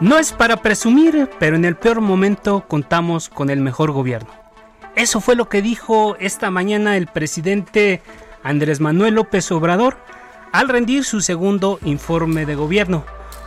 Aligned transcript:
No 0.00 0.16
es 0.16 0.30
para 0.30 0.58
presumir, 0.58 1.28
pero 1.40 1.56
en 1.56 1.64
el 1.64 1.74
peor 1.74 2.00
momento 2.00 2.64
contamos 2.68 3.28
con 3.28 3.50
el 3.50 3.60
mejor 3.60 3.90
gobierno. 3.90 4.30
Eso 4.94 5.20
fue 5.20 5.34
lo 5.34 5.48
que 5.48 5.60
dijo 5.60 6.16
esta 6.20 6.52
mañana 6.52 6.96
el 6.96 7.08
presidente 7.08 8.00
Andrés 8.44 8.78
Manuel 8.78 9.14
López 9.14 9.50
Obrador 9.50 9.96
al 10.52 10.68
rendir 10.68 11.02
su 11.02 11.20
segundo 11.20 11.80
informe 11.84 12.46
de 12.46 12.54
gobierno. 12.54 13.04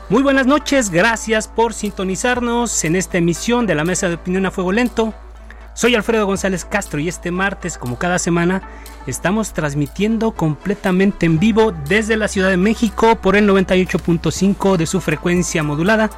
Muy 0.10 0.24
buenas 0.24 0.46
noches, 0.46 0.90
gracias 0.90 1.48
por 1.48 1.74
sintonizarnos 1.74 2.84
en 2.84 2.98
esta 2.98 3.18
emisión 3.18 3.66
de 3.66 3.76
la 3.76 3.86
Mesa 3.86 4.10
de 4.10 4.16
Opinión 4.16 4.46
a 4.46 4.52
Fuego 4.52 4.74
Lento. 4.74 5.14
Soy 5.74 5.96
Alfredo 5.96 6.26
González 6.26 6.66
Castro 6.66 7.00
y 7.00 7.08
este 7.08 7.32
martes, 7.32 7.78
como 7.78 7.98
cada 7.98 8.20
semana, 8.20 8.62
estamos 9.08 9.54
transmitiendo 9.54 10.32
completamente 10.32 11.26
en 11.28 11.40
vivo 11.40 11.72
desde 11.88 12.18
la 12.18 12.28
Ciudad 12.28 12.50
de 12.50 12.58
México 12.58 13.16
por 13.16 13.38
el 13.38 13.50
98.5 13.50 14.76
de 14.76 14.86
su 14.86 15.00
frecuencia 15.00 15.64
modulada 15.64 16.10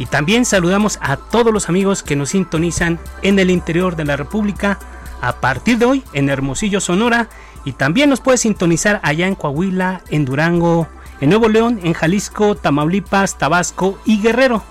y 0.00 0.06
también 0.06 0.46
saludamos 0.46 0.98
a 1.02 1.18
todos 1.18 1.52
los 1.52 1.68
amigos 1.68 2.02
que 2.02 2.16
nos 2.16 2.30
sintonizan 2.30 2.98
en 3.20 3.38
el 3.38 3.50
interior 3.50 3.96
de 3.96 4.06
la 4.06 4.16
República 4.16 4.78
a 5.20 5.34
partir 5.40 5.76
de 5.76 5.84
hoy 5.84 6.02
en 6.14 6.30
Hermosillo, 6.30 6.80
Sonora. 6.80 7.28
Y 7.66 7.72
también 7.72 8.08
nos 8.08 8.22
puede 8.22 8.38
sintonizar 8.38 9.00
allá 9.02 9.26
en 9.26 9.34
Coahuila, 9.34 10.00
en 10.08 10.24
Durango, 10.24 10.88
en 11.20 11.28
Nuevo 11.28 11.50
León, 11.50 11.80
en 11.84 11.92
Jalisco, 11.92 12.54
Tamaulipas, 12.54 13.36
Tabasco 13.36 14.00
y 14.06 14.22
Guerrero. 14.22 14.62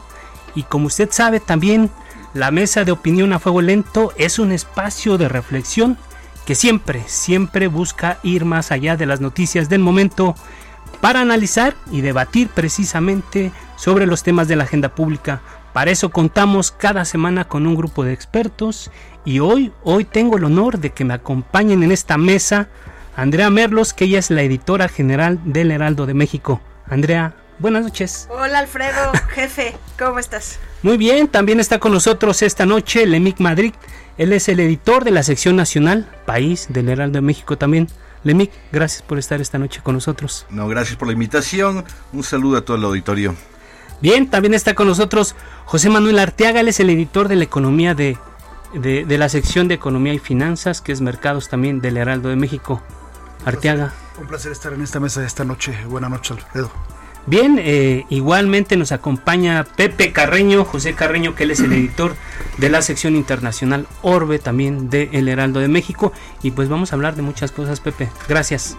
Y 0.55 0.63
como 0.63 0.87
usted 0.87 1.09
sabe 1.11 1.39
también, 1.39 1.91
la 2.33 2.49
mesa 2.49 2.83
de 2.83 2.91
opinión 2.91 3.31
a 3.31 3.37
fuego 3.37 3.61
lento 3.61 4.11
es 4.17 4.39
un 4.39 4.51
espacio 4.51 5.19
de 5.19 5.29
reflexión 5.29 5.99
que 6.47 6.55
siempre, 6.55 7.03
siempre 7.05 7.67
busca 7.67 8.17
ir 8.23 8.45
más 8.45 8.71
allá 8.71 8.97
de 8.97 9.05
las 9.05 9.21
noticias 9.21 9.69
del 9.69 9.81
momento 9.81 10.33
para 11.01 11.21
analizar 11.21 11.75
y 11.91 12.01
debatir 12.01 12.49
precisamente 12.49 13.51
sobre 13.75 14.05
los 14.05 14.23
temas 14.23 14.47
de 14.47 14.55
la 14.55 14.65
agenda 14.65 14.95
pública. 14.95 15.41
Para 15.73 15.91
eso 15.91 16.09
contamos 16.09 16.71
cada 16.71 17.05
semana 17.05 17.45
con 17.45 17.67
un 17.67 17.75
grupo 17.75 18.03
de 18.03 18.13
expertos 18.13 18.91
y 19.23 19.39
hoy, 19.39 19.71
hoy 19.83 20.03
tengo 20.03 20.37
el 20.37 20.43
honor 20.43 20.79
de 20.79 20.91
que 20.91 21.05
me 21.05 21.13
acompañen 21.13 21.83
en 21.83 21.91
esta 21.91 22.17
mesa 22.17 22.67
Andrea 23.15 23.49
Merlos, 23.49 23.93
que 23.93 24.05
ella 24.05 24.19
es 24.19 24.31
la 24.31 24.41
editora 24.41 24.87
general 24.87 25.39
del 25.43 25.71
Heraldo 25.71 26.05
de 26.05 26.13
México. 26.13 26.61
Andrea, 26.87 27.35
buenas 27.59 27.83
noches. 27.83 28.27
Hola 28.31 28.59
Alfredo, 28.59 29.11
jefe, 29.29 29.75
¿cómo 29.97 30.19
estás? 30.19 30.57
Muy 30.81 30.97
bien, 30.97 31.27
también 31.27 31.59
está 31.59 31.79
con 31.79 31.91
nosotros 31.91 32.41
esta 32.41 32.65
noche 32.65 33.05
Lemic 33.05 33.39
Madrid. 33.39 33.73
Él 34.17 34.33
es 34.33 34.49
el 34.49 34.59
editor 34.59 35.03
de 35.03 35.11
la 35.11 35.23
sección 35.23 35.55
nacional, 35.55 36.07
país 36.25 36.67
del 36.69 36.89
Heraldo 36.89 37.17
de 37.17 37.21
México 37.21 37.57
también. 37.57 37.87
Lemic, 38.23 38.51
gracias 38.71 39.01
por 39.01 39.17
estar 39.17 39.39
esta 39.41 39.57
noche 39.57 39.81
con 39.81 39.95
nosotros. 39.95 40.45
No, 40.49 40.67
gracias 40.67 40.97
por 40.97 41.07
la 41.07 41.13
invitación. 41.13 41.85
Un 42.11 42.23
saludo 42.23 42.57
a 42.57 42.61
todo 42.61 42.77
el 42.77 42.83
auditorio. 42.83 43.35
Bien, 44.01 44.29
también 44.29 44.53
está 44.53 44.75
con 44.75 44.87
nosotros 44.87 45.35
José 45.65 45.89
Manuel 45.89 46.19
Arteaga, 46.19 46.61
él 46.61 46.69
es 46.69 46.79
el 46.79 46.89
editor 46.89 47.27
de 47.27 47.35
la 47.35 47.43
economía 47.43 47.93
de, 47.95 48.17
de, 48.73 49.17
la 49.17 49.29
sección 49.29 49.67
de 49.67 49.75
Economía 49.75 50.13
y 50.13 50.19
Finanzas, 50.19 50.81
que 50.81 50.91
es 50.91 51.01
Mercados 51.01 51.49
también 51.49 51.81
del 51.81 51.97
Heraldo 51.97 52.29
de 52.29 52.35
México. 52.35 52.81
Arteaga. 53.45 53.93
Un 54.19 54.27
placer 54.27 54.51
estar 54.51 54.73
en 54.73 54.81
esta 54.81 54.99
mesa 54.99 55.25
esta 55.25 55.45
noche. 55.45 55.77
Buenas 55.85 56.09
noches, 56.09 56.31
Alfredo. 56.31 56.71
Bien, 57.29 57.59
eh, 57.61 58.05
igualmente 58.09 58.75
nos 58.75 58.91
acompaña 58.91 59.63
Pepe 59.63 60.11
Carreño, 60.11 60.65
José 60.65 60.95
Carreño, 60.95 61.35
que 61.35 61.43
él 61.43 61.51
es 61.51 61.59
el 61.59 61.71
editor 61.73 62.15
de 62.57 62.69
la 62.69 62.81
sección 62.81 63.15
internacional 63.15 63.85
Orbe, 64.01 64.39
también 64.39 64.89
de 64.89 65.09
El 65.11 65.27
Heraldo 65.27 65.59
de 65.59 65.67
México. 65.67 66.11
Y 66.41 66.49
pues 66.49 66.69
vamos 66.69 66.91
a 66.91 66.95
hablar 66.95 67.15
de 67.15 67.21
muchas 67.21 67.51
cosas, 67.51 67.81
Pepe. 67.81 68.09
Gracias. 68.27 68.75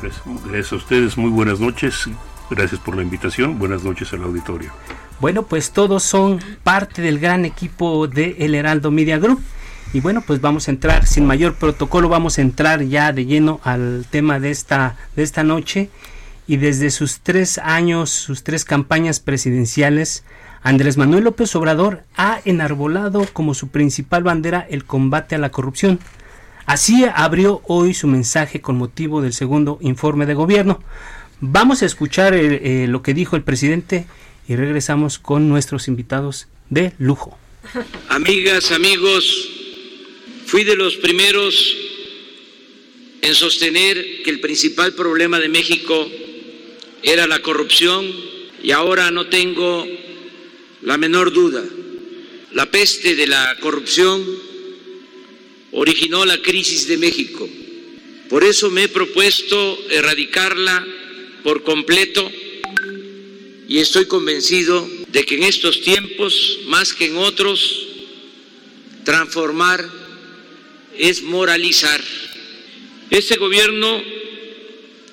Gracias 0.47 0.73
a 0.73 0.77
ustedes, 0.77 1.17
muy 1.17 1.31
buenas 1.31 1.61
noches. 1.61 2.11
Gracias 2.51 2.81
por 2.81 2.97
la 2.97 3.03
invitación. 3.03 3.57
Buenas 3.57 3.85
noches 3.85 4.13
al 4.15 4.25
auditorio. 4.25 4.73
Bueno, 5.21 5.45
pues 5.45 5.71
todos 5.71 6.03
son 6.03 6.41
parte 6.65 7.03
del 7.03 7.21
gran 7.21 7.45
equipo 7.45 8.09
de 8.09 8.35
El 8.41 8.57
Heraldo 8.57 8.91
Media 8.91 9.19
Group. 9.19 9.41
Y 9.93 10.01
bueno, 10.01 10.25
pues 10.27 10.41
vamos 10.41 10.67
a 10.67 10.73
entrar 10.73 11.07
sin 11.07 11.25
mayor 11.25 11.55
protocolo, 11.55 12.09
vamos 12.09 12.39
a 12.39 12.43
entrar 12.43 12.83
ya 12.83 13.13
de 13.13 13.27
lleno 13.27 13.61
al 13.63 14.07
tema 14.11 14.41
de 14.41 14.51
esta, 14.51 14.97
de 15.15 15.23
esta 15.23 15.45
noche 15.45 15.89
y 16.51 16.57
desde 16.57 16.91
sus 16.91 17.21
tres 17.21 17.59
años, 17.59 18.11
sus 18.11 18.43
tres 18.43 18.65
campañas 18.65 19.21
presidenciales, 19.21 20.25
Andrés 20.65 20.97
Manuel 20.97 21.23
López 21.23 21.55
Obrador 21.55 22.03
ha 22.17 22.41
enarbolado 22.45 23.25
como 23.33 23.55
su 23.55 23.69
principal 23.69 24.25
bandera 24.25 24.67
el 24.69 24.85
combate 24.85 25.37
a 25.37 25.39
la 25.39 25.53
corrupción. 25.53 26.01
Así 26.67 27.05
abrió 27.05 27.63
hoy 27.69 27.95
su 27.95 28.09
mensaje 28.09 28.61
con 28.61 28.77
motivo 28.77 29.23
del 29.23 29.33
segundo 29.33 29.79
informe 29.81 30.27
de 30.27 30.35
gobierno. 30.35 30.83
Vamos 31.39 31.85
a 31.85 31.87
escuchar 31.87 32.35
eh, 32.35 32.83
eh, 32.83 32.87
lo 32.89 33.01
que 33.01 33.15
dijo 33.15 33.37
el 33.37 33.45
presidente 33.45 34.07
y 34.49 34.57
regresamos 34.57 35.21
con 35.21 35.49
nuestros 35.49 35.87
invitados 35.87 36.49
de 36.69 36.95
lujo. 36.99 37.39
Amigas, 38.09 38.73
amigos, 38.73 39.51
fui 40.47 40.65
de 40.65 40.75
los 40.75 40.97
primeros 40.97 41.77
en 43.23 43.37
sostener 43.37 44.05
que 44.25 44.31
el 44.31 44.41
principal 44.41 44.95
problema 44.95 45.39
de 45.39 45.49
México 45.49 46.09
era 47.03 47.27
la 47.27 47.41
corrupción 47.41 48.07
y 48.63 48.71
ahora 48.73 49.11
no 49.11 49.27
tengo 49.27 49.87
la 50.83 50.99
menor 50.99 51.33
duda. 51.33 51.65
La 52.53 52.71
peste 52.71 53.15
de 53.15 53.27
la 53.27 53.57
corrupción 53.61 54.25
originó 55.73 56.25
la 56.25 56.41
crisis 56.43 56.89
de 56.89 56.99
México. 56.99 57.49
Por 58.29 58.45
eso 58.45 58.71
me 58.71 58.85
he 58.85 58.89
propuesto 58.89 59.79
erradicarla 59.91 60.87
por 61.43 61.63
completo 61.63 62.31
y 63.69 63.79
estoy 63.79 64.07
convencido 64.07 64.89
de 65.09 65.25
que 65.25 65.37
en 65.37 65.45
estos 65.45 65.81
tiempos, 65.81 66.59
más 66.67 66.93
que 66.93 67.07
en 67.07 67.17
otros, 67.17 67.87
transformar 69.05 69.89
es 70.99 71.23
moralizar. 71.23 72.03
Este 73.11 73.37
gobierno 73.37 74.03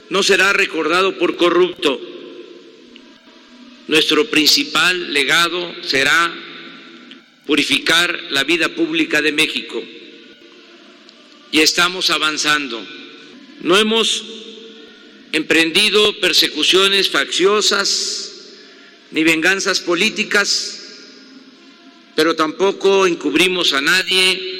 no 0.09 0.23
será 0.23 0.53
recordado 0.53 1.17
por 1.17 1.35
corrupto. 1.35 1.99
Nuestro 3.87 4.29
principal 4.29 5.13
legado 5.13 5.73
será 5.81 6.33
purificar 7.45 8.19
la 8.31 8.43
vida 8.43 8.69
pública 8.69 9.21
de 9.21 9.31
México. 9.31 9.81
Y 11.51 11.61
estamos 11.61 12.09
avanzando. 12.09 12.85
No 13.61 13.77
hemos 13.77 14.23
emprendido 15.31 16.19
persecuciones 16.19 17.09
facciosas 17.09 18.33
ni 19.11 19.23
venganzas 19.23 19.79
políticas, 19.79 20.83
pero 22.15 22.35
tampoco 22.35 23.07
encubrimos 23.07 23.73
a 23.73 23.81
nadie 23.81 24.57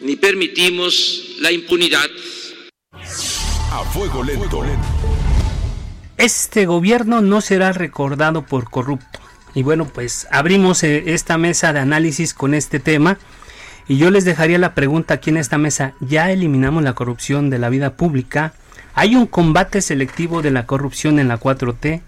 ni 0.00 0.16
permitimos 0.16 1.22
la 1.40 1.52
impunidad. 1.52 2.10
A 3.76 3.84
fuego 3.84 4.24
lento. 4.24 4.62
Este 6.16 6.64
gobierno 6.64 7.20
no 7.20 7.42
será 7.42 7.72
recordado 7.72 8.40
por 8.40 8.70
corrupto. 8.70 9.20
Y 9.54 9.64
bueno, 9.64 9.84
pues 9.84 10.26
abrimos 10.30 10.82
eh, 10.82 11.12
esta 11.12 11.36
mesa 11.36 11.74
de 11.74 11.80
análisis 11.80 12.32
con 12.32 12.54
este 12.54 12.80
tema. 12.80 13.18
Y 13.86 13.98
yo 13.98 14.10
les 14.10 14.24
dejaría 14.24 14.56
la 14.56 14.72
pregunta 14.74 15.12
aquí 15.12 15.28
en 15.28 15.36
esta 15.36 15.58
mesa. 15.58 15.92
¿Ya 16.00 16.30
eliminamos 16.30 16.84
la 16.84 16.94
corrupción 16.94 17.50
de 17.50 17.58
la 17.58 17.68
vida 17.68 17.98
pública? 17.98 18.54
Hay 18.94 19.14
un 19.14 19.26
combate 19.26 19.82
selectivo 19.82 20.40
de 20.40 20.52
la 20.52 20.64
corrupción 20.64 21.18
en 21.18 21.28
la 21.28 21.38
4T. 21.38 22.00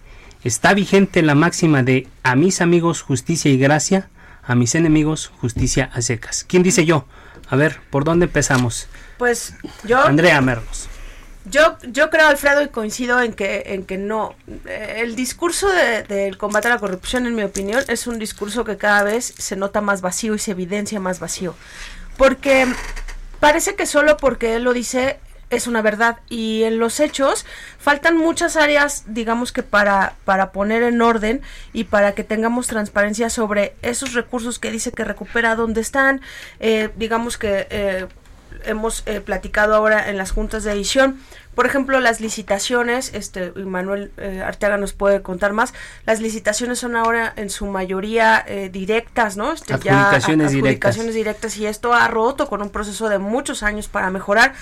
Está 0.44 0.72
vigente 0.72 1.20
la 1.20 1.34
máxima 1.34 1.82
de 1.82 2.08
a 2.22 2.34
mis 2.34 2.62
amigos 2.62 3.02
justicia 3.02 3.50
y 3.50 3.58
gracia, 3.58 4.08
a 4.42 4.54
mis 4.54 4.74
enemigos 4.74 5.30
justicia 5.38 5.90
a 5.92 6.00
secas. 6.00 6.46
¿Quién 6.48 6.62
dice 6.62 6.86
yo? 6.86 7.04
A 7.50 7.56
ver, 7.56 7.78
¿por 7.90 8.04
dónde 8.04 8.24
empezamos? 8.24 8.88
Pues 9.18 9.52
yo... 9.84 10.02
Andrea 10.02 10.40
Merlos. 10.40 10.88
Yo, 11.50 11.78
yo 11.82 12.10
creo, 12.10 12.26
Alfredo, 12.26 12.62
y 12.62 12.68
coincido 12.68 13.20
en 13.22 13.32
que, 13.32 13.62
en 13.66 13.84
que 13.84 13.98
no. 13.98 14.34
Eh, 14.66 14.96
el 14.98 15.16
discurso 15.16 15.68
del 15.68 16.36
combate 16.36 16.68
a 16.68 16.72
la 16.72 16.78
corrupción, 16.78 17.26
en 17.26 17.34
mi 17.34 17.42
opinión, 17.42 17.82
es 17.88 18.06
un 18.06 18.18
discurso 18.18 18.64
que 18.64 18.76
cada 18.76 19.02
vez 19.02 19.34
se 19.38 19.56
nota 19.56 19.80
más 19.80 20.00
vacío 20.00 20.34
y 20.34 20.38
se 20.38 20.52
evidencia 20.52 21.00
más 21.00 21.20
vacío. 21.20 21.54
Porque 22.16 22.66
parece 23.40 23.76
que 23.76 23.86
solo 23.86 24.16
porque 24.16 24.56
él 24.56 24.64
lo 24.64 24.72
dice 24.72 25.20
es 25.50 25.66
una 25.66 25.80
verdad 25.82 26.18
y 26.28 26.64
en 26.64 26.78
los 26.78 27.00
hechos 27.00 27.46
faltan 27.78 28.16
muchas 28.16 28.56
áreas 28.56 29.04
digamos 29.06 29.52
que 29.52 29.62
para 29.62 30.14
para 30.24 30.52
poner 30.52 30.82
en 30.82 31.00
orden 31.00 31.40
y 31.72 31.84
para 31.84 32.12
que 32.12 32.24
tengamos 32.24 32.66
transparencia 32.66 33.30
sobre 33.30 33.74
esos 33.82 34.12
recursos 34.12 34.58
que 34.58 34.70
dice 34.70 34.92
que 34.92 35.04
recupera 35.04 35.54
dónde 35.54 35.80
están 35.80 36.20
eh, 36.60 36.90
digamos 36.96 37.38
que 37.38 37.66
eh, 37.70 38.06
hemos 38.64 39.02
eh, 39.06 39.20
platicado 39.20 39.74
ahora 39.74 40.08
en 40.08 40.16
las 40.16 40.30
juntas 40.30 40.64
de 40.64 40.72
edición. 40.72 41.20
Por 41.54 41.66
ejemplo, 41.66 41.98
las 41.98 42.20
licitaciones, 42.20 43.12
este 43.14 43.50
Manuel 43.50 44.12
eh, 44.16 44.42
Arteaga 44.46 44.76
nos 44.76 44.92
puede 44.92 45.22
contar 45.22 45.52
más. 45.52 45.74
Las 46.06 46.20
licitaciones 46.20 46.78
son 46.78 46.94
ahora 46.94 47.32
en 47.34 47.50
su 47.50 47.66
mayoría 47.66 48.44
eh, 48.46 48.68
directas, 48.68 49.36
¿no? 49.36 49.52
Este, 49.52 49.74
adjudicaciones, 49.74 50.52
ya, 50.52 50.58
adjudicaciones 50.58 51.14
directas. 51.14 51.56
y 51.56 51.66
esto 51.66 51.92
ha 51.94 52.06
roto 52.06 52.48
con 52.48 52.62
un 52.62 52.70
proceso 52.70 53.08
de 53.08 53.18
muchos 53.18 53.64
años 53.64 53.88
para 53.88 54.08
mejorar. 54.10 54.54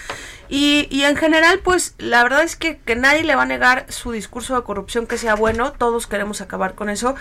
Y, 0.48 0.88
y 0.90 1.02
en 1.04 1.16
general, 1.16 1.60
pues 1.62 1.94
la 1.98 2.22
verdad 2.22 2.42
es 2.42 2.56
que, 2.56 2.78
que 2.78 2.96
nadie 2.96 3.24
le 3.24 3.34
va 3.34 3.42
a 3.42 3.46
negar 3.46 3.86
su 3.88 4.12
discurso 4.12 4.56
de 4.56 4.62
corrupción 4.62 5.06
que 5.06 5.18
sea 5.18 5.34
bueno. 5.34 5.72
Todos 5.72 6.06
queremos 6.06 6.40
acabar 6.40 6.74
con 6.74 6.88
eso. 6.88 7.14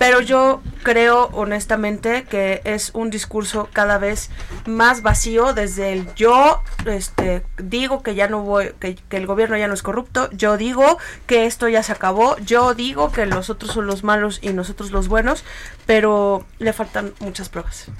Pero 0.00 0.22
yo 0.22 0.62
creo 0.82 1.28
honestamente 1.34 2.24
que 2.24 2.62
es 2.64 2.90
un 2.94 3.10
discurso 3.10 3.68
cada 3.70 3.98
vez 3.98 4.30
más 4.64 5.02
vacío 5.02 5.52
desde 5.52 5.92
el 5.92 6.14
yo 6.14 6.62
este 6.86 7.44
digo 7.58 8.02
que 8.02 8.14
ya 8.14 8.26
no 8.26 8.40
voy 8.40 8.72
que, 8.80 8.94
que, 8.94 9.18
el 9.18 9.26
gobierno 9.26 9.58
ya 9.58 9.68
no 9.68 9.74
es 9.74 9.82
corrupto, 9.82 10.30
yo 10.30 10.56
digo 10.56 10.96
que 11.26 11.44
esto 11.44 11.68
ya 11.68 11.82
se 11.82 11.92
acabó, 11.92 12.38
yo 12.38 12.72
digo 12.72 13.12
que 13.12 13.26
los 13.26 13.50
otros 13.50 13.72
son 13.72 13.86
los 13.86 14.02
malos 14.02 14.38
y 14.40 14.54
nosotros 14.54 14.90
los 14.90 15.08
buenos, 15.08 15.44
pero 15.84 16.46
le 16.58 16.72
faltan 16.72 17.12
muchas 17.20 17.50
pruebas. 17.50 17.90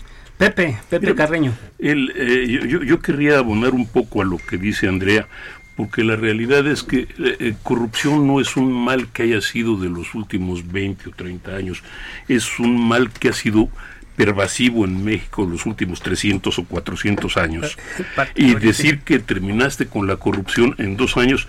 Pepe, 0.40 0.78
Pepe 0.88 1.14
Carreño. 1.14 1.52
El, 1.78 2.14
eh, 2.16 2.66
yo, 2.66 2.82
yo, 2.82 3.00
querría 3.00 3.36
abonar 3.36 3.74
un 3.74 3.86
poco 3.86 4.22
a 4.22 4.24
lo 4.24 4.38
que 4.38 4.56
dice 4.56 4.88
Andrea, 4.88 5.28
porque 5.76 6.02
la 6.02 6.16
realidad 6.16 6.66
es 6.66 6.82
que 6.82 7.00
eh, 7.00 7.08
eh, 7.18 7.54
corrupción 7.62 8.26
no 8.26 8.40
es 8.40 8.56
un 8.56 8.72
mal 8.72 9.08
que 9.08 9.24
haya 9.24 9.42
sido 9.42 9.76
de 9.76 9.90
los 9.90 10.14
últimos 10.14 10.72
20 10.72 11.10
o 11.10 11.12
30 11.12 11.54
años, 11.54 11.82
es 12.26 12.58
un 12.58 12.88
mal 12.88 13.10
que 13.10 13.28
ha 13.28 13.34
sido 13.34 13.68
pervasivo 14.16 14.86
en 14.86 15.04
México 15.04 15.44
los 15.44 15.66
últimos 15.66 16.00
300 16.00 16.58
o 16.58 16.64
400 16.64 17.36
años. 17.36 17.76
Y 18.34 18.54
decir 18.54 19.00
que 19.00 19.18
terminaste 19.18 19.88
con 19.88 20.06
la 20.06 20.16
corrupción 20.16 20.74
en 20.78 20.96
dos 20.96 21.18
años, 21.18 21.48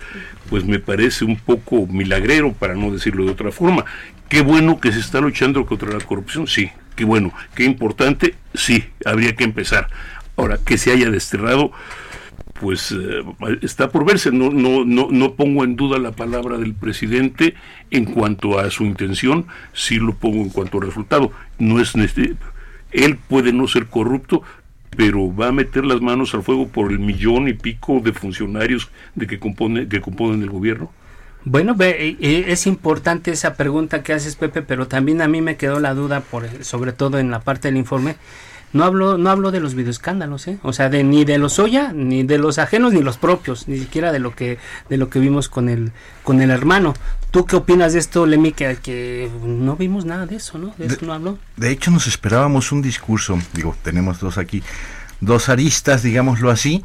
pues 0.50 0.66
me 0.66 0.80
parece 0.80 1.24
un 1.24 1.36
poco 1.36 1.86
milagrero, 1.86 2.52
para 2.52 2.74
no 2.74 2.90
decirlo 2.90 3.24
de 3.24 3.30
otra 3.30 3.52
forma. 3.52 3.86
Qué 4.28 4.42
bueno 4.42 4.80
que 4.80 4.92
se 4.92 5.00
está 5.00 5.20
luchando 5.22 5.64
contra 5.64 5.92
la 5.92 6.04
corrupción, 6.04 6.46
sí, 6.46 6.70
qué 6.94 7.04
bueno, 7.04 7.32
qué 7.54 7.64
importante, 7.64 8.34
sí, 8.54 8.84
habría 9.04 9.34
que 9.34 9.44
empezar. 9.44 9.88
Ahora, 10.36 10.58
que 10.58 10.78
se 10.78 10.92
haya 10.92 11.10
desterrado, 11.10 11.72
pues 12.60 12.92
eh, 12.92 13.22
está 13.62 13.90
por 13.90 14.04
verse. 14.04 14.30
No, 14.30 14.50
no, 14.50 14.84
no, 14.84 15.08
no 15.10 15.34
pongo 15.34 15.64
en 15.64 15.76
duda 15.76 15.98
la 15.98 16.12
palabra 16.12 16.58
del 16.58 16.74
presidente 16.74 17.54
en 17.90 18.04
cuanto 18.04 18.58
a 18.58 18.70
su 18.70 18.84
intención, 18.84 19.46
sí 19.72 19.96
lo 19.96 20.14
pongo 20.14 20.38
en 20.38 20.50
cuanto 20.50 20.78
al 20.78 20.86
resultado. 20.86 21.32
No 21.58 21.80
es 21.80 21.94
él 22.92 23.18
puede 23.28 23.52
no 23.52 23.66
ser 23.68 23.86
corrupto, 23.86 24.42
pero 24.96 25.34
va 25.34 25.48
a 25.48 25.52
meter 25.52 25.84
las 25.84 26.00
manos 26.00 26.34
al 26.34 26.42
fuego 26.42 26.68
por 26.68 26.92
el 26.92 26.98
millón 26.98 27.48
y 27.48 27.54
pico 27.54 28.00
de 28.00 28.12
funcionarios 28.12 28.90
de 29.14 29.26
que 29.26 29.38
compone 29.38 29.88
que 29.88 30.00
componen 30.00 30.42
el 30.42 30.50
gobierno. 30.50 30.92
Bueno, 31.44 31.74
eh, 31.80 32.16
eh, 32.20 32.44
es 32.48 32.66
importante 32.66 33.32
esa 33.32 33.54
pregunta 33.54 34.02
que 34.02 34.12
haces, 34.12 34.36
Pepe, 34.36 34.62
pero 34.62 34.86
también 34.86 35.22
a 35.22 35.28
mí 35.28 35.40
me 35.40 35.56
quedó 35.56 35.80
la 35.80 35.92
duda, 35.94 36.20
por, 36.20 36.46
sobre 36.64 36.92
todo 36.92 37.18
en 37.18 37.30
la 37.30 37.40
parte 37.40 37.68
del 37.68 37.76
informe, 37.76 38.16
no 38.72 38.84
hablo, 38.84 39.18
no 39.18 39.28
hablo 39.28 39.50
de 39.50 39.60
los 39.60 39.74
videoescándalos, 39.74 40.48
¿eh? 40.48 40.58
O 40.62 40.72
sea, 40.72 40.88
de, 40.88 41.04
ni 41.04 41.24
de 41.24 41.38
los 41.38 41.58
Oya, 41.58 41.92
ni 41.92 42.22
de 42.22 42.38
los 42.38 42.58
ajenos, 42.58 42.94
ni 42.94 43.02
los 43.02 43.18
propios, 43.18 43.68
ni 43.68 43.78
siquiera 43.78 44.12
de 44.12 44.18
lo 44.18 44.34
que, 44.34 44.58
de 44.88 44.96
lo 44.96 45.10
que 45.10 45.18
vimos 45.18 45.48
con 45.48 45.68
el, 45.68 45.92
con 46.22 46.40
el 46.40 46.50
hermano. 46.50 46.94
¿Tú 47.30 47.44
qué 47.44 47.56
opinas 47.56 47.92
de 47.92 47.98
esto, 47.98 48.24
Lemi? 48.24 48.52
Que, 48.52 48.78
que 48.82 49.30
no 49.44 49.76
vimos 49.76 50.06
nada 50.06 50.26
de 50.26 50.36
eso, 50.36 50.58
¿no? 50.58 50.74
De, 50.78 50.86
eso 50.86 51.04
no 51.04 51.12
habló. 51.12 51.38
De 51.56 51.70
hecho, 51.70 51.90
nos 51.90 52.06
esperábamos 52.06 52.72
un 52.72 52.80
discurso, 52.80 53.38
digo, 53.52 53.76
tenemos 53.82 54.20
dos 54.20 54.38
aquí, 54.38 54.62
dos 55.20 55.50
aristas, 55.50 56.02
digámoslo 56.02 56.50
así, 56.50 56.82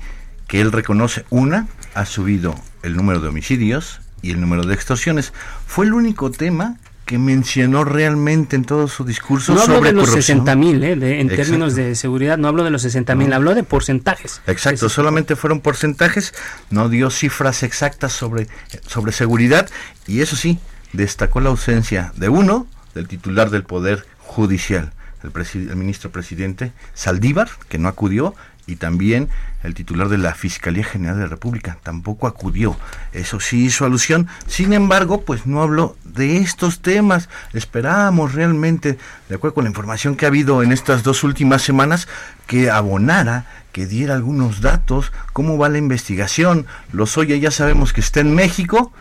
que 0.48 0.60
él 0.60 0.74
reconoce. 0.74 1.26
Una, 1.30 1.68
ha 1.94 2.06
subido 2.06 2.54
el 2.84 2.98
número 2.98 3.22
de 3.22 3.30
homicidios 3.30 4.02
y 4.22 4.32
el 4.32 4.42
número 4.42 4.64
de 4.64 4.74
extorsiones. 4.74 5.34
Fue 5.66 5.86
el 5.86 5.94
único 5.94 6.32
tema 6.32 6.78
que 7.08 7.18
mencionó 7.18 7.86
realmente 7.86 8.58
en 8.58 8.66
todo 8.66 8.90
su 8.90 9.06
discurso 9.06 9.54
no 9.54 9.66
sobre 9.66 9.92
de 9.92 9.94
los 9.94 10.12
60 10.12 10.56
mil, 10.58 10.84
eh, 10.84 11.22
en 11.22 11.30
términos 11.30 11.74
de 11.74 11.96
seguridad, 11.96 12.38
no 12.38 12.50
hablo 12.50 12.66
de 12.66 12.70
los 12.70 12.82
60 12.82 13.16
mil, 13.16 13.32
habló 13.32 13.56
de 13.56 13.64
porcentajes. 13.64 14.42
Exacto, 14.46 14.90
solamente 14.90 15.38
fueron 15.38 15.62
porcentajes, 15.62 16.34
no 16.70 16.90
dio 16.90 17.10
cifras 17.10 17.64
exactas 17.64 18.12
sobre, 18.12 18.50
sobre 18.86 19.14
seguridad 19.14 19.70
y 20.06 20.20
eso 20.20 20.36
sí, 20.36 20.60
destacó 20.92 21.40
la 21.40 21.50
ausencia 21.50 22.12
de 22.18 22.28
uno, 22.28 22.68
del 22.94 23.08
titular 23.08 23.52
del 23.52 23.64
Poder 23.64 24.06
Judicial, 24.20 24.92
el, 25.24 25.32
el 25.70 25.76
ministro 25.78 26.12
presidente 26.12 26.74
Saldívar, 26.94 27.50
que 27.70 27.78
no 27.78 27.88
acudió, 27.88 28.36
y 28.68 28.76
también 28.76 29.30
el 29.64 29.74
titular 29.74 30.10
de 30.10 30.18
la 30.18 30.36
Fiscalía 30.36 30.84
General 30.84 31.16
de 31.16 31.24
la 31.24 31.30
República 31.30 31.78
tampoco 31.82 32.28
acudió. 32.28 32.76
Eso 33.14 33.40
sí 33.40 33.66
hizo 33.66 33.86
alusión. 33.86 34.28
Sin 34.46 34.74
embargo, 34.74 35.22
pues 35.22 35.48
no 35.48 35.62
habló 35.62 35.96
de 36.04 36.38
estos 36.38 36.82
temas. 36.82 37.30
Esperábamos 37.54 38.34
realmente, 38.34 39.00
de 39.30 39.36
acuerdo 39.36 39.56
con 39.56 39.64
la 39.64 39.70
información 39.70 40.16
que 40.16 40.26
ha 40.26 40.28
habido 40.28 40.62
en 40.62 40.74
estas 40.74 41.04
dos 41.04 41.24
últimas 41.24 41.62
semanas, 41.62 42.08
que 42.46 42.70
abonara, 42.70 43.46
que 43.72 43.88
diera 43.88 44.16
algunos 44.16 44.62
datos, 44.62 45.12
cómo 45.34 45.58
va 45.58 45.70
la 45.70 45.78
investigación. 45.78 46.66
Los 46.92 47.18
oye, 47.18 47.40
ya 47.40 47.52
sabemos 47.52 47.94
que 47.94 48.02
está 48.02 48.20
en 48.20 48.36
México, 48.36 48.92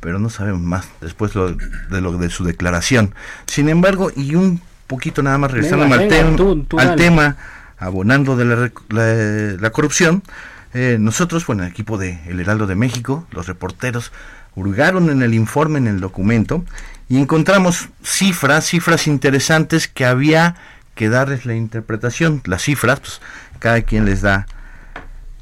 pero 0.00 0.20
no 0.20 0.30
sabemos 0.30 0.62
más 0.62 0.88
después 1.00 1.32
de 1.34 2.00
lo 2.00 2.16
de 2.16 2.30
su 2.30 2.44
declaración. 2.44 3.14
Sin 3.46 3.68
embargo, 3.68 4.10
y 4.14 4.36
un 4.36 4.60
poquito 4.86 5.20
nada 5.22 5.36
más 5.36 5.50
regresando 5.50 5.84
al, 5.84 6.66
al 6.78 6.96
tema 6.96 7.36
abonando 7.78 8.36
de 8.36 8.44
la, 9.60 9.70
corrupción, 9.70 10.22
eh, 10.74 10.96
nosotros, 11.00 11.46
bueno, 11.46 11.64
el 11.64 11.70
equipo 11.70 11.98
de 11.98 12.20
El 12.26 12.40
Heraldo 12.40 12.66
de 12.66 12.74
México, 12.74 13.26
los 13.30 13.46
reporteros, 13.46 14.12
hurgaron 14.54 15.10
en 15.10 15.22
el 15.22 15.34
informe, 15.34 15.78
en 15.78 15.86
el 15.86 16.00
documento, 16.00 16.64
y 17.08 17.18
encontramos 17.18 17.88
cifras, 18.02 18.66
cifras 18.66 19.06
interesantes 19.06 19.88
que 19.88 20.04
había 20.04 20.56
que 20.94 21.08
darles 21.08 21.46
la 21.46 21.54
interpretación. 21.54 22.42
Las 22.46 22.62
cifras, 22.62 23.00
pues, 23.00 23.20
cada 23.58 23.82
quien 23.82 24.04
les 24.06 24.22
da 24.22 24.46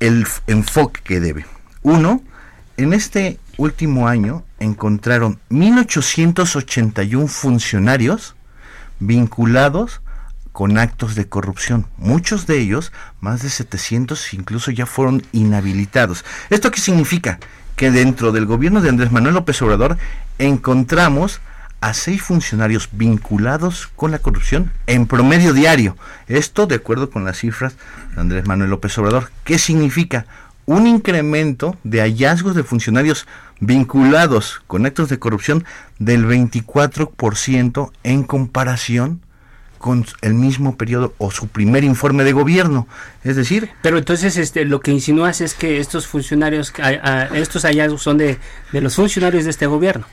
el 0.01 0.27
enfoque 0.47 1.01
que 1.03 1.21
debe. 1.21 1.47
Uno, 1.83 2.23
en 2.77 2.93
este 2.93 3.39
último 3.57 4.09
año 4.09 4.45
encontraron 4.59 5.39
1.881 5.51 7.29
funcionarios 7.29 8.35
vinculados 8.99 10.01
con 10.55 10.79
actos 10.79 11.17
de 11.17 11.29
corrupción. 11.29 11.89
Muchos 11.99 12.47
de 12.47 12.61
ellos, 12.61 12.93
más 13.21 13.43
de 13.43 13.51
700, 13.51 14.35
incluso 14.35 14.71
ya 14.71 14.87
fueron 14.87 15.25
inhabilitados. 15.33 16.25
¿Esto 16.49 16.71
qué 16.71 16.79
significa? 16.79 17.41
Que 17.75 17.91
dentro 17.91 18.31
del 18.31 18.47
gobierno 18.47 18.81
de 18.81 18.89
Andrés 18.89 19.11
Manuel 19.11 19.35
López 19.35 19.61
Obrador 19.63 19.99
encontramos 20.39 21.41
a 21.81 21.93
seis 21.93 22.23
funcionarios 22.23 22.89
vinculados 22.93 23.89
con 23.97 24.13
la 24.13 24.21
corrupción 24.21 24.71
en 24.87 25.09
promedio 25.09 25.55
diario. 25.55 25.97
Esto 26.29 26.69
de 26.69 26.77
acuerdo 26.77 27.11
con 27.11 27.25
las 27.25 27.39
cifras 27.39 27.75
de 28.15 28.21
Andrés 28.21 28.47
Manuel 28.47 28.71
López 28.71 28.97
Obrador. 28.99 29.33
¿Qué 29.43 29.59
significa? 29.59 30.25
Un 30.67 30.87
incremento 30.87 31.77
de 31.83 32.01
hallazgos 32.01 32.55
de 32.55 32.63
funcionarios 32.63 33.27
vinculados 33.59 34.63
con 34.69 34.87
actos 34.87 35.09
de 35.09 35.19
corrupción 35.19 35.65
del 35.99 36.25
24% 36.27 37.91
en 38.05 38.23
comparación 38.23 39.21
con 39.85 40.07
el 40.23 40.33
mismo 40.33 40.79
periodo 40.79 41.13
o 41.19 41.31
su 41.31 41.49
primer 41.49 41.85
informe 41.85 42.25
de 42.25 42.33
gobierno. 42.33 42.89
Es 43.23 43.37
decir... 43.37 43.69
Pero 43.83 43.99
entonces 43.99 44.39
este, 44.39 44.65
lo 44.65 44.81
que 44.81 44.91
insinúas 44.91 45.43
es 45.43 45.53
que 45.53 45.79
estos 45.79 46.07
funcionarios, 46.07 46.73
estos 47.35 47.65
hallazgos 47.67 48.03
son 48.03 48.17
de, 48.17 48.39
de 48.73 48.81
los 48.81 48.95
funcionarios 48.95 49.45
de 49.45 49.51
este 49.51 49.67
gobierno. 49.67 50.07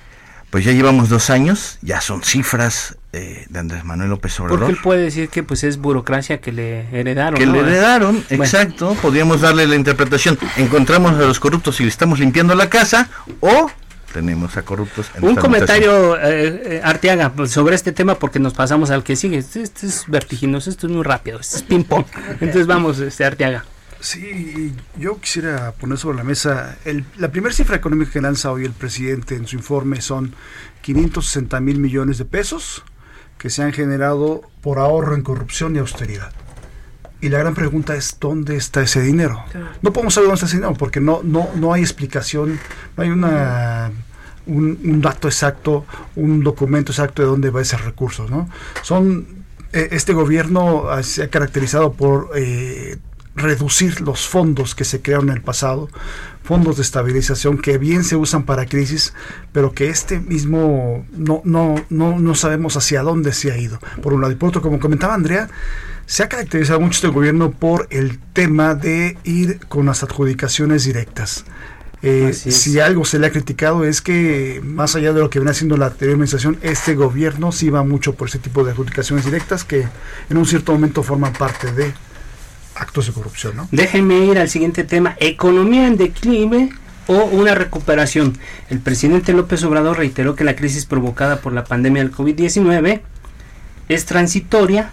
Pues 0.50 0.66
ya 0.66 0.74
llevamos 0.74 1.08
dos 1.08 1.30
años, 1.30 1.78
ya 1.82 2.02
son 2.02 2.22
cifras 2.22 2.98
eh, 3.14 3.46
de 3.48 3.60
Andrés 3.60 3.86
Manuel 3.86 4.10
López 4.10 4.38
Obrador. 4.42 4.60
Porque 4.60 4.74
él 4.74 4.80
puede 4.84 5.04
decir 5.04 5.30
que 5.30 5.42
pues 5.42 5.64
es 5.64 5.78
burocracia 5.78 6.42
que 6.42 6.52
le 6.52 6.90
heredaron. 6.92 7.40
Que 7.40 7.46
¿no? 7.46 7.54
le 7.54 7.60
heredaron, 7.62 8.26
exacto. 8.30 8.98
Podríamos 9.02 9.40
darle 9.40 9.68
la 9.68 9.76
interpretación. 9.78 10.38
Encontramos 10.58 11.14
a 11.14 11.20
los 11.20 11.40
corruptos 11.40 11.80
y 11.80 11.84
le 11.84 11.90
estamos 11.90 12.20
limpiando 12.20 12.56
la 12.56 12.70
casa 12.70 13.08
o 13.40 13.72
tenemos 14.14 14.58
a 14.58 14.64
corruptos 14.64 15.10
en 15.16 15.24
Un 15.24 15.36
comentario, 15.36 16.18
eh, 16.18 16.62
eh, 16.78 16.82
Arteaga, 16.84 17.32
sobre 17.48 17.76
este 17.76 17.92
tema 17.92 18.16
porque 18.16 18.40
nos 18.40 18.54
pasamos 18.54 18.92
al 18.92 19.04
que 19.04 19.16
sigue. 19.16 19.38
Este, 19.38 19.62
este 19.62 19.88
es 19.88 20.06
vertiginoso, 20.08 20.70
esto 20.70 20.88
es 20.88 20.94
muy 20.94 21.04
rápido, 21.04 21.40
este 21.40 21.58
es 21.58 21.64
ping-pong. 21.64 22.06
Entonces 22.42 22.68
vamos, 22.68 23.00
este, 23.00 23.26
Arteaga. 23.26 23.66
Sí, 24.00 24.74
yo 24.98 25.20
quisiera 25.20 25.74
poner 25.74 25.98
sobre 26.00 26.18
la 26.18 26.24
mesa, 26.24 26.76
el- 26.86 27.06
la 27.18 27.30
primera 27.32 27.54
cifra 27.54 27.76
económica 27.76 28.12
que 28.12 28.22
lanza 28.22 28.52
hoy 28.52 28.66
el 28.66 28.72
presidente 28.74 29.36
en 29.36 29.46
su 29.48 29.56
informe 29.58 30.02
son 30.02 30.34
560 30.82 31.60
mil 31.60 31.78
millones 31.80 32.18
de 32.18 32.26
pesos 32.26 32.84
que 33.38 33.50
se 33.52 33.62
han 33.64 33.74
generado 33.74 34.42
por 34.62 34.80
ahorro 34.80 35.16
en 35.16 35.22
corrupción 35.22 35.76
y 35.76 35.80
austeridad. 35.80 36.32
Y 37.22 37.30
la 37.30 37.38
gran 37.38 37.54
pregunta 37.54 37.96
es, 37.96 38.18
¿dónde 38.20 38.56
está 38.56 38.82
ese 38.82 39.02
dinero? 39.02 39.44
No 39.84 39.94
podemos 39.94 40.16
saber 40.16 40.28
dónde 40.28 40.36
está 40.36 40.48
ese 40.48 40.58
dinero 40.58 40.74
porque 40.74 41.00
no, 41.00 41.22
no, 41.24 41.50
no 41.56 41.72
hay 41.72 41.82
explicación, 41.82 42.60
no 42.98 43.04
hay 43.04 43.10
una, 43.10 43.92
un, 44.48 44.80
un 44.84 45.02
dato 45.02 45.28
exacto, 45.28 45.86
un 46.16 46.44
documento 46.44 46.92
exacto 46.92 47.22
de 47.22 47.28
dónde 47.28 47.52
va 47.52 47.62
ese 47.62 47.78
recurso. 47.78 48.28
¿no? 48.28 48.50
Son, 48.82 49.28
eh, 49.72 49.90
este 49.92 50.14
gobierno 50.14 50.88
se 51.04 51.24
ha 51.24 51.28
caracterizado 51.30 51.94
por 51.94 52.32
eh, 52.36 52.98
reducir 53.36 54.02
los 54.02 54.28
fondos 54.28 54.76
que 54.76 54.84
se 54.84 55.02
crearon 55.02 55.30
en 55.30 55.38
el 55.38 55.42
pasado, 55.42 55.90
fondos 56.44 56.78
de 56.78 56.82
estabilización 56.82 57.58
que 57.60 57.78
bien 57.78 58.04
se 58.04 58.16
usan 58.16 58.44
para 58.44 58.66
crisis, 58.66 59.14
pero 59.52 59.74
que 59.74 59.90
este 59.90 60.20
mismo 60.20 61.06
no, 61.12 61.42
no, 61.46 61.76
no, 61.90 62.20
no 62.20 62.36
sabemos 62.36 62.76
hacia 62.78 63.04
dónde 63.04 63.32
se 63.32 63.52
ha 63.52 63.58
ido. 63.58 63.80
Por 64.02 64.14
un 64.14 64.22
lado 64.22 64.34
y 64.34 64.36
por 64.36 64.50
otro, 64.50 64.62
como 64.62 64.80
comentaba 64.80 65.14
Andrea, 65.14 65.50
se 66.12 66.24
ha 66.24 66.28
caracterizado 66.28 66.82
mucho 66.82 66.96
este 66.96 67.08
gobierno 67.08 67.52
por 67.52 67.88
el 67.90 68.20
tema 68.20 68.76
de 68.76 69.18
ir 69.24 69.66
con 69.70 69.86
las 69.86 70.04
adjudicaciones 70.04 70.84
directas. 70.84 71.46
Eh, 72.04 72.34
si 72.34 72.82
algo 72.82 73.06
se 73.06 73.18
le 73.18 73.28
ha 73.28 73.32
criticado 73.32 73.86
es 73.86 74.02
que, 74.02 74.60
más 74.62 74.98
allá 74.98 75.14
de 75.14 75.22
lo 75.22 75.30
que 75.30 75.40
viene 75.40 75.52
haciendo 75.52 75.78
la 75.78 75.86
anterior 75.86 76.16
administración, 76.16 76.60
este 76.64 76.96
gobierno 76.96 77.54
sí 77.54 77.70
va 77.70 77.86
mucho 77.86 78.14
por 78.16 78.28
ese 78.28 78.40
tipo 78.40 78.66
de 78.66 78.72
adjudicaciones 78.72 79.24
directas 79.24 79.64
que 79.64 79.88
en 80.30 80.36
un 80.36 80.46
cierto 80.46 80.74
momento 80.74 81.02
forman 81.02 81.32
parte 81.32 81.72
de 81.72 81.94
actos 82.76 83.08
de 83.08 83.14
corrupción. 83.14 83.56
¿no? 83.56 83.70
Déjenme 83.72 84.26
ir 84.26 84.38
al 84.38 84.50
siguiente 84.50 84.84
tema, 84.84 85.16
economía 85.18 85.88
en 85.88 85.96
declive 85.96 86.72
o 87.08 87.24
una 87.24 87.56
recuperación. 87.56 88.38
El 88.70 88.80
presidente 88.80 89.32
López 89.32 89.64
Obrador 89.64 89.98
reiteró 89.98 90.36
que 90.36 90.44
la 90.44 90.58
crisis 90.58 90.86
provocada 90.86 91.40
por 91.40 91.54
la 91.54 91.64
pandemia 91.64 92.04
del 92.04 92.12
COVID-19 92.12 93.00
es 93.88 94.06
transitoria, 94.06 94.92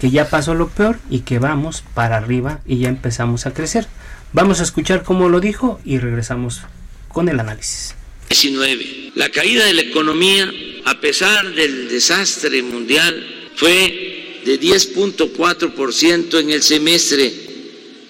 que 0.00 0.10
ya 0.10 0.30
pasó 0.30 0.54
lo 0.54 0.68
peor 0.68 0.98
y 1.10 1.20
que 1.20 1.38
vamos 1.38 1.82
para 1.94 2.16
arriba 2.16 2.60
y 2.66 2.78
ya 2.78 2.88
empezamos 2.88 3.46
a 3.46 3.54
crecer. 3.54 3.86
Vamos 4.32 4.60
a 4.60 4.62
escuchar 4.62 5.02
cómo 5.02 5.28
lo 5.28 5.40
dijo 5.40 5.80
y 5.84 5.98
regresamos 5.98 6.60
con 7.08 7.28
el 7.28 7.40
análisis. 7.40 7.94
19. 8.28 9.12
La 9.14 9.30
caída 9.30 9.64
de 9.64 9.74
la 9.74 9.82
economía, 9.82 10.52
a 10.84 11.00
pesar 11.00 11.54
del 11.54 11.88
desastre 11.88 12.62
mundial, 12.62 13.50
fue 13.56 14.40
de 14.44 14.60
10.4% 14.60 16.40
en 16.40 16.50
el 16.50 16.62
semestre, 16.62 17.32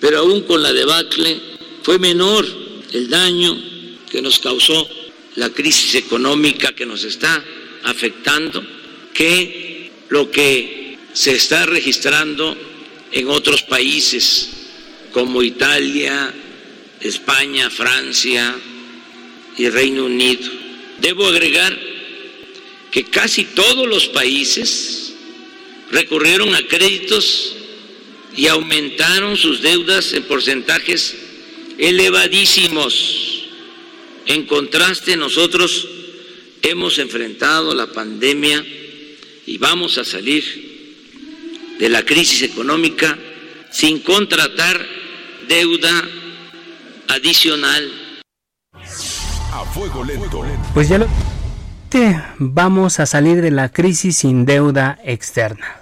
pero 0.01 0.19
aún 0.19 0.43
con 0.43 0.63
la 0.63 0.73
debacle 0.73 1.41
fue 1.83 1.99
menor 1.99 2.45
el 2.93 3.09
daño 3.09 3.57
que 4.11 4.21
nos 4.21 4.39
causó 4.39 4.89
la 5.37 5.51
crisis 5.51 5.95
económica 5.95 6.73
que 6.73 6.85
nos 6.85 7.05
está 7.05 7.43
afectando 7.85 8.63
que 9.15 9.91
lo 10.09 10.31
que 10.31 10.88
se 11.19 11.35
está 11.35 11.67
registrando 11.67 12.57
en 13.11 13.29
otros 13.29 13.63
países 13.63 14.51
como 15.13 15.43
Italia, 15.43 16.33
España, 17.01 17.69
Francia, 17.71 18.55
y 19.57 19.69
Reino 19.69 20.05
Unido. 20.05 20.49
Debo 21.01 21.27
agregar 21.27 21.77
que 22.93 23.03
casi 23.07 23.47
todos 23.47 23.89
los 23.89 24.07
países 24.07 25.13
recurrieron 25.91 26.55
a 26.55 26.65
créditos 26.69 27.53
y 28.37 28.47
aumentaron 28.47 29.37
sus 29.37 29.61
deudas 29.61 30.13
en 30.13 30.23
porcentajes 30.23 31.17
elevadísimos. 31.79 33.43
En 34.27 34.47
contraste, 34.47 35.17
nosotros 35.17 35.89
hemos 36.63 36.97
enfrentado 37.01 37.75
la 37.75 37.93
pandemia 37.93 38.65
y 39.47 39.59
vamos 39.59 39.99
a 39.99 40.05
salir 40.05 40.68
de 41.79 41.89
la 41.89 42.03
crisis 42.05 42.43
económica 42.43 43.17
sin 43.71 44.01
contratar 44.03 44.81
deuda 45.49 45.91
adicional 47.09 47.91
A 49.53 49.65
fuego 49.73 50.05
lento. 50.05 50.45
Pues 50.75 50.89
ya 50.89 50.99
lo... 50.99 51.07
Te- 51.89 52.21
Vamos 52.39 53.01
a 53.01 53.07
salir 53.07 53.41
de 53.41 53.51
la 53.51 53.71
crisis 53.71 54.19
sin 54.19 54.45
deuda 54.45 54.99
externa. 55.05 55.78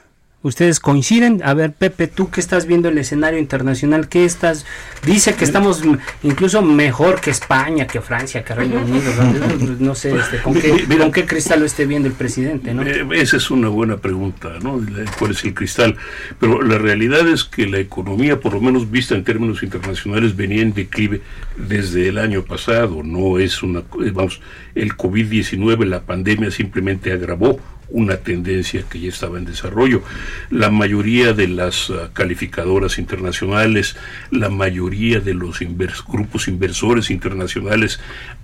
¿Ustedes 0.47 0.79
coinciden? 0.79 1.43
A 1.45 1.55
ver, 1.55 1.73
Pepe, 1.73 2.07
tú 2.07 2.31
que 2.31 2.38
estás 2.38 2.67
viendo 2.67 2.88
el 2.88 2.97
escenario 2.99 3.41
internacional, 3.41 4.09
¿qué 4.09 4.25
estás? 4.25 4.65
Dice 5.05 5.35
que 5.35 5.45
estamos 5.45 5.83
incluso 6.23 6.62
mejor 6.62 7.21
que 7.21 7.31
España, 7.31 7.88
que 7.88 8.00
Francia, 8.00 8.45
que 8.45 8.55
Reino 8.55 8.81
Unido. 8.81 9.12
¿no? 9.17 9.76
No 9.81 9.95
sé 9.97 10.17
este, 10.17 10.38
¿con, 10.38 10.55
qué, 10.55 10.87
con 10.99 11.11
qué 11.11 11.26
cristal 11.26 11.59
lo 11.59 11.67
esté 11.67 11.85
viendo 11.85 12.07
el 12.07 12.15
presidente, 12.15 12.73
¿no? 12.73 12.85
Eh, 12.85 13.05
Esa 13.15 13.38
es 13.38 13.50
una 13.50 13.69
buena 13.69 13.97
pregunta, 13.97 14.53
¿no? 14.62 14.81
¿Cuál 15.19 15.33
es 15.33 15.43
el 15.43 15.53
cristal? 15.53 15.97
Pero 16.38 16.62
la 16.62 16.79
realidad 16.79 17.26
es 17.26 17.43
que 17.43 17.67
la 17.67 17.81
economía, 17.81 18.38
por 18.38 18.55
lo 18.55 18.61
menos 18.61 18.88
vista 18.88 19.17
en 19.17 19.25
términos 19.25 19.65
internacionales, 19.65 20.37
venía 20.37 20.62
en 20.62 20.73
declive 20.73 21.23
desde 21.57 22.07
el 22.09 22.19
año 22.19 22.45
pasado. 22.45 23.03
No 23.03 23.41
es 23.41 23.65
una, 23.65 23.81
eh, 23.81 24.12
vamos, 24.15 24.41
el 24.76 24.97
COVID-19, 24.97 25.87
la 25.87 26.03
pandemia 26.03 26.53
simplemente 26.53 27.11
agravó 27.11 27.59
una 27.88 28.16
tendencia 28.16 28.83
que 28.90 28.99
ya 29.00 29.09
estaba 29.09 29.38
en 29.38 29.45
desarrollo. 29.45 30.02
La 30.50 30.71
mayoría 30.71 31.33
de 31.33 31.47
las 31.49 31.90
ah, 31.90 32.11
calificadoras 32.12 32.99
internacionales, 32.99 33.97
la 34.31 34.49
mayoría 34.49 35.21
de 35.21 35.35
los 35.35 35.61
invers- 35.62 36.05
grupos 36.07 36.49
inversores 36.49 37.11
internacionales 37.11 38.00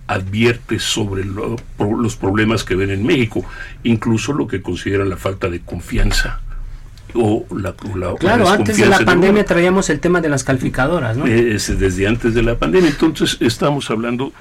advierte 0.07 0.79
sobre 0.79 1.25
lo- 1.25 1.57
pro- 1.77 1.97
los 2.01 2.17
problemas 2.17 2.65
que 2.65 2.77
ven 2.77 2.91
en 2.91 3.05
México, 3.05 3.45
incluso 3.83 4.33
lo 4.33 4.47
que 4.47 4.63
consideran 4.63 5.09
la 5.09 5.17
falta 5.17 5.49
de 5.49 5.61
confianza 5.61 6.41
o 7.15 7.45
la, 7.55 7.75
o 7.93 7.97
la- 7.97 8.11
o 8.11 8.17
Claro, 8.17 8.45
la 8.45 8.53
antes 8.55 8.77
de 8.77 8.87
la 8.87 9.01
pandemia 9.01 9.45
traíamos 9.45 9.91
el 9.91 10.01
tema 10.01 10.21
de 10.21 10.29
las 10.29 10.45
calificadoras, 10.45 11.17
¿no? 11.17 11.27
Es 11.27 11.79
desde 11.79 12.07
antes 12.07 12.33
de 12.35 12.43
la 12.43 12.57
pandemia. 12.59 12.91
Entonces 12.91 13.37
estamos 13.41 13.91
hablando 13.91 14.33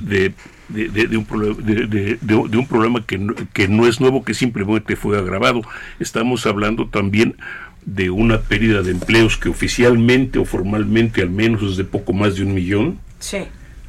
de, 0.00 0.32
de- 0.68 0.88
de- 0.88 1.06
de 1.06 1.16
un, 1.16 1.24
problema, 1.24 2.98
un 2.98 3.04
que 3.04 3.18
no, 3.18 3.34
que 3.52 3.68
no 3.68 3.86
es 3.86 4.00
nuevo, 4.00 4.24
que 4.24 4.34
simplemente 4.34 4.96
fue 4.96 5.18
agravado. 5.18 5.62
Estamos 5.98 6.46
hablando 6.46 6.88
también 6.88 7.36
de 7.84 8.10
una 8.10 8.40
pérdida 8.40 8.82
de 8.82 8.90
empleos 8.90 9.36
que 9.36 9.48
oficialmente 9.48 10.38
o 10.38 10.44
formalmente 10.44 11.22
al 11.22 11.30
menos 11.30 11.62
es 11.62 11.76
de 11.76 11.84
poco 11.84 12.12
más 12.12 12.36
de 12.36 12.42
un 12.42 12.54
millón, 12.54 12.98
Sí. 13.18 13.38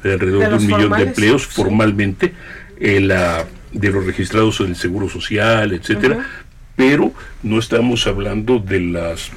de 0.02 0.12
alrededor 0.14 0.48
De 0.48 0.54
un 0.56 0.66
millón 0.66 0.92
de 0.92 1.02
empleos 1.02 1.42
sí. 1.42 1.48
formalmente, 1.52 2.32
eh, 2.80 3.00
la- 3.00 3.44
de 3.72 3.90
los 3.90 4.04
registrados 4.04 4.60
en 4.60 4.68
el 4.68 4.76
Seguro 4.76 5.08
Social, 5.08 5.72
etcétera, 5.72 6.26
pero 6.76 7.12
no 7.42 7.58
estamos 7.58 8.06
hablando 8.06 8.58
de 8.58 8.80
las 8.80 9.30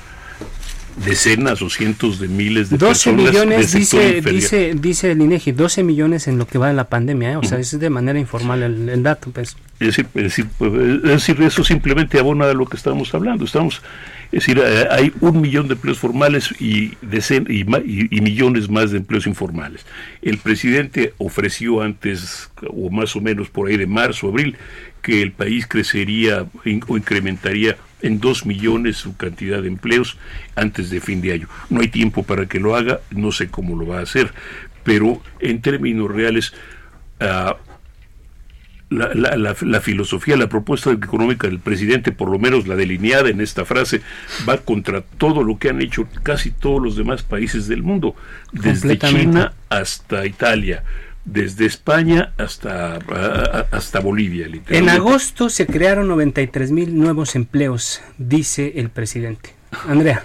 decenas 1.03 1.61
o 1.61 1.69
cientos 1.69 2.19
de 2.19 2.27
miles 2.27 2.69
de 2.69 2.77
12 2.77 3.11
personas 3.11 3.33
millones, 3.33 3.73
dice, 3.73 4.21
dice, 4.31 4.73
dice 4.75 5.11
el 5.11 5.21
INEGI, 5.21 5.51
12 5.51 5.83
millones 5.83 6.27
en 6.27 6.37
lo 6.37 6.47
que 6.47 6.57
va 6.57 6.67
de 6.69 6.73
la 6.73 6.87
pandemia, 6.87 7.33
¿eh? 7.33 7.35
o 7.37 7.43
sea, 7.43 7.59
es 7.59 7.77
de 7.77 7.89
manera 7.89 8.17
informal 8.19 8.63
el, 8.63 8.87
el 8.89 9.03
dato, 9.03 9.29
pues. 9.31 9.57
Es 9.79 9.87
decir, 9.87 10.07
es 10.15 10.23
decir, 10.23 10.47
pues, 10.57 10.71
es 10.73 11.01
decir, 11.03 11.41
eso 11.41 11.63
simplemente 11.63 12.17
abona 12.17 12.45
a 12.49 12.53
lo 12.53 12.65
que 12.65 12.77
estamos 12.77 13.13
hablando. 13.13 13.43
Estamos, 13.43 13.81
es 14.31 14.39
decir, 14.45 14.61
eh, 14.63 14.87
hay 14.89 15.11
un 15.19 15.41
millón 15.41 15.67
de 15.67 15.73
empleos 15.73 15.99
formales 15.99 16.49
y, 16.61 16.91
decen- 17.05 17.45
y, 17.49 17.61
y- 17.85 18.07
y 18.17 18.21
millones 18.21 18.69
más 18.69 18.91
de 18.91 18.97
empleos 18.99 19.27
informales. 19.27 19.85
El 20.21 20.37
presidente 20.37 21.13
ofreció 21.17 21.81
antes, 21.81 22.49
o 22.69 22.89
más 22.89 23.15
o 23.17 23.21
menos 23.21 23.49
por 23.49 23.67
ahí 23.67 23.75
de 23.75 23.85
marzo, 23.87 24.29
abril, 24.29 24.55
que 25.01 25.21
el 25.21 25.33
país 25.33 25.67
crecería 25.67 26.45
o 26.87 26.97
incrementaría 26.97 27.75
en 28.01 28.19
dos 28.19 28.45
millones 28.45 28.97
su 28.97 29.15
cantidad 29.17 29.61
de 29.61 29.67
empleos 29.67 30.17
antes 30.55 30.89
de 30.89 31.01
fin 31.01 31.21
de 31.21 31.33
año. 31.33 31.47
No 31.69 31.81
hay 31.81 31.87
tiempo 31.87 32.23
para 32.23 32.45
que 32.47 32.59
lo 32.59 32.75
haga, 32.75 32.99
no 33.11 33.31
sé 33.31 33.47
cómo 33.49 33.75
lo 33.75 33.87
va 33.87 33.99
a 33.99 34.03
hacer, 34.03 34.31
pero 34.83 35.21
en 35.39 35.61
términos 35.61 36.11
reales, 36.11 36.53
ah, 37.19 37.55
la, 38.89 39.13
la- 39.15 39.35
la- 39.35 39.55
la 39.59 39.81
filosofía, 39.81 40.37
la 40.37 40.47
propuesta 40.47 40.91
económica 40.91 41.47
del 41.47 41.59
presidente, 41.59 42.11
por 42.11 42.29
lo 42.29 42.37
menos 42.37 42.67
la 42.67 42.75
delineada 42.75 43.29
en 43.29 43.41
esta 43.41 43.65
frase, 43.65 44.01
va 44.47 44.57
contra 44.57 45.01
todo 45.01 45.43
lo 45.43 45.57
que 45.57 45.69
han 45.69 45.81
hecho 45.81 46.07
casi 46.21 46.51
todos 46.51 46.81
los 46.81 46.95
demás 46.95 47.23
países 47.23 47.67
del 47.67 47.81
mundo, 47.81 48.15
desde. 48.51 48.89
China 49.31 49.53
hasta 49.69 50.25
Italia, 50.27 50.83
desde 51.25 51.65
España 51.65 52.33
hasta, 52.37 52.99
hasta 53.71 53.99
Bolivia. 53.99 54.47
En 54.69 54.89
agosto 54.89 55.49
se 55.49 55.65
crearon 55.65 56.07
93 56.07 56.71
mil 56.71 56.97
nuevos 56.97 57.35
empleos, 57.35 58.01
dice 58.17 58.73
el 58.75 58.89
presidente. 58.89 59.53
Andrea. 59.87 60.23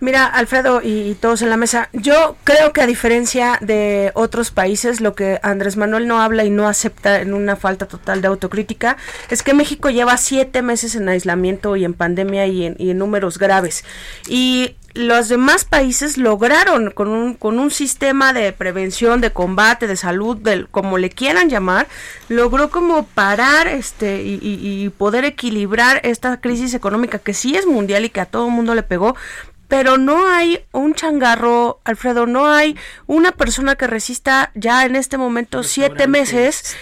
Mira, 0.00 0.26
Alfredo 0.26 0.80
y 0.82 1.16
todos 1.20 1.42
en 1.42 1.50
la 1.50 1.56
mesa, 1.56 1.88
yo 1.92 2.36
creo 2.44 2.72
que 2.72 2.82
a 2.82 2.86
diferencia 2.86 3.58
de 3.60 4.12
otros 4.14 4.52
países, 4.52 5.00
lo 5.00 5.16
que 5.16 5.40
Andrés 5.42 5.76
Manuel 5.76 6.06
no 6.06 6.20
habla 6.20 6.44
y 6.44 6.50
no 6.50 6.68
acepta 6.68 7.20
en 7.20 7.34
una 7.34 7.56
falta 7.56 7.86
total 7.86 8.22
de 8.22 8.28
autocrítica 8.28 8.96
es 9.28 9.42
que 9.42 9.54
México 9.54 9.90
lleva 9.90 10.16
siete 10.16 10.62
meses 10.62 10.94
en 10.94 11.08
aislamiento 11.08 11.74
y 11.74 11.84
en 11.84 11.94
pandemia 11.94 12.46
y 12.46 12.66
en, 12.66 12.76
y 12.78 12.90
en 12.90 12.98
números 12.98 13.38
graves. 13.38 13.84
Y 14.28 14.76
los 14.98 15.28
demás 15.28 15.64
países 15.64 16.18
lograron 16.18 16.90
con 16.90 17.06
un, 17.06 17.34
con 17.34 17.60
un 17.60 17.70
sistema 17.70 18.32
de 18.32 18.52
prevención, 18.52 19.20
de 19.20 19.30
combate, 19.30 19.86
de 19.86 19.96
salud, 19.96 20.36
del, 20.36 20.68
como 20.68 20.98
le 20.98 21.08
quieran 21.08 21.48
llamar, 21.48 21.86
logró 22.28 22.68
como 22.70 23.06
parar 23.06 23.68
este 23.68 24.22
y, 24.24 24.88
poder 24.98 25.24
equilibrar 25.24 26.00
esta 26.02 26.40
crisis 26.40 26.74
económica 26.74 27.20
que 27.20 27.32
sí 27.32 27.54
es 27.54 27.64
mundial 27.64 28.04
y 28.06 28.10
que 28.10 28.20
a 28.20 28.26
todo 28.26 28.50
mundo 28.50 28.74
le 28.74 28.82
pegó, 28.82 29.14
pero 29.68 29.98
no 29.98 30.26
hay 30.26 30.64
un 30.72 30.94
changarro, 30.94 31.80
Alfredo, 31.84 32.26
no 32.26 32.50
hay 32.50 32.76
una 33.06 33.32
persona 33.32 33.76
que 33.76 33.86
resista 33.86 34.50
ya 34.54 34.86
en 34.86 34.96
este 34.96 35.18
momento 35.18 35.62
siete 35.62 36.08
meses 36.08 36.76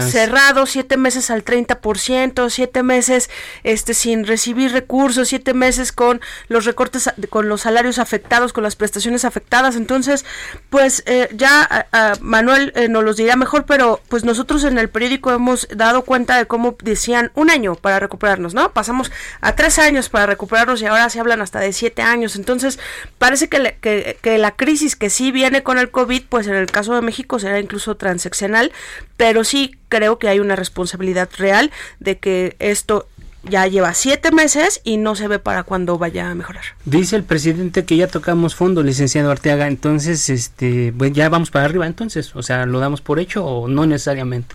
cerrado, 0.00 0.66
siete 0.66 0.96
meses 0.96 1.30
al 1.30 1.44
30%, 1.44 2.50
siete 2.50 2.82
meses 2.82 3.30
este 3.62 3.94
sin 3.94 4.26
recibir 4.26 4.72
recursos, 4.72 5.28
siete 5.28 5.54
meses 5.54 5.92
con 5.92 6.20
los 6.48 6.64
recortes, 6.64 7.10
con 7.30 7.48
los 7.48 7.62
salarios 7.62 8.00
afectados, 8.00 8.52
con 8.52 8.64
las 8.64 8.74
prestaciones 8.74 9.24
afectadas. 9.24 9.76
Entonces, 9.76 10.24
pues 10.70 11.04
eh, 11.06 11.28
ya 11.32 11.88
Manuel 12.20 12.72
eh, 12.74 12.88
nos 12.88 13.04
los 13.04 13.16
dirá 13.16 13.36
mejor, 13.36 13.64
pero 13.64 14.00
pues 14.08 14.24
nosotros 14.24 14.64
en 14.64 14.78
el 14.78 14.90
periódico 14.90 15.30
hemos 15.30 15.68
dado 15.68 16.02
cuenta 16.02 16.36
de 16.36 16.46
cómo 16.46 16.76
decían 16.82 17.30
un 17.34 17.50
año 17.50 17.76
para 17.76 18.00
recuperarnos, 18.00 18.54
¿no? 18.54 18.72
Pasamos 18.72 19.12
a 19.40 19.54
tres 19.54 19.78
años 19.78 20.08
para 20.08 20.26
recuperarnos 20.26 20.82
y 20.82 20.86
ahora 20.86 21.08
se 21.10 21.20
hablan 21.20 21.40
hasta 21.40 21.60
de 21.60 21.72
siete 21.72 22.02
años 22.02 22.23
entonces, 22.36 22.78
parece 23.18 23.48
que, 23.48 23.76
que, 24.20 24.38
la 24.38 24.52
crisis 24.52 24.96
que 24.96 25.10
sí 25.10 25.32
viene 25.32 25.62
con 25.62 25.78
el 25.78 25.90
COVID, 25.90 26.22
pues 26.28 26.46
en 26.46 26.54
el 26.54 26.66
caso 26.66 26.94
de 26.94 27.02
México 27.02 27.38
será 27.38 27.60
incluso 27.60 27.96
transeccional, 27.96 28.72
pero 29.16 29.44
sí 29.44 29.76
creo 29.88 30.18
que 30.18 30.28
hay 30.28 30.40
una 30.40 30.56
responsabilidad 30.56 31.28
real 31.38 31.70
de 32.00 32.18
que 32.18 32.56
esto 32.58 33.08
ya 33.48 33.66
lleva 33.66 33.94
siete 33.94 34.32
meses 34.32 34.80
y 34.84 34.96
no 34.96 35.14
se 35.14 35.28
ve 35.28 35.38
para 35.38 35.62
cuándo 35.62 35.98
vaya 35.98 36.30
a 36.30 36.34
mejorar. 36.34 36.64
Dice 36.84 37.16
el 37.16 37.24
presidente 37.24 37.84
que 37.84 37.96
ya 37.96 38.08
tocamos 38.08 38.54
fondo, 38.54 38.82
licenciado 38.82 39.30
Arteaga, 39.30 39.66
entonces, 39.66 40.30
este, 40.30 40.92
pues 40.96 41.12
ya 41.12 41.28
vamos 41.28 41.50
para 41.50 41.66
arriba, 41.66 41.86
entonces, 41.86 42.34
o 42.34 42.42
sea, 42.42 42.66
¿lo 42.66 42.80
damos 42.80 43.00
por 43.00 43.20
hecho 43.20 43.44
o 43.44 43.68
no 43.68 43.86
necesariamente? 43.86 44.54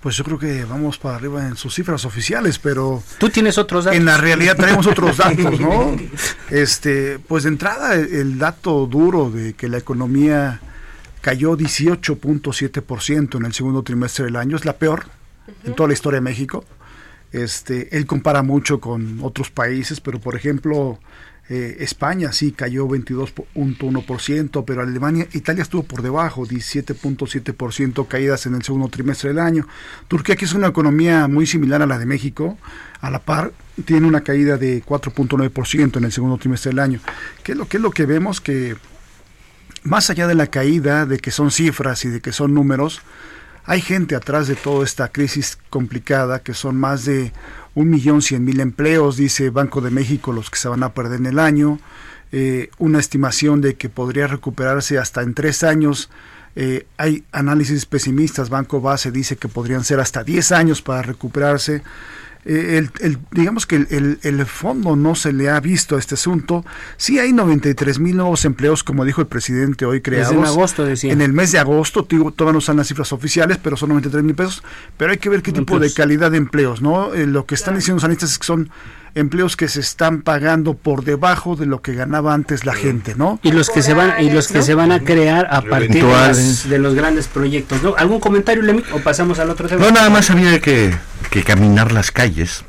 Pues 0.00 0.16
yo 0.16 0.22
creo 0.22 0.38
que 0.38 0.64
vamos 0.64 0.96
para 0.96 1.16
arriba 1.16 1.46
en 1.46 1.56
sus 1.56 1.74
cifras 1.74 2.04
oficiales, 2.04 2.58
pero 2.58 3.02
tú 3.18 3.30
tienes 3.30 3.58
otros 3.58 3.84
datos. 3.84 3.98
En 3.98 4.04
la 4.04 4.16
realidad 4.16 4.56
tenemos 4.56 4.86
otros 4.86 5.16
datos, 5.18 5.58
¿no? 5.58 5.96
Este, 6.50 7.18
pues 7.18 7.42
de 7.42 7.48
entrada 7.48 7.94
el 7.94 8.38
dato 8.38 8.86
duro 8.86 9.30
de 9.30 9.54
que 9.54 9.68
la 9.68 9.78
economía 9.78 10.60
cayó 11.20 11.56
18.7% 11.56 13.36
en 13.36 13.44
el 13.44 13.52
segundo 13.52 13.82
trimestre 13.82 14.26
del 14.26 14.36
año 14.36 14.56
es 14.56 14.64
la 14.64 14.74
peor 14.76 15.06
en 15.64 15.74
toda 15.74 15.88
la 15.88 15.94
historia 15.94 16.18
de 16.18 16.24
México. 16.24 16.64
Este, 17.32 17.96
él 17.96 18.06
compara 18.06 18.42
mucho 18.42 18.80
con 18.80 19.18
otros 19.22 19.50
países, 19.50 20.00
pero 20.00 20.18
por 20.20 20.34
ejemplo, 20.34 20.98
eh, 21.50 21.78
España 21.80 22.30
sí 22.32 22.52
cayó 22.52 22.86
22.1%, 22.86 24.64
pero 24.66 24.82
Alemania, 24.82 25.26
Italia 25.32 25.62
estuvo 25.62 25.82
por 25.82 26.02
debajo, 26.02 26.46
17.7% 26.46 28.06
caídas 28.06 28.44
en 28.46 28.54
el 28.54 28.62
segundo 28.62 28.88
trimestre 28.88 29.30
del 29.30 29.38
año. 29.38 29.66
Turquía, 30.08 30.36
que 30.36 30.44
es 30.44 30.52
una 30.52 30.66
economía 30.66 31.26
muy 31.26 31.46
similar 31.46 31.80
a 31.80 31.86
la 31.86 31.98
de 31.98 32.04
México, 32.04 32.58
a 33.00 33.10
la 33.10 33.20
par, 33.20 33.52
tiene 33.86 34.06
una 34.06 34.22
caída 34.22 34.58
de 34.58 34.84
4.9% 34.84 35.96
en 35.96 36.04
el 36.04 36.12
segundo 36.12 36.36
trimestre 36.36 36.70
del 36.70 36.80
año. 36.80 37.00
¿Qué 37.42 37.52
es 37.52 37.58
lo 37.58 37.66
que 37.66 37.78
es 37.78 37.82
lo 37.82 37.92
que 37.92 38.04
vemos 38.04 38.40
que 38.42 38.76
más 39.84 40.10
allá 40.10 40.26
de 40.26 40.34
la 40.34 40.48
caída, 40.48 41.06
de 41.06 41.18
que 41.18 41.30
son 41.30 41.50
cifras 41.50 42.04
y 42.04 42.08
de 42.08 42.20
que 42.20 42.32
son 42.32 42.52
números, 42.52 43.00
hay 43.64 43.80
gente 43.80 44.14
atrás 44.16 44.48
de 44.48 44.54
toda 44.54 44.84
esta 44.84 45.08
crisis 45.08 45.58
complicada, 45.70 46.42
que 46.42 46.54
son 46.54 46.76
más 46.76 47.04
de 47.04 47.32
un 47.78 47.90
millón 47.90 48.22
cien 48.22 48.44
mil 48.44 48.58
empleos, 48.58 49.16
dice 49.16 49.50
Banco 49.50 49.80
de 49.80 49.90
México, 49.90 50.32
los 50.32 50.50
que 50.50 50.58
se 50.58 50.68
van 50.68 50.82
a 50.82 50.94
perder 50.94 51.20
en 51.20 51.26
el 51.26 51.38
año, 51.38 51.78
eh, 52.32 52.70
una 52.78 52.98
estimación 52.98 53.60
de 53.60 53.76
que 53.76 53.88
podría 53.88 54.26
recuperarse 54.26 54.98
hasta 54.98 55.22
en 55.22 55.32
tres 55.32 55.62
años. 55.62 56.10
Eh, 56.56 56.86
hay 56.96 57.22
análisis 57.30 57.86
pesimistas, 57.86 58.50
Banco 58.50 58.80
Base 58.80 59.12
dice 59.12 59.36
que 59.36 59.46
podrían 59.46 59.84
ser 59.84 60.00
hasta 60.00 60.24
10 60.24 60.50
años 60.50 60.82
para 60.82 61.02
recuperarse. 61.02 61.82
Eh, 62.44 62.86
el, 63.00 63.18
digamos 63.32 63.66
que 63.66 63.76
el, 63.76 64.18
el, 64.22 64.46
fondo 64.46 64.96
no 64.96 65.14
se 65.14 65.32
le 65.32 65.50
ha 65.50 65.60
visto 65.60 65.96
a 65.96 65.98
este 65.98 66.14
asunto. 66.14 66.64
Sí 66.96 67.18
hay 67.18 67.32
93 67.32 67.98
mil 67.98 68.16
nuevos 68.16 68.44
empleos, 68.44 68.82
como 68.82 69.04
dijo 69.04 69.20
el 69.20 69.26
presidente 69.26 69.84
hoy 69.84 70.00
creados. 70.00 70.32
en 70.32 70.44
agosto, 70.44 70.84
decía. 70.84 71.12
En 71.12 71.20
el 71.20 71.32
mes 71.32 71.52
de 71.52 71.58
agosto, 71.58 72.04
todavía 72.04 72.52
no 72.52 72.58
están 72.58 72.76
las 72.76 72.88
cifras 72.88 73.12
oficiales, 73.12 73.58
pero 73.62 73.76
son 73.76 73.90
93 73.90 74.24
mil 74.24 74.34
pesos. 74.34 74.62
Pero 74.96 75.12
hay 75.12 75.18
que 75.18 75.28
ver 75.28 75.42
qué 75.42 75.52
tipo 75.52 75.78
de 75.78 75.92
calidad 75.92 76.30
de 76.30 76.38
empleos, 76.38 76.80
¿no? 76.80 77.12
Eh, 77.14 77.26
lo 77.26 77.44
que 77.44 77.54
están 77.54 77.74
diciendo 77.74 77.96
los 77.96 78.04
analistas 78.04 78.32
es 78.32 78.38
que 78.38 78.46
son 78.46 78.70
empleos 79.14 79.56
que 79.56 79.68
se 79.68 79.80
están 79.80 80.22
pagando 80.22 80.74
por 80.74 81.04
debajo 81.04 81.56
de 81.56 81.66
lo 81.66 81.82
que 81.82 81.94
ganaba 81.94 82.34
antes 82.34 82.64
la 82.64 82.74
gente, 82.74 83.14
¿no? 83.16 83.40
Y 83.42 83.52
los 83.52 83.70
que 83.70 83.82
se 83.82 83.94
van 83.94 84.22
y 84.22 84.30
los 84.30 84.48
que 84.48 84.62
se 84.62 84.74
van 84.74 84.92
a 84.92 85.00
crear 85.00 85.48
a 85.50 85.62
partir 85.62 86.04
de, 86.04 86.78
los 86.78 86.94
grandes 86.94 87.28
proyectos, 87.28 87.82
¿no? 87.82 87.94
¿Algún 87.96 88.20
comentario, 88.20 88.62
Lemi? 88.62 88.82
O 88.92 88.98
pasamos 89.00 89.38
al 89.38 89.50
otro 89.50 89.68
tema. 89.68 89.84
No, 89.84 89.90
nada 89.90 90.10
más 90.10 90.30
había 90.30 90.60
que, 90.60 90.94
que 91.30 91.42
caminar 91.42 91.92
las 91.92 92.10
calles, 92.10 92.64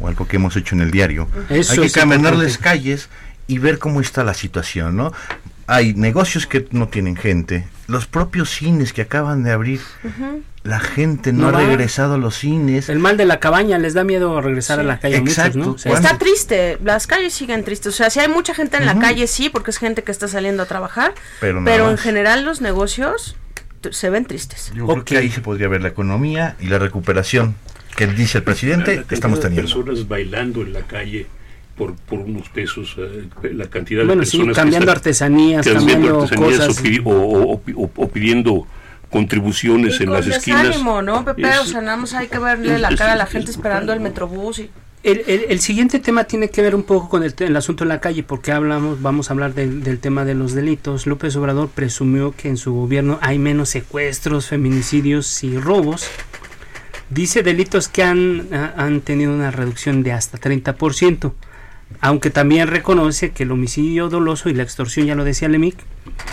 o 0.00 0.08
algo 0.08 0.26
que 0.26 0.36
hemos 0.36 0.56
hecho 0.56 0.74
en 0.74 0.82
el 0.82 0.90
diario. 0.90 1.28
Hay 1.48 1.62
que 1.62 1.90
caminar 1.90 2.36
las 2.36 2.58
calles 2.58 3.08
y 3.46 3.58
ver 3.58 3.78
cómo 3.78 4.00
está 4.00 4.24
la 4.24 4.34
situación, 4.34 4.96
¿no? 4.96 5.12
Hay 5.70 5.94
negocios 5.94 6.48
que 6.48 6.66
no 6.72 6.88
tienen 6.88 7.14
gente, 7.14 7.64
los 7.86 8.06
propios 8.06 8.50
cines 8.50 8.92
que 8.92 9.02
acaban 9.02 9.44
de 9.44 9.52
abrir, 9.52 9.80
la 10.64 10.80
gente 10.80 11.32
no, 11.32 11.46
ha 11.46 11.52
regresado 11.52 12.14
a 12.14 12.18
los 12.18 12.34
cines. 12.34 12.88
El 12.88 12.98
mal 12.98 13.16
de 13.16 13.24
la 13.24 13.38
cabaña, 13.38 13.78
les 13.78 13.94
da 13.94 14.02
miedo 14.02 14.40
regresar 14.40 14.80
a 14.80 14.82
la 14.82 14.98
calle. 14.98 15.18
Exacto. 15.18 15.76
Está 15.84 16.18
triste, 16.18 16.76
las 16.82 17.06
calles 17.06 17.34
siguen 17.34 17.62
tristes. 17.62 17.94
O 17.94 17.96
sea, 17.96 18.10
si 18.10 18.18
hay 18.18 18.26
mucha 18.26 18.52
gente 18.52 18.78
en 18.78 18.86
la 18.86 18.98
calle, 18.98 19.28
sí, 19.28 19.48
porque 19.48 19.70
es 19.70 19.78
gente 19.78 20.02
que 20.02 20.10
está 20.10 20.26
saliendo 20.26 20.64
a 20.64 20.66
trabajar, 20.66 21.14
pero, 21.38 21.88
en 21.88 21.98
general 21.98 22.44
los 22.44 22.60
negocios 22.60 23.36
se 23.92 24.10
ven 24.10 24.24
tristes. 24.24 24.72
Yo 24.74 24.88
creo 24.88 25.04
que 25.04 25.18
ahí 25.18 25.30
se 25.30 25.40
podría 25.40 25.68
ver 25.68 25.82
la 25.82 25.88
economía 25.90 26.56
y 26.58 26.66
la 26.66 26.80
recuperación 26.80 27.54
que 27.94 28.08
dice 28.08 28.38
el 28.38 28.44
presidente 28.44 29.04
estamos 29.08 29.38
teniendo. 29.38 29.72
personas 29.72 30.08
bailando 30.08 30.62
en 30.62 30.72
la 30.72 30.80
calle 30.80 31.28
por, 31.80 31.94
por 31.94 32.18
unos 32.18 32.50
pesos, 32.50 32.94
eh, 32.98 33.26
la 33.54 33.64
cantidad 33.70 34.04
de 34.04 34.14
personas. 34.14 34.54
cambiando 34.54 34.92
artesanías, 34.92 35.66
cambiando, 35.66 36.28
cosas. 36.36 36.78
O, 37.06 38.08
pidiendo 38.12 38.66
contribuciones 39.08 39.98
en 40.02 40.12
las 40.12 40.26
esquinas. 40.26 40.64
Desánimo, 40.64 41.00
¿no, 41.00 41.24
Pepe? 41.24 41.48
o 41.58 41.64
sea, 41.64 41.80
nada 41.80 41.96
más 41.96 42.12
hay 42.12 42.28
que 42.28 42.38
verle 42.38 42.78
la 42.78 42.94
cara 42.94 43.14
a 43.14 43.16
la 43.16 43.24
gente 43.24 43.50
esperando 43.50 43.94
el 43.94 44.00
metrobús 44.00 44.58
y... 44.58 44.70
El, 45.02 45.22
el, 45.48 45.60
siguiente 45.60 45.98
tema 45.98 46.24
tiene 46.24 46.50
que 46.50 46.60
ver 46.60 46.74
un 46.74 46.82
poco 46.82 47.08
con 47.08 47.22
el, 47.22 47.34
el 47.38 47.56
asunto 47.56 47.84
de 47.84 47.88
la 47.88 48.02
calle, 48.02 48.22
porque 48.22 48.52
hablamos, 48.52 49.00
vamos 49.00 49.30
a 49.30 49.32
hablar 49.32 49.54
del, 49.54 49.82
del, 49.82 49.98
tema 49.98 50.26
de 50.26 50.34
los 50.34 50.52
delitos. 50.52 51.06
López 51.06 51.34
Obrador 51.36 51.70
presumió 51.70 52.34
que 52.36 52.48
en 52.48 52.58
su 52.58 52.74
gobierno 52.74 53.18
hay 53.22 53.38
menos 53.38 53.70
secuestros, 53.70 54.48
feminicidios 54.48 55.42
y 55.42 55.56
robos. 55.56 56.06
Dice 57.08 57.42
delitos 57.42 57.88
que 57.88 58.02
han, 58.02 58.48
han 58.52 59.00
tenido 59.00 59.32
una 59.32 59.50
reducción 59.50 60.02
de 60.02 60.12
hasta 60.12 60.38
30% 60.38 61.32
aunque 62.00 62.30
también 62.30 62.68
reconoce 62.68 63.32
que 63.32 63.42
el 63.42 63.50
homicidio 63.50 64.08
doloso 64.08 64.48
y 64.48 64.54
la 64.54 64.62
extorsión, 64.62 65.06
ya 65.06 65.14
lo 65.14 65.24
decía 65.24 65.48
Lemic, 65.48 65.76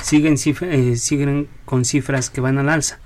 siguen, 0.03 0.37
eh, 0.61 0.95
siguen 0.95 1.47
con 1.65 1.85
cifras 1.85 2.29
que 2.29 2.41
van 2.41 2.57
al 2.57 2.69
alza. 2.69 2.99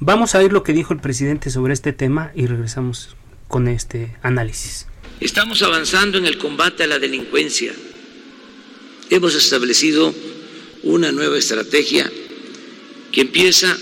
Vamos 0.00 0.34
a 0.34 0.38
ver 0.38 0.52
lo 0.52 0.62
que 0.62 0.72
dijo 0.72 0.92
el 0.92 1.00
presidente 1.00 1.50
sobre 1.50 1.74
este 1.74 1.92
tema 1.92 2.30
y 2.34 2.46
regresamos 2.46 3.16
con 3.48 3.66
este 3.66 4.16
análisis. 4.22 4.86
Estamos 5.20 5.62
avanzando 5.62 6.18
en 6.18 6.26
el 6.26 6.38
combate 6.38 6.84
a 6.84 6.86
la 6.86 6.98
delincuencia. 6.98 7.72
Hemos 9.10 9.34
establecido 9.34 10.14
una 10.84 11.10
nueva 11.10 11.36
estrategia 11.36 12.10
que 13.10 13.22
empieza 13.22 13.76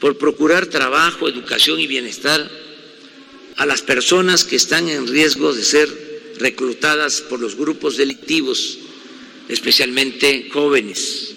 por 0.00 0.16
procurar 0.16 0.66
trabajo, 0.66 1.28
educación 1.28 1.80
y 1.80 1.86
bienestar 1.86 2.50
a 3.56 3.66
las 3.66 3.82
personas 3.82 4.44
que 4.44 4.56
están 4.56 4.88
en 4.88 5.06
riesgo 5.06 5.52
de 5.52 5.62
ser 5.62 6.13
reclutadas 6.38 7.20
por 7.22 7.40
los 7.40 7.56
grupos 7.56 7.96
delictivos, 7.96 8.78
especialmente 9.48 10.48
jóvenes. 10.52 11.34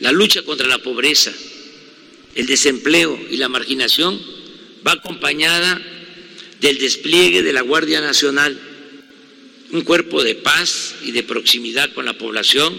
La 0.00 0.12
lucha 0.12 0.42
contra 0.42 0.66
la 0.66 0.78
pobreza, 0.78 1.32
el 2.34 2.46
desempleo 2.46 3.18
y 3.30 3.36
la 3.36 3.48
marginación 3.48 4.20
va 4.86 4.92
acompañada 4.92 5.80
del 6.60 6.78
despliegue 6.78 7.42
de 7.42 7.52
la 7.52 7.60
Guardia 7.62 8.00
Nacional, 8.00 8.58
un 9.70 9.82
cuerpo 9.82 10.22
de 10.22 10.34
paz 10.34 10.96
y 11.04 11.12
de 11.12 11.22
proximidad 11.22 11.92
con 11.92 12.04
la 12.04 12.18
población, 12.18 12.78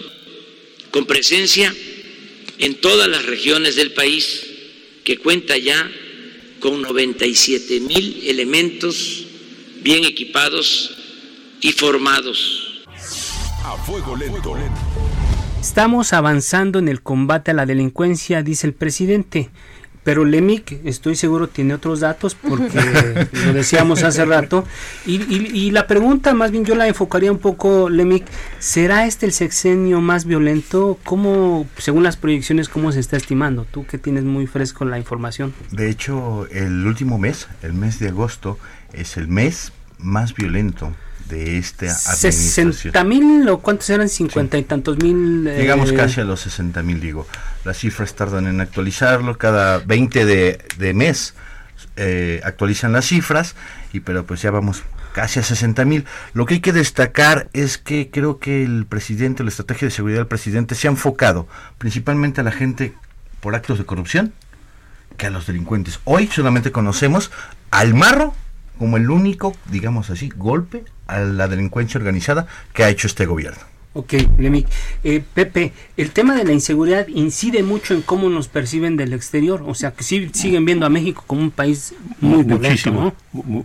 con 0.90 1.06
presencia 1.06 1.74
en 2.58 2.74
todas 2.76 3.08
las 3.08 3.24
regiones 3.24 3.74
del 3.74 3.92
país, 3.92 4.46
que 5.02 5.18
cuenta 5.18 5.56
ya 5.58 5.90
con 6.60 6.80
97 6.80 7.80
mil 7.80 8.22
elementos 8.26 9.24
bien 9.82 10.04
equipados 10.04 10.93
y 11.64 11.72
formados. 11.72 12.84
A 13.64 13.72
fuego 13.86 14.14
lento. 14.14 14.54
Estamos 15.62 16.12
avanzando 16.12 16.78
en 16.78 16.88
el 16.88 17.00
combate 17.00 17.52
a 17.52 17.54
la 17.54 17.64
delincuencia, 17.64 18.42
dice 18.42 18.66
el 18.66 18.74
presidente. 18.74 19.48
Pero 20.02 20.26
Lemic, 20.26 20.72
estoy 20.84 21.16
seguro, 21.16 21.48
tiene 21.48 21.72
otros 21.72 22.00
datos 22.00 22.34
porque 22.34 22.78
lo 23.46 23.54
decíamos 23.54 24.02
hace 24.02 24.26
rato. 24.26 24.66
Y, 25.06 25.14
y- 25.34 25.50
y 25.54 25.70
la 25.70 25.86
pregunta, 25.86 26.34
más 26.34 26.50
bien 26.50 26.66
yo 26.66 26.74
la 26.74 26.86
enfocaría 26.86 27.32
un 27.32 27.38
poco, 27.38 27.88
Lemic, 27.88 28.26
¿será 28.58 29.06
este 29.06 29.24
el 29.24 29.32
sexenio 29.32 30.02
más 30.02 30.26
violento? 30.26 30.98
¿Cómo, 31.04 31.66
según 31.78 32.02
las 32.02 32.18
proyecciones, 32.18 32.68
cómo 32.68 32.92
se 32.92 33.00
está 33.00 33.16
estimando? 33.16 33.64
Tú 33.64 33.86
que 33.86 33.96
tienes 33.96 34.24
muy 34.24 34.46
fresco 34.46 34.84
la 34.84 34.98
información. 34.98 35.54
De 35.70 35.88
hecho, 35.88 36.46
el 36.50 36.86
último 36.86 37.18
mes, 37.18 37.48
el 37.62 37.72
mes 37.72 37.98
de 38.00 38.08
agosto, 38.08 38.58
es 38.92 39.16
el 39.16 39.28
mes 39.28 39.72
más 39.96 40.34
violento 40.34 40.92
de 41.28 41.58
esta 41.58 41.86
administración. 41.86 42.72
¿60 42.72 43.04
mil 43.06 43.48
o 43.48 43.58
cuántos 43.58 43.88
eran? 43.90 44.08
¿50 44.08 44.58
y 44.58 44.62
tantos 44.62 44.98
mil? 44.98 45.46
eh, 45.46 45.56
Llegamos 45.58 45.92
casi 45.92 46.20
a 46.20 46.24
los 46.24 46.40
60 46.40 46.82
mil, 46.82 47.00
digo. 47.00 47.26
Las 47.64 47.78
cifras 47.78 48.14
tardan 48.14 48.46
en 48.46 48.60
actualizarlo, 48.60 49.38
cada 49.38 49.78
20 49.78 50.24
de, 50.26 50.58
de 50.78 50.94
mes 50.94 51.34
eh, 51.96 52.40
actualizan 52.44 52.92
las 52.92 53.06
cifras, 53.06 53.54
y 53.92 54.00
pero 54.00 54.24
pues 54.26 54.42
ya 54.42 54.50
vamos 54.50 54.82
casi 55.12 55.38
a 55.38 55.42
60 55.42 55.84
mil. 55.84 56.04
Lo 56.34 56.44
que 56.44 56.54
hay 56.54 56.60
que 56.60 56.72
destacar 56.72 57.48
es 57.52 57.78
que 57.78 58.10
creo 58.10 58.38
que 58.38 58.64
el 58.64 58.84
presidente, 58.86 59.44
la 59.44 59.50
estrategia 59.50 59.86
de 59.88 59.92
seguridad 59.92 60.18
del 60.18 60.26
presidente 60.26 60.74
se 60.74 60.88
ha 60.88 60.90
enfocado 60.90 61.46
principalmente 61.78 62.40
a 62.40 62.44
la 62.44 62.52
gente 62.52 62.92
por 63.40 63.54
actos 63.54 63.78
de 63.78 63.84
corrupción 63.86 64.32
que 65.16 65.26
a 65.26 65.30
los 65.30 65.46
delincuentes. 65.46 66.00
Hoy 66.04 66.26
solamente 66.26 66.72
conocemos 66.72 67.30
al 67.70 67.94
marro 67.94 68.34
como 68.78 68.96
el 68.96 69.10
único, 69.10 69.54
digamos 69.70 70.10
así, 70.10 70.30
golpe 70.36 70.84
a 71.06 71.20
la 71.20 71.48
delincuencia 71.48 71.98
organizada 71.98 72.46
que 72.72 72.84
ha 72.84 72.90
hecho 72.90 73.06
este 73.06 73.26
gobierno. 73.26 73.62
Ok, 73.96 74.14
Lemic. 74.38 74.66
Eh, 75.04 75.22
Pepe, 75.34 75.72
el 75.96 76.10
tema 76.10 76.34
de 76.34 76.42
la 76.42 76.52
inseguridad 76.52 77.06
incide 77.06 77.62
mucho 77.62 77.94
en 77.94 78.02
cómo 78.02 78.28
nos 78.28 78.48
perciben 78.48 78.96
del 78.96 79.12
exterior. 79.12 79.62
O 79.66 79.74
sea, 79.74 79.92
que 79.92 80.02
sí 80.02 80.30
siguen 80.32 80.64
viendo 80.64 80.84
a 80.84 80.88
México 80.88 81.22
como 81.28 81.42
un 81.42 81.52
país 81.52 81.94
muy 82.20 82.42
violento, 82.42 82.58
muchísimo, 82.60 83.14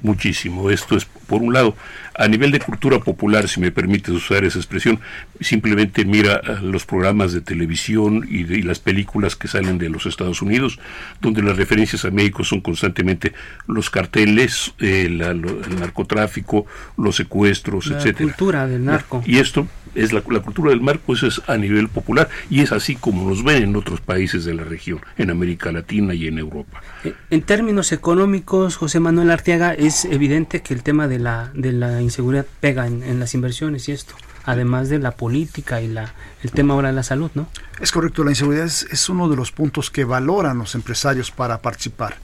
muchísimo. 0.03 0.69
Esto 0.69 0.95
es, 0.95 1.05
por 1.05 1.41
un 1.41 1.53
lado, 1.53 1.75
a 2.19 2.27
nivel 2.27 2.51
de 2.51 2.59
cultura 2.59 2.99
popular, 2.99 3.47
si 3.47 3.59
me 3.61 3.71
permites 3.71 4.09
usar 4.13 4.43
esa 4.43 4.59
expresión, 4.59 4.99
simplemente 5.39 6.03
mira 6.05 6.41
ah, 6.45 6.59
los 6.61 6.85
programas 6.85 7.31
de 7.33 7.41
televisión 7.41 8.27
y, 8.29 8.43
de- 8.43 8.57
y 8.59 8.61
las 8.61 8.79
películas 8.79 9.35
que 9.35 9.47
salen 9.47 9.77
de 9.77 9.89
los 9.89 10.05
Estados 10.05 10.41
Unidos, 10.41 10.79
donde 11.21 11.41
las 11.41 11.55
referencias 11.57 12.03
a 12.05 12.11
México 12.11 12.43
son 12.43 12.61
constantemente 12.61 13.33
los 13.67 13.89
carteles, 13.89 14.73
eh, 14.79 15.07
la- 15.09 15.33
lo- 15.33 15.63
el 15.63 15.79
narcotráfico, 15.79 16.65
los 16.97 17.15
secuestros, 17.15 17.87
La 17.87 17.97
etcétera. 17.97 18.29
cultura 18.29 18.67
del 18.67 18.83
narco. 18.85 19.23
Y 19.25 19.37
esto 19.37 19.67
es 19.95 20.13
la, 20.13 20.21
la 20.29 20.39
cultura 20.41 20.69
del 20.69 20.81
mar, 20.81 20.99
pues 21.03 21.23
es 21.23 21.41
a 21.47 21.57
nivel 21.57 21.87
popular 21.87 22.29
y 22.49 22.61
es 22.61 22.71
así 22.71 22.95
como 22.95 23.27
nos 23.27 23.43
ven 23.43 23.63
en 23.63 23.75
otros 23.75 24.01
países 24.01 24.45
de 24.45 24.53
la 24.53 24.63
región, 24.63 24.99
en 25.17 25.31
América 25.31 25.71
Latina 25.71 26.13
y 26.13 26.27
en 26.27 26.37
Europa. 26.37 26.81
Eh, 27.03 27.13
En 27.31 27.41
términos 27.41 27.91
económicos, 27.91 28.75
José 28.75 28.99
Manuel 28.99 29.31
Arteaga, 29.31 29.73
es 29.73 30.05
evidente 30.05 30.61
que 30.61 30.73
el 30.73 30.83
tema 30.83 31.07
de 31.07 31.17
la, 31.19 31.51
de 31.55 31.71
la 31.71 32.01
inseguridad 32.09 32.45
pega 32.59 32.85
en, 32.87 33.19
las 33.19 33.33
inversiones 33.33 33.87
y 33.89 33.93
esto, 33.93 34.15
además 34.43 34.89
de 34.89 34.99
la 34.99 35.11
política 35.11 35.81
y 35.81 35.87
la, 35.87 36.13
el 36.43 36.51
tema 36.51 36.73
ahora 36.73 36.89
de 36.89 36.95
la 36.95 37.03
salud, 37.03 37.31
¿no? 37.33 37.47
Es 37.79 37.91
correcto, 37.91 38.23
la 38.23 38.31
inseguridad 38.31 38.65
es, 38.65 38.83
es 38.91 39.09
uno 39.09 39.29
de 39.29 39.35
los 39.35 39.51
puntos 39.51 39.89
que 39.89 40.03
valoran 40.03 40.57
los 40.57 40.75
empresarios 40.75 41.31
para 41.31 41.61
participar. 41.61 42.17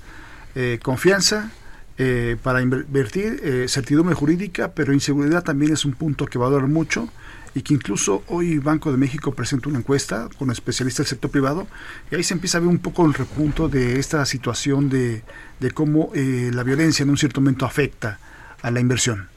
Eh, 0.55 0.79
confianza 0.81 1.51
eh, 1.97 2.35
para 2.43 2.61
invertir, 2.61 3.39
eh, 3.41 3.67
certidumbre 3.69 4.15
jurídica, 4.15 4.73
pero 4.73 4.91
inseguridad 4.91 5.43
también 5.45 5.71
es 5.71 5.85
un 5.85 5.93
punto 5.93 6.25
que 6.25 6.37
valoran 6.37 6.71
mucho 6.73 7.07
y 7.53 7.61
que 7.61 7.73
incluso 7.73 8.21
hoy 8.27 8.59
Banco 8.59 8.91
de 8.91 8.97
México 8.97 9.33
presenta 9.33 9.69
una 9.69 9.79
encuesta 9.79 10.27
con 10.37 10.51
especialistas 10.51 11.05
del 11.05 11.11
sector 11.11 11.31
privado 11.31 11.67
y 12.11 12.15
ahí 12.15 12.23
se 12.23 12.33
empieza 12.33 12.57
a 12.57 12.61
ver 12.61 12.69
un 12.69 12.79
poco 12.79 13.05
el 13.05 13.13
repunto 13.13 13.69
de 13.69 13.97
esta 13.97 14.25
situación 14.25 14.89
de, 14.89 15.23
de 15.61 15.71
cómo 15.71 16.11
eh, 16.13 16.51
la 16.53 16.63
violencia 16.63 17.03
en 17.03 17.11
un 17.11 17.17
cierto 17.17 17.39
momento 17.39 17.65
afecta 17.65 18.19
a 18.61 18.71
la 18.71 18.81
inversión. 18.81 19.29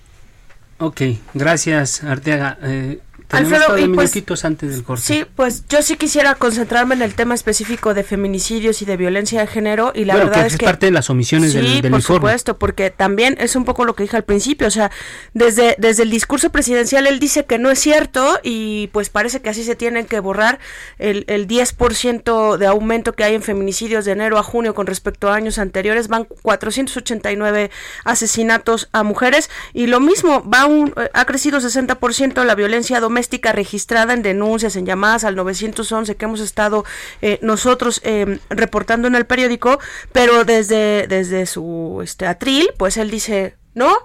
Ok, 0.81 1.03
gracias 1.35 2.05
Arteaga. 2.05 2.57
Eh, 2.63 3.01
Alfredo, 3.31 3.79
y 3.79 3.89
pues- 3.89 4.45
antes 4.45 4.71
del 4.71 4.85
corte. 4.85 5.03
Sí, 5.03 5.27
pues 5.37 5.65
yo 5.69 5.83
sí 5.83 5.97
quisiera 5.97 6.35
concentrarme 6.35 6.95
en 6.95 7.03
el 7.03 7.15
tema 7.15 7.35
específico 7.35 7.93
de 7.93 8.03
feminicidios 8.03 8.81
y 8.83 8.85
de 8.85 8.97
violencia 8.97 9.41
de 9.41 9.47
género 9.47 9.93
y 9.95 10.05
la 10.05 10.15
bueno, 10.15 10.31
verdad 10.31 10.43
que 10.43 10.47
es, 10.49 10.53
es 10.55 10.59
que 10.59 10.67
parte 10.67 10.87
de 10.87 10.93
las 10.93 11.11
omisiones 11.11 11.53
sí, 11.53 11.59
del, 11.59 11.83
del 11.83 11.91
por 11.91 12.01
informe. 12.01 12.19
supuesto, 12.19 12.59
porque 12.59 12.91
también 12.91 13.37
es 13.39 13.55
un 13.57 13.65
poco 13.65 13.85
lo 13.85 13.95
que 13.95 14.05
dije 14.05 14.17
al 14.17 14.25
principio, 14.25 14.67
o 14.67 14.71
sea, 14.71 14.91
desde, 15.35 15.77
desde 15.79 16.05
el 16.05 16.11
discurso 16.11 16.51
presidencial 16.51 17.07
él 17.07 17.19
dice 17.21 17.45
que 17.45 17.59
no 17.59 17.71
es 17.71 17.79
cierto 17.79 18.39
y 18.43 18.89
pues 18.93 19.11
parece 19.11 19.41
que 19.41 19.51
así 19.51 19.63
se 19.63 19.77
tienen 19.77 20.07
que 20.07 20.21
borrar 20.21 20.59
el, 20.99 21.25
el 21.29 21.47
10% 21.47 22.57
de 22.57 22.67
aumento 22.67 23.13
que 23.13 23.25
hay 23.25 23.35
en 23.35 23.43
feminicidios 23.43 24.05
de 24.05 24.13
enero 24.13 24.39
a 24.39 24.43
junio 24.43 24.75
con 24.75 24.87
respecto 24.87 25.29
a 25.31 25.35
años 25.35 25.59
anteriores, 25.59 26.09
van 26.09 26.25
489 26.25 27.71
asesinatos 28.05 28.89
a 28.93 29.03
mujeres 29.03 29.51
y 29.75 29.87
lo 29.87 30.01
mismo, 30.01 30.49
va 30.49 30.67
un, 30.67 30.93
eh, 30.97 31.11
ha 31.13 31.25
crecido 31.25 31.61
60% 31.61 32.45
la 32.45 32.55
violencia 32.55 33.01
doméstica 33.09 33.53
registrada 33.53 34.13
en 34.13 34.23
denuncias, 34.23 34.77
en 34.77 34.85
llamadas 34.85 35.25
al 35.25 35.35
911 35.35 36.15
que 36.17 36.25
hemos 36.27 36.41
estado 36.41 36.85
eh, 37.23 37.39
nosotros 37.41 38.03
eh, 38.05 38.39
reportando 38.51 39.09
en 39.09 39.15
el 39.15 39.25
periódico, 39.25 39.81
pero 40.13 40.45
desde, 40.45 41.07
desde 41.09 41.47
su 41.47 42.01
este, 42.05 42.27
atril, 42.27 42.69
pues 42.77 42.99
él 42.99 43.11
dice, 43.11 43.57
no, 43.75 43.97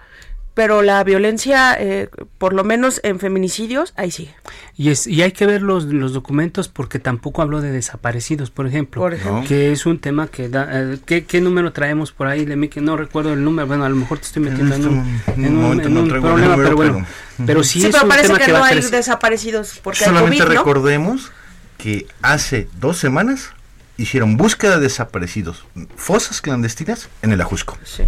pero 0.53 0.81
la 0.83 1.03
violencia, 1.03 1.75
eh, 1.79 2.09
por 2.37 2.53
lo 2.53 2.63
menos 2.63 2.99
en 3.03 3.19
feminicidios, 3.19 3.93
ahí 3.97 4.11
sigue. 4.11 4.35
Y, 4.75 4.89
es, 4.89 5.07
y 5.07 5.21
hay 5.21 5.31
que 5.31 5.45
ver 5.45 5.61
los, 5.61 5.85
los 5.85 6.13
documentos 6.13 6.67
porque 6.67 6.99
tampoco 6.99 7.41
habló 7.41 7.59
de 7.61 7.71
desaparecidos, 7.71 8.51
por 8.51 8.67
ejemplo. 8.67 9.01
Por 9.01 9.13
ejemplo. 9.13 9.43
Que 9.47 9.71
es 9.71 9.85
un 9.85 9.99
tema 9.99 10.27
que 10.27 10.49
da... 10.49 10.67
eh, 10.71 10.99
¿qué, 11.05 11.25
qué 11.25 11.41
número 11.41 11.73
traemos 11.73 12.11
por 12.11 12.27
ahí? 12.27 12.45
De 12.45 12.55
mí 12.55 12.67
que 12.69 12.81
no 12.81 12.97
recuerdo 12.97 13.33
el 13.33 13.43
número. 13.43 13.67
Bueno, 13.67 13.83
a 13.85 13.89
lo 13.89 13.95
mejor 13.95 14.19
te 14.19 14.25
estoy 14.25 14.43
metiendo 14.43 14.75
en, 14.75 14.81
este 14.81 14.93
un, 14.93 15.45
en 15.45 15.57
un, 15.57 15.61
momento 15.63 15.87
en 15.87 15.93
no 15.93 15.99
un 16.01 16.07
traigo 16.09 16.27
el 16.27 16.33
problema, 16.33 16.51
número, 16.55 16.63
pero 16.69 16.75
bueno. 16.75 17.07
pero- 17.37 17.45
Pero, 17.47 17.63
sí, 17.63 17.79
Sí, 17.81 17.87
es 17.87 17.91
pero 17.93 18.03
un 18.03 18.09
parece 18.09 18.27
tema 18.27 18.39
que, 18.39 18.45
que, 18.45 18.51
no 18.51 18.59
va 18.59 18.65
a 18.65 18.69
hay 18.69 18.73
crecer. 18.75 18.91
desaparecidos 18.91 19.79
porque 19.83 19.99
hay 20.03 20.09
Solamente 20.09 20.37
COVID, 20.43 20.53
¿no? 20.53 20.59
recordemos 20.59 21.31
que 21.77 22.05
hace 22.21 22.67
dos 22.79 22.97
semanas 22.97 23.49
hicieron 23.97 24.37
búsqueda 24.37 24.75
de 24.77 24.83
desaparecidos, 24.83 25.65
fosas 25.95 26.41
clandestinas 26.41 27.09
en 27.21 27.31
el 27.31 27.41
Ajusco. 27.41 27.77
Sí. 27.83 28.03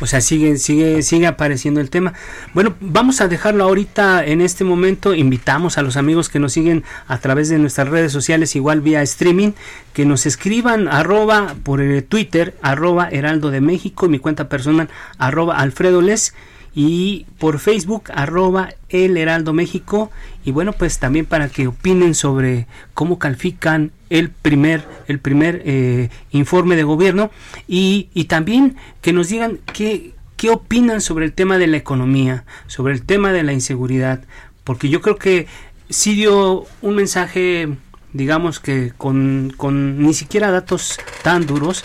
O 0.00 0.06
sea, 0.06 0.20
sigue, 0.20 0.58
sigue, 0.58 1.02
sigue 1.02 1.26
apareciendo 1.26 1.80
el 1.80 1.90
tema. 1.90 2.14
Bueno, 2.54 2.74
vamos 2.80 3.20
a 3.20 3.28
dejarlo 3.28 3.64
ahorita 3.64 4.24
en 4.24 4.40
este 4.40 4.64
momento. 4.64 5.14
Invitamos 5.14 5.78
a 5.78 5.82
los 5.82 5.96
amigos 5.96 6.28
que 6.28 6.38
nos 6.38 6.52
siguen 6.52 6.84
a 7.06 7.18
través 7.18 7.48
de 7.48 7.58
nuestras 7.58 7.88
redes 7.88 8.12
sociales, 8.12 8.54
igual 8.56 8.80
vía 8.80 9.02
streaming, 9.02 9.52
que 9.92 10.04
nos 10.04 10.26
escriban 10.26 10.88
arroba 10.88 11.54
por 11.62 11.80
eh, 11.80 12.02
Twitter, 12.02 12.56
arroba 12.62 13.08
Heraldo 13.10 13.50
de 13.50 13.60
México, 13.60 14.08
mi 14.08 14.18
cuenta 14.18 14.48
personal, 14.48 14.88
arroba 15.18 15.56
Alfredo 15.58 16.00
Les, 16.00 16.34
y 16.74 17.26
por 17.38 17.58
Facebook, 17.58 18.04
arroba 18.14 18.70
El 18.88 19.16
Heraldo 19.16 19.52
México. 19.52 20.10
Y 20.44 20.50
bueno, 20.50 20.72
pues 20.72 20.98
también 20.98 21.26
para 21.26 21.48
que 21.48 21.66
opinen 21.66 22.14
sobre 22.14 22.66
cómo 22.94 23.18
califican 23.18 23.92
el 24.10 24.30
primer, 24.30 24.84
el 25.06 25.18
primer 25.18 25.62
eh, 25.64 26.08
informe 26.30 26.76
de 26.76 26.84
gobierno 26.84 27.30
y, 27.66 28.08
y 28.14 28.24
también 28.24 28.76
que 29.02 29.12
nos 29.12 29.28
digan 29.28 29.58
qué, 29.72 30.12
qué 30.36 30.50
opinan 30.50 31.00
sobre 31.00 31.26
el 31.26 31.32
tema 31.32 31.58
de 31.58 31.66
la 31.66 31.76
economía, 31.76 32.44
sobre 32.66 32.94
el 32.94 33.02
tema 33.02 33.32
de 33.32 33.42
la 33.42 33.52
inseguridad, 33.52 34.22
porque 34.64 34.88
yo 34.88 35.00
creo 35.00 35.16
que 35.16 35.46
sí 35.90 36.14
dio 36.14 36.66
un 36.80 36.94
mensaje, 36.94 37.68
digamos 38.12 38.60
que 38.60 38.92
con, 38.96 39.52
con 39.56 40.02
ni 40.02 40.14
siquiera 40.14 40.50
datos 40.50 40.98
tan 41.22 41.46
duros, 41.46 41.84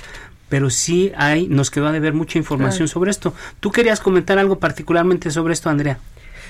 pero 0.53 0.69
sí 0.69 1.11
hay, 1.15 1.47
nos 1.47 1.71
quedó 1.71 1.87
a 1.87 1.91
deber 1.91 2.13
mucha 2.13 2.37
información 2.37 2.87
sobre 2.87 3.09
esto. 3.09 3.33
¿Tú 3.59 3.71
querías 3.71 3.99
comentar 3.99 4.37
algo 4.37 4.59
particularmente 4.59 5.31
sobre 5.31 5.53
esto, 5.53 5.71
Andrea? 5.71 5.97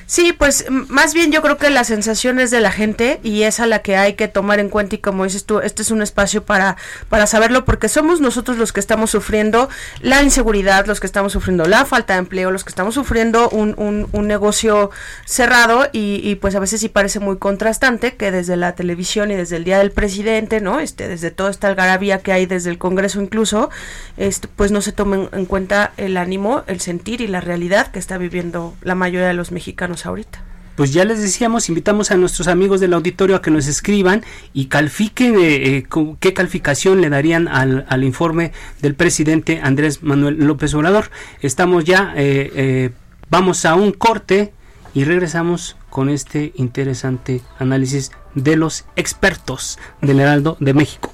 Sí, 0.05 0.33
pues 0.33 0.65
más 0.69 1.13
bien 1.13 1.31
yo 1.31 1.41
creo 1.41 1.57
que 1.57 1.69
la 1.69 1.83
sensación 1.83 2.39
es 2.39 2.51
de 2.51 2.59
la 2.59 2.71
gente 2.71 3.19
y 3.23 3.43
es 3.43 3.59
a 3.59 3.65
la 3.65 3.79
que 3.79 3.95
hay 3.95 4.13
que 4.13 4.27
tomar 4.27 4.59
en 4.59 4.69
cuenta 4.69 4.95
y 4.95 4.99
como 4.99 5.23
dices 5.23 5.45
tú, 5.45 5.59
este 5.59 5.81
es 5.81 5.91
un 5.91 6.01
espacio 6.01 6.43
para, 6.43 6.77
para 7.09 7.27
saberlo 7.27 7.65
porque 7.65 7.89
somos 7.89 8.21
nosotros 8.21 8.57
los 8.57 8.73
que 8.73 8.79
estamos 8.79 9.11
sufriendo 9.11 9.69
la 10.01 10.21
inseguridad, 10.21 10.85
los 10.85 10.99
que 10.99 11.07
estamos 11.07 11.33
sufriendo 11.33 11.65
la 11.65 11.85
falta 11.85 12.13
de 12.13 12.19
empleo, 12.19 12.51
los 12.51 12.63
que 12.63 12.69
estamos 12.69 12.95
sufriendo 12.95 13.49
un, 13.49 13.75
un, 13.77 14.07
un 14.11 14.27
negocio 14.27 14.91
cerrado 15.25 15.87
y, 15.91 16.21
y 16.23 16.35
pues 16.35 16.55
a 16.55 16.59
veces 16.59 16.81
sí 16.81 16.89
parece 16.89 17.19
muy 17.19 17.37
contrastante 17.37 18.15
que 18.15 18.31
desde 18.31 18.57
la 18.57 18.75
televisión 18.75 19.31
y 19.31 19.35
desde 19.35 19.55
el 19.57 19.63
Día 19.63 19.79
del 19.79 19.91
Presidente, 19.91 20.61
¿no? 20.61 20.79
Este, 20.79 21.07
desde 21.07 21.31
toda 21.31 21.49
esta 21.49 21.67
algarabía 21.67 22.19
que 22.19 22.33
hay 22.33 22.45
desde 22.45 22.69
el 22.69 22.77
Congreso 22.77 23.21
incluso, 23.21 23.69
este, 24.17 24.47
pues 24.47 24.71
no 24.71 24.81
se 24.81 24.91
tomen 24.91 25.29
en 25.31 25.45
cuenta 25.45 25.91
el 25.97 26.17
ánimo, 26.17 26.63
el 26.67 26.79
sentir 26.81 27.21
y 27.21 27.27
la 27.27 27.41
realidad 27.41 27.87
que 27.87 27.99
está 27.99 28.17
viviendo 28.17 28.73
la 28.81 28.95
mayoría 28.95 29.27
de 29.27 29.33
los 29.33 29.51
mexicanos 29.51 29.92
ahorita. 30.05 30.43
pues 30.75 30.91
ya 30.91 31.05
les 31.05 31.21
decíamos, 31.21 31.69
invitamos 31.69 32.11
a 32.11 32.17
nuestros 32.17 32.47
amigos 32.47 32.79
del 32.79 32.93
auditorio 32.93 33.35
a 33.35 33.41
que 33.41 33.51
nos 33.51 33.67
escriban 33.67 34.23
y 34.53 34.65
califiquen 34.65 35.35
eh, 35.35 35.77
eh, 35.77 35.83
qué 36.19 36.33
calificación 36.33 36.99
le 37.01 37.09
darían 37.09 37.47
al, 37.47 37.85
al, 37.89 38.03
informe 38.03 38.51
del 38.81 38.95
presidente 38.95 39.59
Andrés 39.61 40.01
Manuel 40.01 40.37
López 40.45 40.73
Obrador. 40.73 41.11
Estamos 41.41 41.83
ya, 41.83 42.13
eh, 42.15 42.91
vamos 43.29 43.65
a 43.65 43.75
un 43.75 43.91
corte 43.91 44.51
y 44.95 45.03
regresamos 45.03 45.75
con 45.89 46.09
este 46.09 46.53
interesante 46.55 47.41
análisis 47.59 48.11
de 48.33 48.55
los 48.55 48.85
expertos 48.95 49.77
del 50.01 50.19
Heraldo 50.19 50.57
de 50.59 50.73
México. 50.73 51.13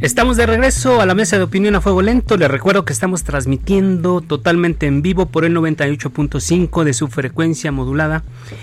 Estamos 0.00 0.36
de 0.36 0.46
regreso 0.46 1.00
a 1.00 1.06
la 1.06 1.16
mesa 1.16 1.38
de 1.38 1.42
opinión 1.42 1.74
a 1.74 1.80
fuego 1.80 2.02
lento. 2.02 2.36
Les 2.36 2.48
recuerdo 2.48 2.84
que 2.84 2.92
estamos 2.92 3.24
transmitiendo 3.24 4.20
totalmente 4.20 4.86
en 4.86 5.02
vivo 5.02 5.26
por 5.26 5.44
el 5.44 5.56
98.5 5.56 6.84
de 6.84 6.94
su 6.94 7.08
frecuencia 7.08 7.72
modulada 7.72 8.22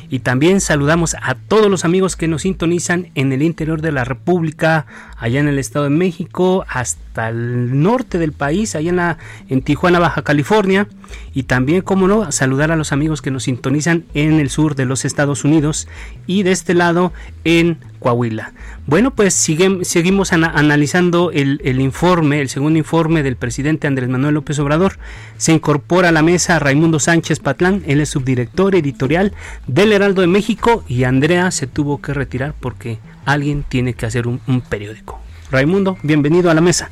y 0.09 0.19
también 0.19 0.61
saludamos 0.61 1.13
a 1.21 1.35
todos 1.35 1.69
los 1.69 1.83
amigos 1.83 2.15
que 2.15 2.29
nos 2.29 2.43
sintonizan 2.43 3.09
en 3.15 3.33
el 3.33 3.41
interior 3.41 3.81
de 3.81 3.91
la 3.91 4.05
República, 4.05 4.85
allá 5.17 5.41
en 5.41 5.49
el 5.49 5.59
Estado 5.59 5.83
de 5.83 5.91
México, 5.91 6.65
hasta 6.69 7.27
el 7.27 7.81
norte 7.81 8.17
del 8.17 8.31
país, 8.31 8.73
allá 8.73 8.89
en, 8.91 8.95
la, 8.95 9.17
en 9.49 9.61
Tijuana, 9.61 9.99
Baja 9.99 10.21
California 10.21 10.87
y 11.33 11.43
también, 11.43 11.81
como 11.81 12.07
no, 12.07 12.31
saludar 12.31 12.71
a 12.71 12.75
los 12.75 12.91
amigos 12.91 13.21
que 13.21 13.31
nos 13.31 13.43
sintonizan 13.43 14.05
en 14.13 14.39
el 14.39 14.49
sur 14.49 14.75
de 14.75 14.85
los 14.85 15.05
Estados 15.05 15.43
Unidos 15.43 15.87
y 16.27 16.43
de 16.43 16.51
este 16.51 16.73
lado 16.73 17.13
en 17.43 17.77
Coahuila. 17.99 18.53
Bueno, 18.87 19.15
pues 19.15 19.33
seguimos 19.33 20.31
analizando 20.31 21.31
el, 21.31 21.79
informe, 21.79 22.41
el 22.41 22.49
segundo 22.49 22.77
informe 22.77 23.23
del 23.23 23.35
presidente 23.35 23.87
Andrés 23.87 24.09
Manuel 24.09 24.35
López 24.35 24.59
Obrador. 24.59 24.99
Se 25.37 25.53
incorpora 25.53 26.09
a 26.09 26.11
la 26.11 26.21
mesa 26.21 26.59
Raimundo 26.59 26.99
Sánchez 26.99 27.39
Patlán, 27.39 27.83
él 27.87 27.99
es 27.99 28.09
subdirector 28.09 28.75
editorial 28.75 29.33
del 29.65 29.91
Heraldo 29.91 30.21
de 30.21 30.27
México 30.27 30.83
y 30.87 31.03
Andrea 31.03 31.49
se 31.51 31.65
tuvo 31.67 31.99
que 31.99 32.13
retirar 32.13 32.53
porque 32.59 32.99
alguien 33.25 33.65
tiene 33.67 33.95
que 33.95 34.05
hacer 34.05 34.27
un, 34.27 34.39
periódico. 34.69 35.19
Raimundo, 35.51 35.97
bienvenido 36.03 36.51
a 36.51 36.53
la 36.53 36.61
mesa. 36.61 36.91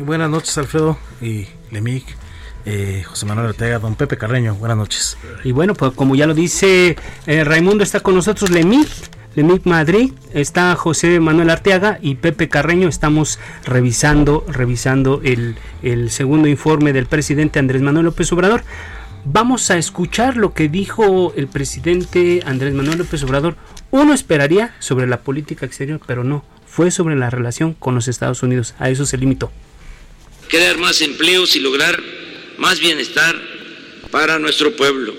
buenas 0.00 0.30
noches 0.30 0.56
Alfredo 0.56 0.98
y 1.20 1.46
Lemic. 1.70 2.27
Eh, 2.70 3.02
José 3.02 3.24
Manuel 3.24 3.48
Ortega, 3.48 3.78
don 3.78 3.94
Pepe 3.94 4.18
Carreño, 4.18 4.54
buenas 4.54 4.76
noches. 4.76 5.16
Y 5.42 5.52
bueno, 5.52 5.72
pues 5.72 5.92
como 5.92 6.14
ya 6.14 6.26
lo 6.26 6.34
dice 6.34 6.96
eh, 7.26 7.42
Raimundo, 7.42 7.82
está 7.82 8.00
con 8.00 8.14
nosotros 8.14 8.50
Lemic 8.50 8.88
de 9.34 9.60
Madrid 9.64 10.12
está 10.34 10.74
José 10.74 11.20
Manuel 11.20 11.48
Arteaga 11.48 11.98
y 12.02 12.16
Pepe 12.16 12.48
Carreño. 12.50 12.88
Estamos 12.88 13.38
revisando, 13.64 14.44
revisando 14.48 15.20
el, 15.24 15.56
el 15.82 16.10
segundo 16.10 16.48
informe 16.48 16.92
del 16.92 17.06
presidente 17.06 17.58
Andrés 17.58 17.80
Manuel 17.80 18.06
López 18.06 18.30
Obrador. 18.32 18.64
Vamos 19.24 19.70
a 19.70 19.78
escuchar 19.78 20.36
lo 20.36 20.52
que 20.52 20.68
dijo 20.68 21.32
el 21.36 21.46
presidente 21.46 22.42
Andrés 22.44 22.74
Manuel 22.74 22.98
López 22.98 23.22
Obrador. 23.22 23.56
Uno 23.92 24.12
esperaría 24.12 24.74
sobre 24.78 25.06
la 25.06 25.20
política 25.20 25.64
exterior, 25.64 26.00
pero 26.06 26.22
no. 26.22 26.44
Fue 26.66 26.90
sobre 26.90 27.16
la 27.16 27.30
relación 27.30 27.72
con 27.72 27.94
los 27.94 28.08
Estados 28.08 28.42
Unidos. 28.42 28.74
A 28.78 28.90
eso 28.90 29.06
se 29.06 29.16
limitó. 29.16 29.50
Crear 30.48 30.78
más 30.78 31.00
empleos 31.00 31.54
y 31.56 31.60
lograr 31.60 31.98
más 32.58 32.80
bienestar 32.80 33.40
para 34.10 34.38
nuestro 34.38 34.74
pueblo. 34.76 35.14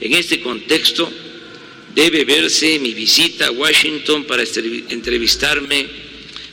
En 0.00 0.14
este 0.14 0.40
contexto, 0.40 1.10
debe 1.94 2.24
verse 2.24 2.78
mi 2.78 2.94
visita 2.94 3.46
a 3.46 3.50
Washington 3.50 4.24
para 4.24 4.42
entrevistarme 4.42 5.86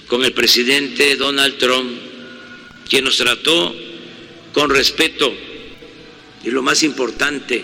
con 0.08 0.26
el 0.26 0.34
presidente 0.34 1.16
Donald 1.16 1.58
Trump, 1.58 1.92
quien 2.90 3.04
nos 3.04 3.18
trató 3.18 3.76
con 4.54 4.70
respeto 4.70 5.34
y 6.44 6.52
lo 6.52 6.64
más 6.64 6.84
importante, 6.84 7.64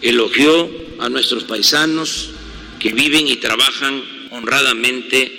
elogió 0.00 0.70
a 0.98 1.08
nuestros 1.08 1.44
paisanos 1.44 2.30
que 2.78 2.92
viven 2.92 3.26
y 3.26 3.36
trabajan 3.36 4.02
honradamente 4.30 5.32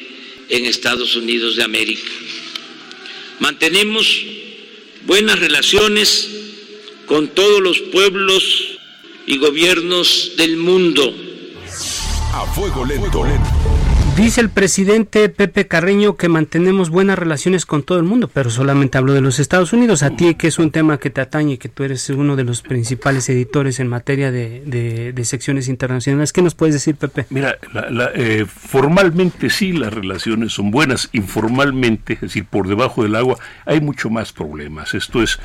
en 0.50 0.66
Estados 0.66 1.16
Unidos 1.16 1.56
de 1.56 1.64
América. 1.64 2.12
Mantenemos 3.40 4.24
buenas 5.08 5.40
relaciones 5.40 6.30
con 7.08 7.30
todos 7.30 7.62
los 7.62 7.80
pueblos 7.80 8.78
y 9.26 9.38
gobiernos 9.38 10.34
del 10.38 10.58
mundo 10.58 11.14
a 12.34 12.46
fuego 12.54 12.86
lento. 12.86 13.24
Dice 14.18 14.42
el 14.42 14.50
presidente 14.50 15.30
Pepe 15.30 15.68
Carreño 15.68 16.16
que 16.16 16.28
mantenemos 16.28 16.90
buenas 16.90 17.20
relaciones 17.20 17.68
con 17.68 17.84
todo 17.84 18.00
el 18.00 18.04
mundo, 18.04 18.28
pero 18.28 18.50
solamente 18.50 18.98
hablo 18.98 19.14
de 19.14 19.22
los 19.22 19.38
Estados 19.38 19.74
Unidos. 19.74 20.02
A 20.02 20.16
ti, 20.16 20.34
que 20.34 20.48
es 20.48 20.58
un 20.58 20.72
tema 20.72 20.98
que 20.98 21.12
te 21.12 21.22
atañe, 21.22 21.60
que 21.60 21.70
tú 21.70 21.84
eres 21.84 22.10
uno 22.10 22.36
de 22.36 22.44
los 22.44 22.64
principales 22.64 23.30
editores 23.30 23.80
en 23.80 23.88
materia 23.88 24.32
de, 24.32 25.14
secciones 25.24 25.68
internacionales. 25.68 26.34
¿Qué 26.34 26.42
nos 26.42 26.56
puedes 26.56 26.74
decir, 26.74 26.96
Pepe? 26.96 27.28
Mira, 27.30 27.60
eh, 28.16 28.48
formalmente 28.48 29.52
sí 29.52 29.72
las 29.72 29.94
relaciones 29.94 30.52
son 30.52 30.72
buenas, 30.72 31.10
informalmente, 31.14 32.14
es 32.14 32.22
decir, 32.22 32.46
por 32.46 32.68
debajo 32.68 33.04
del 33.04 33.16
agua, 33.16 33.38
hay 33.68 33.82
mucho 33.82 34.10
más 34.10 34.34
problemas. 34.34 34.96
Esto 34.96 35.22
es 35.22 35.38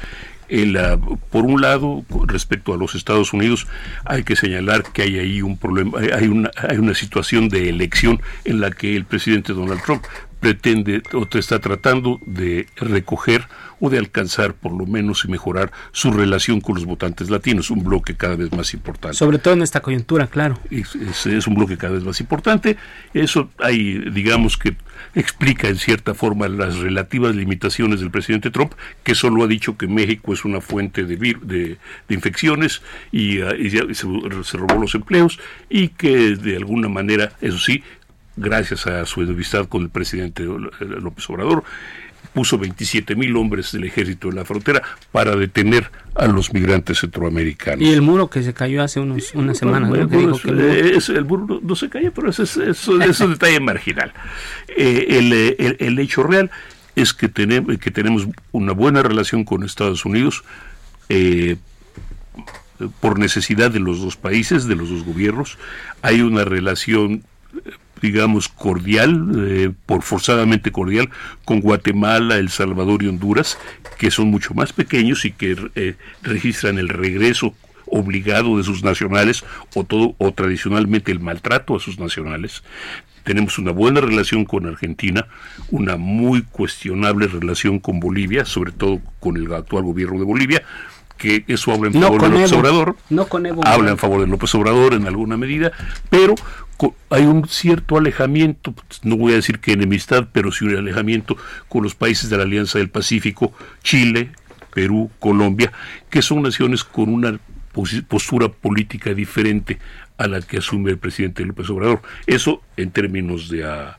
por 1.30 1.44
un 1.46 1.62
lado, 1.62 2.04
respecto 2.26 2.74
a 2.74 2.76
los 2.76 2.94
Estados 2.94 3.32
Unidos, 3.32 3.66
hay 4.04 4.22
que 4.22 4.36
señalar 4.36 4.82
que 4.92 5.02
hay 5.02 5.18
ahí 5.18 5.42
un 5.42 5.56
problema, 5.56 5.98
hay 5.98 6.28
una, 6.28 6.50
hay 6.56 6.78
una 6.78 6.94
situación 6.94 7.48
de 7.48 7.68
elección 7.68 8.20
en 8.44 8.60
la 8.60 8.70
que 8.70 8.96
el 8.96 9.04
presidente 9.04 9.52
Donald 9.54 9.82
Trump 9.82 10.04
pretende 10.42 11.02
o 11.12 11.24
te 11.24 11.38
está 11.38 11.60
tratando 11.60 12.20
de 12.26 12.66
recoger 12.74 13.46
o 13.78 13.90
de 13.90 13.98
alcanzar 13.98 14.54
por 14.54 14.72
lo 14.72 14.86
menos 14.86 15.24
y 15.24 15.28
mejorar 15.28 15.70
su 15.92 16.10
relación 16.10 16.60
con 16.60 16.74
los 16.74 16.84
votantes 16.84 17.30
latinos, 17.30 17.70
un 17.70 17.84
bloque 17.84 18.16
cada 18.16 18.34
vez 18.34 18.50
más 18.52 18.74
importante. 18.74 19.16
Sobre 19.16 19.38
todo 19.38 19.54
en 19.54 19.62
esta 19.62 19.80
coyuntura, 19.80 20.26
claro. 20.26 20.58
Es, 20.68 20.96
es 21.26 21.46
un 21.46 21.54
bloque 21.54 21.76
cada 21.78 21.94
vez 21.94 22.02
más 22.02 22.20
importante. 22.20 22.76
Eso 23.14 23.50
hay, 23.58 23.98
digamos 24.10 24.56
que 24.56 24.76
explica 25.14 25.68
en 25.68 25.76
cierta 25.76 26.14
forma 26.14 26.48
las 26.48 26.78
relativas 26.78 27.34
limitaciones 27.34 28.00
del 28.00 28.10
presidente 28.10 28.50
Trump, 28.50 28.72
que 29.02 29.14
solo 29.14 29.44
ha 29.44 29.46
dicho 29.46 29.76
que 29.76 29.86
México 29.86 30.32
es 30.32 30.44
una 30.44 30.60
fuente 30.60 31.04
de, 31.04 31.16
de, 31.16 31.78
infecciones 32.08 32.82
y, 33.10 33.40
ah, 33.40 33.52
se, 33.92 34.56
robó 34.56 34.80
los 34.80 34.94
empleos 34.94 35.38
y 35.68 35.88
que 35.88 36.36
de 36.36 36.56
alguna 36.56 36.88
manera, 36.88 37.32
eso 37.40 37.58
sí, 37.58 37.82
gracias 38.36 38.86
a 38.86 39.04
su 39.06 39.22
enemistad 39.22 39.66
con 39.68 39.82
el 39.82 39.90
presidente 39.90 40.44
López 40.44 41.28
Obrador, 41.30 41.64
puso 42.32 42.58
27 42.58 43.14
mil 43.14 43.36
hombres 43.36 43.72
del 43.72 43.84
ejército 43.84 44.28
en 44.28 44.36
la 44.36 44.44
frontera 44.44 44.82
para 45.10 45.36
detener 45.36 45.90
a 46.14 46.26
los 46.26 46.52
migrantes 46.52 47.00
centroamericanos. 47.00 47.82
Y 47.82 47.92
el 47.92 48.02
muro 48.02 48.30
que 48.30 48.42
se 48.42 48.54
cayó 48.54 48.82
hace 48.82 49.00
unos, 49.00 49.34
unas 49.34 49.58
semanas. 49.58 49.90
el, 49.92 51.24
muro, 51.24 51.60
no 51.62 51.76
se 51.76 51.88
cayó, 51.88 52.12
pero 52.12 52.30
es, 52.30 52.88
un 52.88 53.30
detalle 53.30 53.60
marginal. 53.60 54.12
Eh, 54.68 55.06
el, 55.10 55.76
el, 55.78 55.98
hecho 55.98 56.22
real 56.22 56.50
es 56.96 57.12
que 57.12 57.28
tenemos, 57.28 57.76
que 57.78 57.90
tenemos 57.90 58.26
una 58.52 58.72
buena 58.72 59.02
relación 59.02 59.44
con 59.44 59.64
Estados 59.64 60.04
Unidos. 60.04 60.44
Eh, 61.08 61.56
por 63.00 63.18
necesidad 63.18 63.70
de 63.70 63.78
los 63.78 64.00
dos 64.00 64.16
países, 64.16 64.66
de 64.66 64.74
los 64.74 64.90
dos 64.90 65.04
gobiernos, 65.04 65.56
hay 66.00 66.20
una 66.20 66.44
relación 66.44 67.22
digamos, 68.02 68.48
cordial, 68.48 69.32
eh, 69.36 69.70
por 69.86 70.02
forzadamente 70.02 70.72
cordial, 70.72 71.08
con 71.44 71.60
Guatemala, 71.60 72.36
El 72.36 72.50
Salvador 72.50 73.02
y 73.02 73.08
Honduras, 73.08 73.56
que 73.98 74.10
son 74.10 74.28
mucho 74.28 74.52
más 74.52 74.72
pequeños 74.72 75.24
y 75.24 75.32
que 75.32 75.56
eh, 75.76 75.94
registran 76.22 76.78
el 76.78 76.88
regreso 76.88 77.54
obligado 77.86 78.58
de 78.58 78.64
sus 78.64 78.82
nacionales 78.82 79.44
o 79.74 79.84
todo 79.84 80.14
o 80.18 80.32
tradicionalmente 80.32 81.12
el 81.12 81.20
maltrato 81.20 81.76
a 81.76 81.80
sus 81.80 81.98
nacionales. 81.98 82.62
Tenemos 83.22 83.58
una 83.58 83.70
buena 83.70 84.00
relación 84.00 84.44
con 84.44 84.66
Argentina, 84.66 85.28
una 85.70 85.96
muy 85.96 86.42
cuestionable 86.42 87.28
relación 87.28 87.78
con 87.78 88.00
Bolivia, 88.00 88.44
sobre 88.44 88.72
todo 88.72 89.00
con 89.20 89.36
el 89.36 89.52
actual 89.52 89.84
gobierno 89.84 90.18
de 90.18 90.24
Bolivia, 90.24 90.62
que 91.22 91.44
eso 91.46 91.70
habla 91.70 91.86
en 91.86 92.02
favor 92.02 92.20
de 92.20 92.28
López 92.30 92.52
Obrador, 92.52 92.96
no 93.08 93.28
con 93.28 93.46
habla 93.64 93.90
en 93.92 93.96
favor 93.96 94.22
de 94.22 94.26
López 94.26 94.52
Obrador 94.56 94.94
en 94.94 95.06
alguna 95.06 95.36
medida, 95.36 95.70
pero 96.10 96.34
hay 97.10 97.26
un 97.26 97.46
cierto 97.48 97.96
alejamiento, 97.96 98.74
no 99.04 99.16
voy 99.16 99.34
a 99.34 99.36
decir 99.36 99.60
que 99.60 99.70
enemistad, 99.70 100.26
pero 100.32 100.50
sí 100.50 100.64
un 100.64 100.76
alejamiento 100.76 101.36
con 101.68 101.84
los 101.84 101.94
países 101.94 102.28
de 102.28 102.38
la 102.38 102.42
Alianza 102.42 102.80
del 102.80 102.90
Pacífico, 102.90 103.52
Chile, 103.84 104.32
Perú, 104.74 105.12
Colombia, 105.20 105.70
que 106.10 106.22
son 106.22 106.42
naciones 106.42 106.82
con 106.82 107.08
una 107.08 107.38
postura 108.08 108.48
política 108.48 109.14
diferente 109.14 109.78
a 110.18 110.26
la 110.26 110.40
que 110.40 110.58
asume 110.58 110.90
el 110.90 110.98
presidente 110.98 111.44
López 111.44 111.70
Obrador. 111.70 112.02
Eso 112.26 112.62
en 112.76 112.90
términos 112.90 113.48
de, 113.48 113.64
ah, 113.64 113.96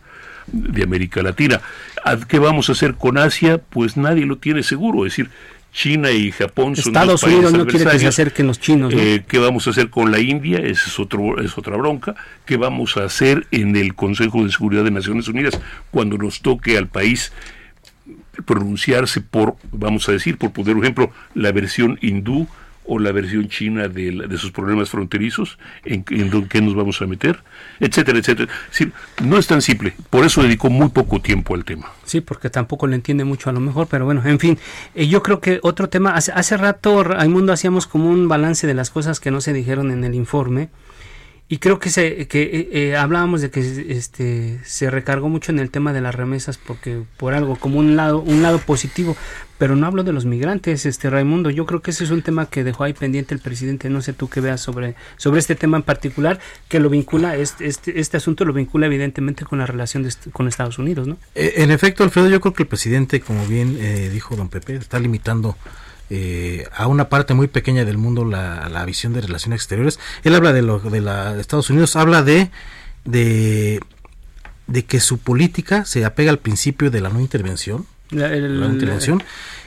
de 0.47 0.83
América 0.83 1.23
Latina. 1.23 1.61
¿Qué 2.27 2.37
vamos 2.37 2.67
a 2.67 2.73
hacer 2.73 2.95
con 2.95 3.17
Asia? 3.17 3.59
Pues 3.59 3.95
nadie 3.95 4.25
lo 4.25 4.39
tiene 4.39 4.61
seguro. 4.61 5.05
Es 5.05 5.13
decir, 5.13 5.31
China 5.73 6.11
y 6.11 6.31
Japón 6.31 6.75
son 6.75 6.93
Estados 6.93 7.23
Unidos 7.23 7.51
no 7.51 7.65
quiere 7.65 7.89
que 7.89 7.99
se 7.99 8.07
acerquen 8.07 8.45
los 8.45 8.59
chinos. 8.59 8.93
Eh, 8.95 9.25
¿Qué 9.27 9.39
vamos 9.39 9.65
a 9.65 9.71
hacer 9.71 9.89
con 9.89 10.11
la 10.11 10.19
India? 10.19 10.59
Esa 10.59 10.87
es, 10.87 10.99
otro, 10.99 11.41
es 11.41 11.57
otra 11.57 11.75
bronca. 11.75 12.15
¿Qué 12.45 12.57
vamos 12.57 12.95
a 12.95 13.05
hacer 13.05 13.47
en 13.49 13.75
el 13.75 13.95
Consejo 13.95 14.43
de 14.43 14.51
Seguridad 14.51 14.83
de 14.83 14.91
Naciones 14.91 15.27
Unidas 15.27 15.59
cuando 15.89 16.17
nos 16.17 16.41
toque 16.41 16.77
al 16.77 16.87
país 16.87 17.33
pronunciarse 18.45 19.21
por, 19.21 19.55
vamos 19.71 20.07
a 20.09 20.11
decir, 20.11 20.37
por 20.37 20.51
poner 20.51 20.75
un 20.75 20.83
ejemplo, 20.83 21.11
la 21.33 21.51
versión 21.51 21.97
hindú 22.01 22.47
o 22.85 22.99
la 22.99 23.11
versión 23.11 23.47
china 23.47 23.87
de, 23.87 24.11
de 24.27 24.37
sus 24.37 24.51
problemas 24.51 24.89
fronterizos, 24.89 25.57
en, 25.85 26.03
en 26.09 26.47
qué 26.47 26.61
nos 26.61 26.75
vamos 26.75 27.01
a 27.01 27.07
meter, 27.07 27.39
etcétera, 27.79 28.19
etcétera. 28.19 28.51
no 29.23 29.37
es 29.37 29.47
tan 29.47 29.61
simple, 29.61 29.93
por 30.09 30.25
eso 30.25 30.43
dedicó 30.43 30.69
muy 30.69 30.89
poco 30.89 31.21
tiempo 31.21 31.55
al 31.55 31.65
tema. 31.65 31.91
Sí, 32.05 32.21
porque 32.21 32.49
tampoco 32.49 32.87
lo 32.87 32.95
entiende 32.95 33.23
mucho 33.23 33.49
a 33.49 33.53
lo 33.53 33.59
mejor, 33.59 33.87
pero 33.87 34.05
bueno, 34.05 34.21
en 34.25 34.39
fin, 34.39 34.57
eh, 34.95 35.07
yo 35.07 35.23
creo 35.23 35.39
que 35.39 35.59
otro 35.63 35.89
tema, 35.89 36.15
hace, 36.15 36.31
hace 36.31 36.57
rato, 36.57 37.03
Raimundo, 37.03 37.53
hacíamos 37.53 37.87
como 37.87 38.09
un 38.09 38.27
balance 38.27 38.67
de 38.67 38.73
las 38.73 38.89
cosas 38.89 39.19
que 39.19 39.31
no 39.31 39.41
se 39.41 39.53
dijeron 39.53 39.91
en 39.91 40.03
el 40.03 40.15
informe, 40.15 40.69
y 41.49 41.57
creo 41.57 41.77
que 41.77 41.89
se 41.89 42.27
que 42.27 42.41
eh, 42.41 42.69
eh, 42.71 42.95
hablábamos 42.95 43.41
de 43.41 43.51
que 43.51 43.59
este 43.89 44.59
se 44.63 44.89
recargó 44.89 45.27
mucho 45.29 45.51
en 45.51 45.59
el 45.59 45.69
tema 45.69 45.91
de 45.91 46.01
las 46.01 46.15
remesas 46.15 46.57
porque 46.57 47.03
por 47.17 47.33
algo 47.33 47.57
como 47.57 47.79
un 47.79 47.95
lado 47.95 48.21
un 48.21 48.41
lado 48.41 48.59
positivo. 48.59 49.15
Pero 49.59 49.75
no 49.75 49.85
hablo 49.85 50.03
de 50.03 50.11
los 50.11 50.25
migrantes 50.25 50.85
este 50.85 51.09
Raimundo. 51.09 51.49
Yo 51.49 51.65
creo 51.65 51.81
que 51.81 51.91
ese 51.91 52.03
es 52.03 52.09
un 52.09 52.21
tema 52.21 52.47
que 52.47 52.63
dejó 52.63 52.83
ahí 52.83 52.93
pendiente 52.93 53.33
el 53.33 53.39
presidente. 53.39 53.89
No 53.89 54.01
sé 54.01 54.11
tú 54.11 54.27
qué 54.27 54.41
veas 54.41 54.61
sobre 54.61 54.95
sobre 55.17 55.39
este 55.39 55.55
tema 55.55 55.77
en 55.77 55.83
particular 55.83 56.39
que 56.69 56.79
lo 56.79 56.89
vincula 56.89 57.35
este 57.35 57.67
este, 57.67 57.99
este 57.99 58.17
asunto 58.17 58.45
lo 58.45 58.53
vincula 58.53 58.87
evidentemente 58.87 59.45
con 59.45 59.59
la 59.59 59.65
relación 59.65 60.07
con 60.31 60.47
Estados 60.47 60.79
Unidos 60.79 61.07
no 61.07 61.17
eh, 61.35 61.53
en 61.57 61.71
efecto 61.71 62.03
Alfredo 62.03 62.29
yo 62.29 62.41
creo 62.41 62.53
que 62.53 62.63
el 62.63 62.69
presidente 62.69 63.21
como 63.21 63.45
bien 63.45 63.77
dijo 64.11 64.35
don 64.35 64.49
Pepe 64.49 64.75
está 64.75 64.99
limitando 64.99 65.55
eh, 66.09 66.67
a 66.75 66.87
una 66.87 67.09
parte 67.09 67.33
muy 67.33 67.47
pequeña 67.47 67.85
del 67.85 67.97
mundo 67.97 68.25
la, 68.25 68.69
la, 68.69 68.85
visión 68.85 69.13
de 69.13 69.21
relaciones 69.21 69.61
exteriores. 69.61 69.99
Él 70.23 70.35
habla 70.35 70.53
de, 70.53 70.61
lo, 70.61 70.79
de, 70.79 71.01
la, 71.01 71.33
de 71.33 71.41
Estados 71.41 71.69
Unidos, 71.69 71.95
habla 71.95 72.23
de, 72.23 72.51
de, 73.05 73.79
de, 74.67 74.85
que 74.85 74.99
su 74.99 75.17
política 75.19 75.85
se 75.85 76.05
apega 76.05 76.31
al 76.31 76.39
principio 76.39 76.91
de 76.91 77.01
la 77.01 77.09
no 77.09 77.19
intervención, 77.19 77.85
la, 78.11 78.29
no 78.29 78.67
intervención 78.67 79.23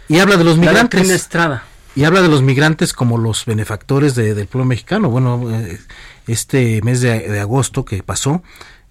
y 0.08 0.18
habla 0.18 0.36
de 0.36 0.44
los 0.44 0.58
migrantes. 0.58 1.28
Y 1.94 2.04
habla 2.04 2.20
de 2.20 2.28
los 2.28 2.42
migrantes 2.42 2.92
como 2.92 3.16
los 3.16 3.46
benefactores 3.46 4.14
del 4.14 4.46
pueblo 4.46 4.66
mexicano. 4.66 5.08
Bueno, 5.08 5.50
eh, 5.50 5.78
este 6.26 6.82
mes 6.82 7.00
de, 7.00 7.20
de 7.20 7.40
agosto 7.40 7.86
que 7.86 8.02
pasó, 8.02 8.42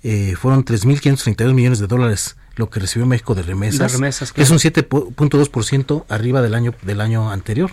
eh, 0.08 0.36
fueron 0.36 0.66
3.532 0.66 1.54
millones 1.54 1.80
de 1.80 1.88
dólares 1.88 2.36
lo 2.56 2.70
que 2.70 2.80
recibió 2.80 3.06
México 3.06 3.36
de 3.36 3.44
remesas, 3.44 3.94
es 3.94 4.50
un 4.50 4.58
7.2% 4.60 6.06
arriba 6.10 6.42
del 6.42 6.56
año 6.56 6.74
del 6.84 7.02
año 7.02 7.32
anterior. 7.32 7.72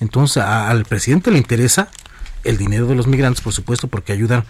Entonces 0.00 0.42
al 0.42 0.84
presidente 0.84 1.30
le 1.30 1.38
interesa 1.38 1.88
el 2.44 2.56
dinero 2.56 2.86
de 2.86 2.94
los 2.94 3.06
migrantes, 3.06 3.42
por 3.42 3.52
supuesto, 3.52 3.88
porque 3.88 4.12
ayudan 4.12 4.44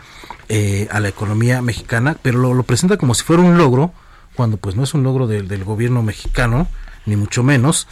eh, 0.48 0.88
a 0.90 1.00
la 1.00 1.08
economía 1.08 1.60
mexicana, 1.62 2.16
pero 2.22 2.38
lo, 2.38 2.62
presenta 2.62 2.96
como 2.96 3.14
si 3.14 3.24
fuera 3.24 3.42
un 3.42 3.58
logro, 3.58 3.92
cuando 4.34 4.56
pues 4.56 4.76
no 4.76 4.84
es 4.84 4.94
un 4.94 5.02
logro 5.02 5.26
del 5.26 5.64
gobierno 5.64 6.02
mexicano, 6.02 6.68
ni 7.04 7.16
mucho 7.16 7.42
menos, 7.42 7.88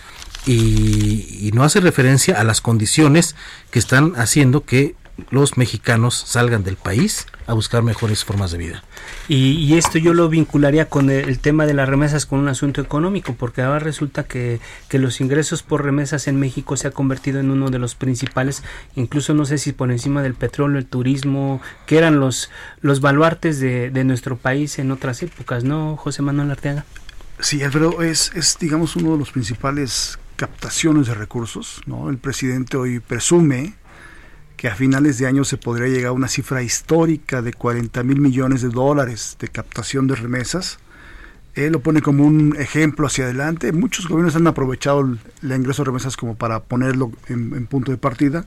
y, 0.46 1.46
y 1.46 1.50
no 1.52 1.64
hace 1.64 1.80
referencia 1.80 2.40
a 2.40 2.44
las 2.44 2.60
condiciones 2.60 3.36
que 3.70 3.78
están 3.78 4.14
haciendo 4.16 4.64
que 4.64 4.94
los 5.30 5.56
mexicanos 5.56 6.14
salgan 6.14 6.64
del 6.64 6.76
país 6.76 7.26
a 7.46 7.52
buscar 7.52 7.82
mejores 7.82 8.24
formas 8.24 8.52
de 8.52 8.58
vida. 8.58 8.84
Y, 9.28 9.74
esto 9.74 9.98
yo 9.98 10.14
lo 10.14 10.28
vincularía 10.28 10.88
con 10.88 11.10
el, 11.10 11.38
tema 11.38 11.66
de 11.66 11.74
las 11.74 11.88
remesas 11.88 12.26
con 12.26 12.38
un 12.38 12.48
asunto 12.48 12.80
económico, 12.80 13.34
porque 13.34 13.62
ahora 13.62 13.78
resulta 13.78 14.24
que, 14.24 14.60
los 14.92 15.20
ingresos 15.20 15.62
por 15.62 15.84
remesas 15.84 16.28
en 16.28 16.38
México 16.38 16.76
se 16.76 16.88
ha 16.88 16.90
convertido 16.90 17.40
en 17.40 17.50
uno 17.50 17.70
de 17.70 17.78
los 17.78 17.94
principales, 17.94 18.62
incluso 18.96 19.34
no 19.34 19.44
sé 19.44 19.58
si 19.58 19.72
por 19.72 19.90
encima 19.90 20.22
del 20.22 20.34
petróleo, 20.34 20.78
el 20.78 20.86
turismo, 20.86 21.60
que 21.86 21.98
eran 21.98 22.20
los, 22.20 22.50
los 22.80 23.00
baluartes 23.00 23.60
de, 23.60 23.90
de 23.90 24.04
nuestro 24.04 24.36
país 24.36 24.78
en 24.78 24.90
otras 24.90 25.22
épocas, 25.22 25.64
¿no, 25.64 25.96
José 25.96 26.22
Manuel 26.22 26.50
Arteaga? 26.50 26.84
Sí, 27.40 27.62
Alfredo, 27.62 28.02
es, 28.02 28.32
es 28.34 28.58
digamos 28.60 28.96
uno 28.96 29.12
de 29.12 29.18
los 29.18 29.30
principales 29.30 30.18
captaciones 30.36 31.06
de 31.06 31.14
recursos, 31.14 31.80
¿no? 31.86 32.10
El 32.10 32.18
presidente 32.18 32.76
hoy 32.76 33.00
presume 33.00 33.74
que 34.60 34.68
a 34.68 34.74
finales 34.74 35.16
de 35.16 35.26
año 35.26 35.42
se 35.42 35.56
podría 35.56 35.88
llegar 35.88 36.10
a 36.10 36.12
una 36.12 36.28
cifra 36.28 36.62
histórica 36.62 37.40
de 37.40 37.54
40 37.54 38.02
mil 38.02 38.20
millones 38.20 38.60
de 38.60 38.68
dólares 38.68 39.38
de 39.40 39.48
captación 39.48 40.06
de 40.06 40.16
remesas. 40.16 40.78
Él 41.54 41.72
lo 41.72 41.80
pone 41.80 42.02
como 42.02 42.26
un 42.26 42.54
ejemplo 42.58 43.06
hacia 43.06 43.24
adelante. 43.24 43.72
Muchos 43.72 44.06
gobiernos 44.06 44.36
han 44.36 44.46
aprovechado 44.46 45.00
el, 45.00 45.18
ingreso 45.50 45.82
de 45.82 45.86
remesas 45.86 46.14
como 46.18 46.34
para 46.34 46.60
ponerlo 46.60 47.10
en, 47.28 47.64
punto 47.68 47.90
de 47.90 47.96
partida. 47.96 48.44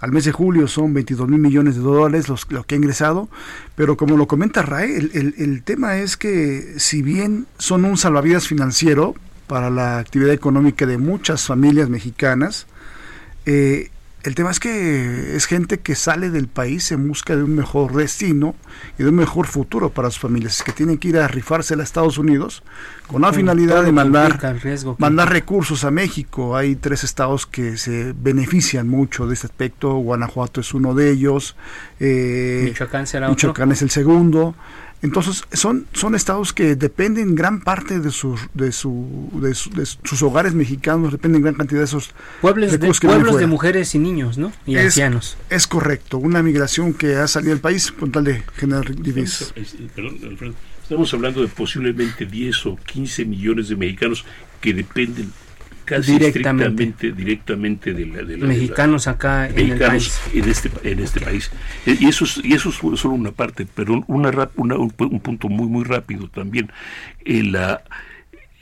Al 0.00 0.12
mes 0.12 0.26
de 0.26 0.32
julio 0.32 0.68
son 0.68 0.92
22 0.92 1.26
mil 1.26 1.40
millones 1.40 1.76
de 1.76 1.80
dólares 1.80 2.28
los, 2.28 2.46
lo 2.50 2.64
que 2.64 2.74
ha 2.74 2.76
ingresado, 2.76 3.30
pero 3.74 3.96
como 3.96 4.18
lo 4.18 4.26
comenta 4.26 4.60
Rae, 4.60 4.98
el, 4.98 5.34
el 5.38 5.62
tema 5.62 5.96
es 5.96 6.18
que 6.18 6.74
si 6.76 7.00
bien 7.00 7.46
son 7.56 7.86
un 7.86 7.96
salvavidas 7.96 8.46
financiero 8.46 9.14
para 9.46 9.70
la 9.70 9.98
actividad 9.98 10.34
económica 10.34 10.84
de 10.84 10.98
muchas 10.98 11.46
familias 11.46 11.88
mexicanas, 11.88 12.66
eh, 13.46 13.91
el 14.24 14.34
tema 14.34 14.50
es 14.50 14.60
que 14.60 15.36
es 15.36 15.46
gente 15.46 15.80
que 15.80 15.94
sale 15.96 16.30
del 16.30 16.46
país 16.46 16.92
en 16.92 17.08
busca 17.08 17.34
de 17.34 17.42
un 17.42 17.56
mejor 17.56 17.92
destino 17.94 18.54
y 18.98 19.02
de 19.02 19.08
un 19.08 19.16
mejor 19.16 19.46
futuro 19.46 19.90
para 19.90 20.10
sus 20.10 20.20
familias, 20.20 20.62
que 20.62 20.72
tienen 20.72 20.98
que 20.98 21.08
ir 21.08 21.18
a 21.18 21.26
rifarse 21.26 21.74
a 21.74 21.82
Estados 21.82 22.18
Unidos 22.18 22.62
con 23.08 23.22
la 23.22 23.32
finalidad 23.32 23.82
de 23.82 23.90
mandar, 23.90 24.38
mandar 24.98 25.30
recursos 25.30 25.84
a 25.84 25.90
México. 25.90 26.56
Hay 26.56 26.76
tres 26.76 27.02
estados 27.04 27.46
que 27.46 27.76
se 27.76 28.14
benefician 28.16 28.88
mucho 28.88 29.26
de 29.26 29.34
este 29.34 29.48
aspecto, 29.48 29.94
Guanajuato 29.96 30.60
es 30.60 30.72
uno 30.72 30.94
de 30.94 31.10
ellos, 31.10 31.56
eh, 31.98 32.62
Michoacán, 32.64 33.06
Michoacán 33.28 33.72
es 33.72 33.82
el 33.82 33.90
segundo. 33.90 34.54
Entonces, 35.02 35.42
son, 35.52 35.86
son 35.92 36.14
estados 36.14 36.52
que 36.52 36.76
dependen 36.76 37.34
gran 37.34 37.60
parte 37.60 37.98
de 37.98 38.12
sus, 38.12 38.40
de, 38.54 38.70
su, 38.70 39.30
de, 39.34 39.52
sus 39.54 40.22
hogares 40.22 40.54
mexicanos, 40.54 41.10
dependen 41.10 41.42
gran 41.42 41.54
cantidad 41.54 41.80
de 41.80 41.86
esos 41.86 42.10
pueblos, 42.40 42.70
de, 42.70 42.78
pueblos 42.78 43.38
de 43.38 43.46
mujeres 43.48 43.96
y 43.96 43.98
niños, 43.98 44.38
¿no? 44.38 44.52
Y 44.64 44.76
ancianos. 44.76 45.36
Es 45.50 45.66
correcto, 45.66 46.18
una 46.18 46.40
migración 46.42 46.94
que 46.94 47.16
ha 47.16 47.26
salido 47.26 47.50
del 47.52 47.60
país 47.60 47.90
con 47.90 48.12
tal 48.12 48.24
de 48.24 48.44
generar 48.54 48.94
divisas. 48.94 49.52
Perdón, 49.96 50.54
estamos 50.82 51.12
hablando 51.12 51.42
de 51.42 51.48
posiblemente 51.48 52.24
10 52.24 52.66
o 52.66 52.76
15 52.76 53.24
millones 53.24 53.68
de 53.68 53.76
mexicanos 53.76 54.24
que 54.60 54.72
dependen 54.72 55.32
casi 55.84 56.12
directamente. 56.18 57.12
directamente 57.12 57.92
de 57.92 58.06
la, 58.06 58.22
de 58.22 58.36
mexicanos 58.36 59.06
acá 59.08 59.48
en 59.48 59.72
el 59.72 59.78
país. 59.78 60.20
en 60.32 60.48
este 60.48 60.70
en 60.84 60.98
este 61.00 61.20
país. 61.20 61.50
Eh, 61.86 61.96
y 62.00 62.08
eso 62.08 62.24
es, 62.24 62.40
y 62.42 62.52
eso 62.54 62.70
es 62.70 63.00
solo 63.00 63.14
una 63.14 63.32
parte 63.32 63.66
pero 63.74 64.04
una, 64.06 64.50
una 64.56 64.76
un, 64.76 64.90
punto 64.90 65.48
muy 65.48 65.68
muy 65.68 65.84
rápido 65.84 66.28
también. 66.28 66.70
Eh, 67.24 67.42
la 67.42 67.82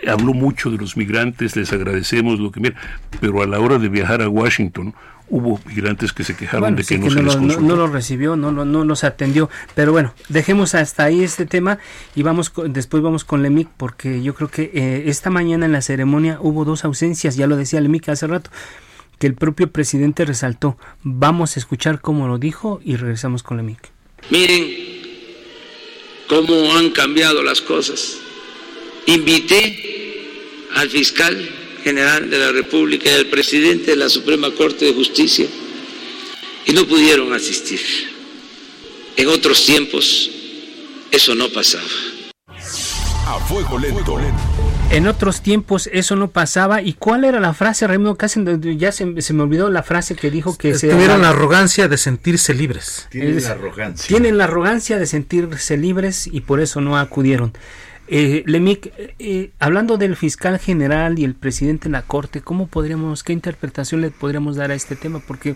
habló 0.06 0.32
mucho 0.32 0.70
de 0.70 0.78
los 0.78 0.96
migrantes 0.96 1.56
les 1.56 1.72
agradecemos 1.72 2.40
lo 2.40 2.50
que 2.50 2.72
pero 3.20 3.42
a 3.42 3.46
la 3.46 3.60
hora 3.60 3.78
de 3.78 3.88
viajar 3.88 4.22
a 4.22 4.28
Washington 4.28 4.94
hubo 5.30 5.60
migrantes 5.64 6.12
que 6.12 6.24
se 6.24 6.36
quejaron 6.36 6.76
de 6.76 6.84
que, 6.84 6.98
no, 6.98 7.08
se 7.08 7.22
les 7.22 7.60
no, 7.60 7.76
lo 7.76 7.86
recibió, 7.86 8.36
no, 8.36 8.50
no, 8.52 8.64
no 8.64 8.84
los 8.84 9.04
atendió. 9.04 9.48
Pero 9.74 9.92
bueno, 9.92 10.12
dejemos 10.28 10.74
hasta 10.74 11.04
ahí 11.04 11.22
este 11.22 11.46
tema 11.46 11.78
y 12.14 12.22
vamos 12.22 12.52
después 12.66 13.02
vamos 13.02 13.24
con 13.24 13.42
Lemic 13.42 13.68
porque 13.76 14.22
yo 14.22 14.34
creo 14.34 14.50
que 14.50 14.70
eh, 14.74 15.04
esta 15.06 15.30
mañana 15.30 15.66
en 15.66 15.72
la 15.72 15.82
ceremonia 15.82 16.38
hubo 16.40 16.64
dos 16.64 16.84
ausencias, 16.84 17.36
ya 17.36 17.46
lo 17.46 17.56
decía 17.56 17.80
Lemic 17.80 18.08
hace 18.08 18.26
rato, 18.26 18.50
que 19.18 19.26
el 19.26 19.34
propio 19.34 19.70
presidente 19.70 20.24
resaltó. 20.24 20.76
Vamos 21.02 21.56
a 21.56 21.60
escuchar 21.60 22.00
cómo 22.00 22.26
lo 22.26 22.38
dijo 22.38 22.80
y 22.84 22.96
regresamos 22.96 23.42
con 23.42 23.56
Lemic. 23.56 23.90
Miren 24.30 24.64
cómo 26.28 26.74
han 26.74 26.90
cambiado 26.90 27.42
las 27.42 27.60
cosas. 27.60 28.18
Invité 29.06 30.66
al 30.74 30.88
fiscal 30.88 31.59
general 31.82 32.30
de 32.30 32.38
la 32.38 32.52
República 32.52 33.10
y 33.10 33.14
al 33.14 33.26
presidente 33.26 33.92
de 33.92 33.96
la 33.96 34.08
Suprema 34.08 34.50
Corte 34.52 34.86
de 34.86 34.94
Justicia 34.94 35.46
y 36.66 36.72
no 36.72 36.86
pudieron 36.86 37.32
asistir. 37.32 37.80
En 39.16 39.28
otros 39.28 39.64
tiempos 39.64 40.30
eso 41.10 41.34
no 41.34 41.48
pasaba. 41.48 41.84
A 43.26 43.38
fuego 43.46 43.78
lento. 43.78 44.18
En 44.90 45.06
otros 45.06 45.40
tiempos 45.40 45.88
eso 45.92 46.16
no 46.16 46.30
pasaba. 46.30 46.82
¿Y 46.82 46.94
cuál 46.94 47.24
era 47.24 47.38
la 47.38 47.54
frase, 47.54 47.86
Raimundo? 47.86 48.16
Casi 48.16 48.40
ya 48.76 48.90
se, 48.90 49.22
se, 49.22 49.32
me 49.32 49.42
olvidó 49.44 49.70
la 49.70 49.84
frase 49.84 50.16
que 50.16 50.30
dijo 50.30 50.58
que 50.58 50.74
se... 50.74 50.88
Tuvieron 50.88 51.22
la 51.22 51.28
arrogancia 51.28 51.86
de 51.86 51.96
sentirse 51.96 52.54
libres. 52.54 53.06
Tienen 53.10 53.40
la 53.42 53.50
arrogancia. 53.50 54.08
Tienen 54.08 54.36
la 54.36 54.44
arrogancia 54.44 54.98
de 54.98 55.06
sentirse 55.06 55.76
libres 55.76 56.26
y 56.26 56.40
por 56.40 56.60
eso 56.60 56.80
no 56.80 56.98
acudieron. 56.98 57.52
Eh, 58.12 58.42
Lemic, 58.46 58.92
eh, 59.20 59.52
hablando 59.60 59.96
del 59.96 60.16
fiscal 60.16 60.58
general 60.58 61.20
y 61.20 61.24
el 61.24 61.36
presidente 61.36 61.84
de 61.84 61.92
la 61.92 62.02
Corte, 62.02 62.40
¿cómo 62.40 62.66
podríamos, 62.66 63.22
qué 63.22 63.32
interpretación 63.32 64.00
le 64.00 64.10
podríamos 64.10 64.56
dar 64.56 64.72
a 64.72 64.74
este 64.74 64.96
tema? 64.96 65.22
Porque 65.24 65.54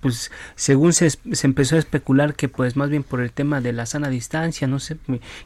pues 0.00 0.30
según 0.54 0.92
se, 0.92 1.10
se, 1.10 1.46
empezó 1.46 1.76
a 1.76 1.78
especular 1.78 2.34
que 2.34 2.48
pues 2.48 2.76
más 2.76 2.90
bien 2.90 3.02
por 3.02 3.20
el 3.20 3.32
tema 3.32 3.60
de 3.60 3.72
la 3.72 3.86
sana 3.86 4.08
distancia, 4.08 4.66
no 4.66 4.78
sé, 4.78 4.96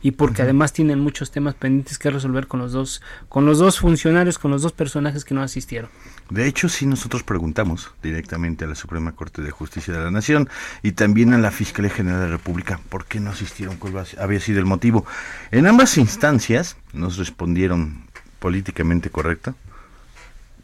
y 0.02 0.12
porque 0.12 0.42
además 0.42 0.72
tienen 0.72 1.00
muchos 1.00 1.30
temas 1.30 1.54
pendientes 1.54 1.98
que 1.98 2.10
resolver 2.10 2.46
con 2.46 2.60
los 2.60 2.72
dos 2.72 3.02
con 3.28 3.46
los 3.46 3.58
dos 3.58 3.78
funcionarios, 3.78 4.38
con 4.38 4.50
los 4.50 4.62
dos 4.62 4.72
personajes 4.72 5.24
que 5.24 5.34
no 5.34 5.42
asistieron. 5.42 5.90
De 6.30 6.46
hecho, 6.46 6.68
sí 6.68 6.86
nosotros 6.86 7.22
preguntamos 7.22 7.90
directamente 8.02 8.64
a 8.64 8.68
la 8.68 8.74
Suprema 8.74 9.12
Corte 9.12 9.42
de 9.42 9.50
Justicia 9.50 9.94
de 9.94 10.00
la 10.00 10.10
Nación 10.10 10.48
y 10.82 10.92
también 10.92 11.32
a 11.32 11.38
la 11.38 11.50
Fiscalía 11.50 11.90
General 11.90 12.20
de 12.20 12.26
la 12.26 12.32
República 12.32 12.80
por 12.88 13.06
qué 13.06 13.20
no 13.20 13.30
asistieron, 13.30 13.76
cuál 13.76 14.04
había 14.18 14.40
sido 14.40 14.58
el 14.58 14.66
motivo. 14.66 15.06
En 15.50 15.66
ambas 15.66 15.98
instancias 15.98 16.76
nos 16.92 17.16
respondieron 17.16 18.04
políticamente 18.38 19.10
correcto 19.10 19.54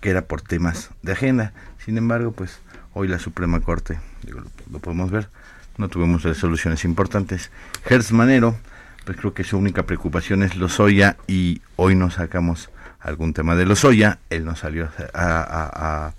que 0.00 0.10
era 0.10 0.22
por 0.22 0.42
temas 0.42 0.90
de 1.02 1.12
agenda. 1.12 1.52
Sin 1.84 1.98
embargo, 1.98 2.32
pues 2.32 2.60
hoy 2.98 3.06
la 3.06 3.20
Suprema 3.20 3.60
Corte, 3.60 4.00
lo, 4.26 4.80
podemos 4.80 5.12
ver, 5.12 5.28
no 5.76 5.88
tuvimos 5.88 6.24
resoluciones 6.24 6.84
importantes. 6.84 7.52
Hertz 7.88 8.10
Manero, 8.10 8.56
pues 9.04 9.16
creo 9.16 9.32
que 9.34 9.44
su 9.44 9.56
única 9.56 9.84
preocupación 9.84 10.42
es 10.42 10.56
Lozoya 10.56 11.16
y 11.28 11.62
hoy 11.76 11.94
no 11.94 12.10
sacamos 12.10 12.70
algún 12.98 13.34
tema 13.34 13.54
de 13.54 13.66
Lozoya, 13.66 14.18
él 14.30 14.44
no 14.44 14.56
salió 14.56 14.88
a, 15.14 16.12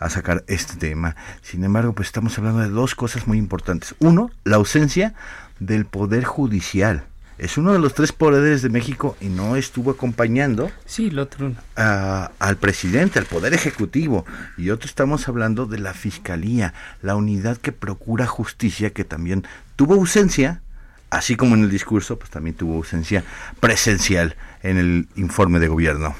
a, 0.00 0.10
sacar 0.10 0.42
este 0.48 0.74
tema. 0.74 1.14
Sin 1.40 1.62
embargo, 1.62 1.92
pues 1.92 2.08
estamos 2.08 2.36
hablando 2.36 2.62
de 2.62 2.68
dos 2.68 2.96
cosas 2.96 3.28
muy 3.28 3.38
importantes. 3.38 3.94
Uno, 4.00 4.30
la 4.42 4.56
ausencia 4.56 5.14
del 5.60 5.86
Poder 5.86 6.24
Judicial 6.24 7.04
es 7.38 7.58
uno 7.58 7.72
de 7.72 7.78
los 7.78 7.94
tres 7.94 8.12
poderes 8.12 8.62
de 8.62 8.68
México 8.68 9.16
y 9.20 9.26
no 9.26 9.56
estuvo 9.56 9.90
acompañando 9.90 10.70
sí, 10.84 11.08
el 11.08 11.18
otro. 11.18 11.52
al 11.76 12.56
presidente, 12.56 13.18
al 13.18 13.26
poder 13.26 13.54
ejecutivo. 13.54 14.24
Y 14.56 14.70
otro 14.70 14.86
estamos 14.86 15.28
hablando 15.28 15.66
de 15.66 15.78
la 15.78 15.94
fiscalía, 15.94 16.74
la 17.02 17.16
unidad 17.16 17.56
que 17.56 17.72
procura 17.72 18.26
justicia, 18.26 18.90
que 18.90 19.04
también 19.04 19.44
tuvo 19.76 19.94
ausencia, 19.94 20.62
así 21.10 21.36
como 21.36 21.54
en 21.54 21.64
el 21.64 21.70
discurso, 21.70 22.18
pues 22.18 22.30
también 22.30 22.56
tuvo 22.56 22.76
ausencia 22.76 23.24
presencial 23.60 24.36
en 24.62 24.76
el 24.78 25.08
informe 25.16 25.58
de 25.58 25.68
gobierno. 25.68 26.14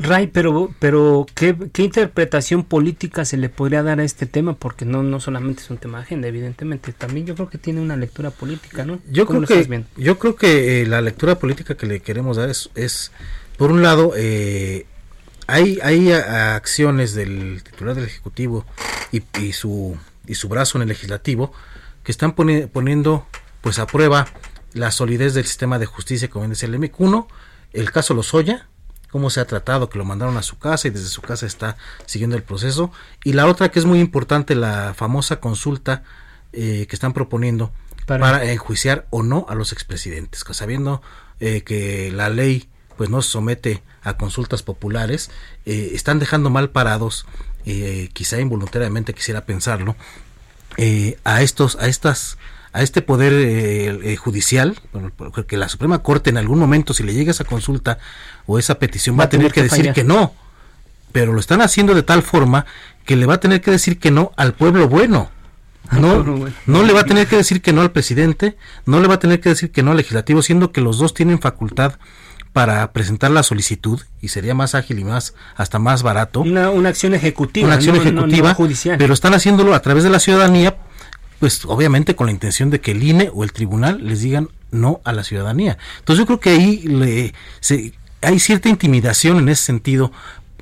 Ray, 0.00 0.28
pero, 0.28 0.72
pero 0.78 1.26
¿qué, 1.34 1.56
interpretación 1.78 2.64
política 2.64 3.24
se 3.24 3.36
le 3.36 3.48
podría 3.48 3.82
dar 3.82 4.00
a 4.00 4.04
este 4.04 4.26
tema? 4.26 4.54
Porque 4.54 4.84
no, 4.84 5.02
no 5.02 5.20
solamente 5.20 5.62
es 5.62 5.70
un 5.70 5.78
tema 5.78 5.98
de 5.98 6.04
agenda, 6.04 6.28
evidentemente, 6.28 6.92
también 6.92 7.26
yo 7.26 7.34
creo 7.34 7.48
que 7.48 7.58
tiene 7.58 7.80
una 7.80 7.96
lectura 7.96 8.30
política, 8.30 8.84
¿no? 8.84 9.00
Yo 9.10 9.26
creo 9.26 9.42
que, 9.42 9.84
yo 9.96 10.18
creo 10.18 10.36
que 10.36 10.82
eh, 10.82 10.86
la 10.86 11.00
lectura 11.00 11.38
política 11.38 11.76
que 11.76 11.86
le 11.86 12.00
queremos 12.00 12.36
dar 12.36 12.48
es, 12.48 12.70
es 12.74 13.10
por 13.56 13.72
un 13.72 13.82
lado, 13.82 14.12
eh, 14.16 14.86
hay, 15.46 15.80
hay 15.82 16.12
acciones 16.12 17.14
del 17.14 17.62
titular 17.64 17.94
del 17.94 18.04
Ejecutivo 18.04 18.64
y, 19.10 19.22
y, 19.40 19.52
su, 19.52 19.96
y 20.26 20.36
su 20.36 20.48
brazo 20.48 20.78
en 20.78 20.82
el 20.82 20.88
Legislativo 20.88 21.52
que 22.04 22.12
están 22.12 22.32
poniendo 22.32 23.26
pues 23.60 23.78
a 23.78 23.86
prueba 23.86 24.28
la 24.74 24.90
solidez 24.90 25.34
del 25.34 25.44
sistema 25.44 25.78
de 25.78 25.86
justicia, 25.86 26.30
como 26.30 26.48
dice 26.48 26.66
el 26.66 26.78
MIC. 26.78 27.00
Uno, 27.00 27.28
el 27.72 27.90
caso 27.90 28.14
Lozoya, 28.14 28.67
cómo 29.10 29.30
se 29.30 29.40
ha 29.40 29.46
tratado, 29.46 29.88
que 29.88 29.98
lo 29.98 30.04
mandaron 30.04 30.36
a 30.36 30.42
su 30.42 30.58
casa 30.58 30.88
y 30.88 30.90
desde 30.90 31.08
su 31.08 31.22
casa 31.22 31.46
está 31.46 31.76
siguiendo 32.06 32.36
el 32.36 32.42
proceso. 32.42 32.92
Y 33.24 33.32
la 33.32 33.46
otra 33.46 33.70
que 33.70 33.78
es 33.78 33.84
muy 33.84 34.00
importante, 34.00 34.54
la 34.54 34.94
famosa 34.94 35.40
consulta 35.40 36.02
eh, 36.52 36.86
que 36.88 36.96
están 36.96 37.12
proponiendo 37.12 37.72
para, 38.06 38.44
enjuiciar 38.50 39.06
o 39.10 39.22
no 39.22 39.46
a 39.48 39.54
los 39.54 39.72
expresidentes, 39.72 40.44
sabiendo 40.52 41.02
eh, 41.40 41.62
que 41.62 42.10
la 42.10 42.30
ley 42.30 42.68
pues 42.96 43.10
no 43.10 43.22
se 43.22 43.30
somete 43.30 43.82
a 44.02 44.16
consultas 44.16 44.62
populares, 44.62 45.30
eh, 45.66 45.90
están 45.92 46.18
dejando 46.18 46.50
mal 46.50 46.70
parados, 46.70 47.26
quizá 48.14 48.40
involuntariamente 48.40 49.12
quisiera 49.12 49.44
pensarlo, 49.44 49.94
a 51.24 51.42
estos, 51.42 51.76
a 51.76 51.86
estas 51.86 52.38
a 52.78 52.82
este 52.82 53.02
poder 53.02 53.32
eh, 53.32 54.12
eh, 54.12 54.16
judicial, 54.16 54.78
porque 55.16 55.56
la 55.56 55.68
Suprema 55.68 55.98
Corte 55.98 56.30
en 56.30 56.36
algún 56.36 56.60
momento, 56.60 56.94
si 56.94 57.02
le 57.02 57.12
llega 57.12 57.32
esa 57.32 57.42
consulta 57.42 57.98
o 58.46 58.56
esa 58.56 58.78
petición, 58.78 59.18
va, 59.18 59.24
a 59.24 59.28
tener 59.28 59.52
que, 59.52 59.64
decir 59.64 59.92
que 59.92 60.04
no. 60.04 60.32
Pero 61.10 61.32
lo 61.32 61.40
están 61.40 61.60
haciendo 61.60 61.92
de 61.92 62.04
tal 62.04 62.22
forma 62.22 62.66
que 63.04 63.16
le 63.16 63.26
va 63.26 63.34
a 63.34 63.40
tener 63.40 63.62
que 63.62 63.72
decir 63.72 63.98
que 63.98 64.12
no 64.12 64.30
al 64.36 64.54
pueblo 64.54 64.88
bueno. 64.88 65.28
No, 65.90 66.22
no 66.66 66.82
le 66.84 66.92
va 66.92 67.00
a 67.00 67.04
tener 67.04 67.26
que 67.26 67.34
decir 67.34 67.62
que 67.62 67.72
no 67.72 67.80
al 67.80 67.90
presidente, 67.90 68.56
no 68.86 69.00
le 69.00 69.08
va 69.08 69.14
a 69.14 69.18
tener 69.18 69.40
que 69.40 69.48
decir 69.48 69.72
que 69.72 69.82
no 69.82 69.90
al 69.90 69.96
legislativo, 69.96 70.40
siendo 70.42 70.70
que 70.70 70.80
los 70.80 70.98
dos 70.98 71.14
tienen 71.14 71.40
facultad 71.40 71.94
para 72.52 72.92
presentar 72.92 73.32
la 73.32 73.42
solicitud 73.42 74.00
y 74.20 74.28
sería 74.28 74.54
más 74.54 74.76
ágil 74.76 75.00
y 75.00 75.04
más 75.04 75.34
hasta 75.56 75.80
más 75.80 76.04
barato. 76.04 76.42
Una, 76.42 76.88
acción 76.88 77.14
ejecutiva. 77.14 77.66
Una 77.66 77.74
acción 77.74 77.96
ejecutiva, 77.96 78.54
judicial. 78.54 78.98
pero 78.98 79.14
están 79.14 79.34
haciéndolo 79.34 79.74
a 79.74 79.82
través 79.82 80.04
de 80.04 80.10
la 80.10 80.20
ciudadanía 80.20 80.76
pues 81.38 81.64
obviamente 81.64 82.16
con 82.16 82.26
la 82.26 82.32
intención 82.32 82.70
de 82.70 82.80
que 82.80 82.92
el 82.92 83.02
INE 83.02 83.30
o 83.32 83.44
el 83.44 83.52
tribunal 83.52 84.04
les 84.06 84.20
digan 84.20 84.48
no 84.70 85.00
a 85.04 85.12
la 85.12 85.24
ciudadanía. 85.24 85.78
Entonces 85.98 86.18
yo 86.18 86.26
creo 86.26 86.40
que 86.40 86.50
ahí 86.50 86.78
le, 86.82 87.34
hay 88.22 88.38
cierta 88.38 88.68
intimidación 88.68 89.38
en 89.38 89.48
ese 89.48 89.62
sentido 89.62 90.12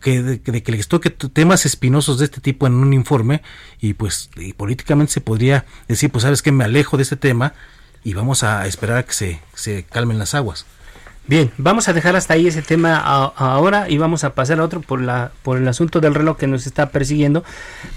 que 0.01 0.22
de, 0.22 0.41
que 0.41 0.72
les 0.72 0.89
toque 0.89 1.11
temas 1.11 1.66
espinosos 1.66 2.18
de 2.18 2.27
este 2.27 2.41
tipo 2.41 2.66
en 2.66 2.74
un 2.74 2.93
informe 2.93 3.43
y 3.81 3.95
pues 3.95 4.31
políticamente 4.57 5.12
se 5.12 5.20
podría 5.20 5.64
decir 5.89 6.11
pues 6.11 6.22
sabes 6.22 6.43
que 6.43 6.53
me 6.53 6.64
alejo 6.64 6.97
de 6.97 7.03
este 7.03 7.16
tema 7.16 7.55
y 8.05 8.14
vamos 8.14 8.45
a 8.45 8.66
esperar 8.66 8.99
a 8.99 9.03
que 9.05 9.14
se, 9.14 9.41
se 9.55 9.85
calmen 9.85 10.18
las 10.18 10.35
aguas. 10.35 10.66
Bien, 11.29 11.51
vamos 11.59 11.89
a 11.89 11.93
dejar 11.93 12.14
hasta 12.14 12.35
ahí 12.35 12.47
ese 12.47 12.62
tema 12.62 12.99
ahora 12.99 13.91
y 13.91 13.99
vamos 13.99 14.22
a 14.22 14.37
pasar 14.37 14.61
a 14.61 14.64
otro 14.64 14.81
por, 14.81 15.01
la, 15.01 15.33
por 15.43 15.59
el 15.59 15.66
asunto 15.66 16.01
del 16.01 16.14
reloj 16.14 16.39
que 16.39 16.47
nos 16.47 16.66
está 16.66 16.91
persiguiendo. 16.91 17.45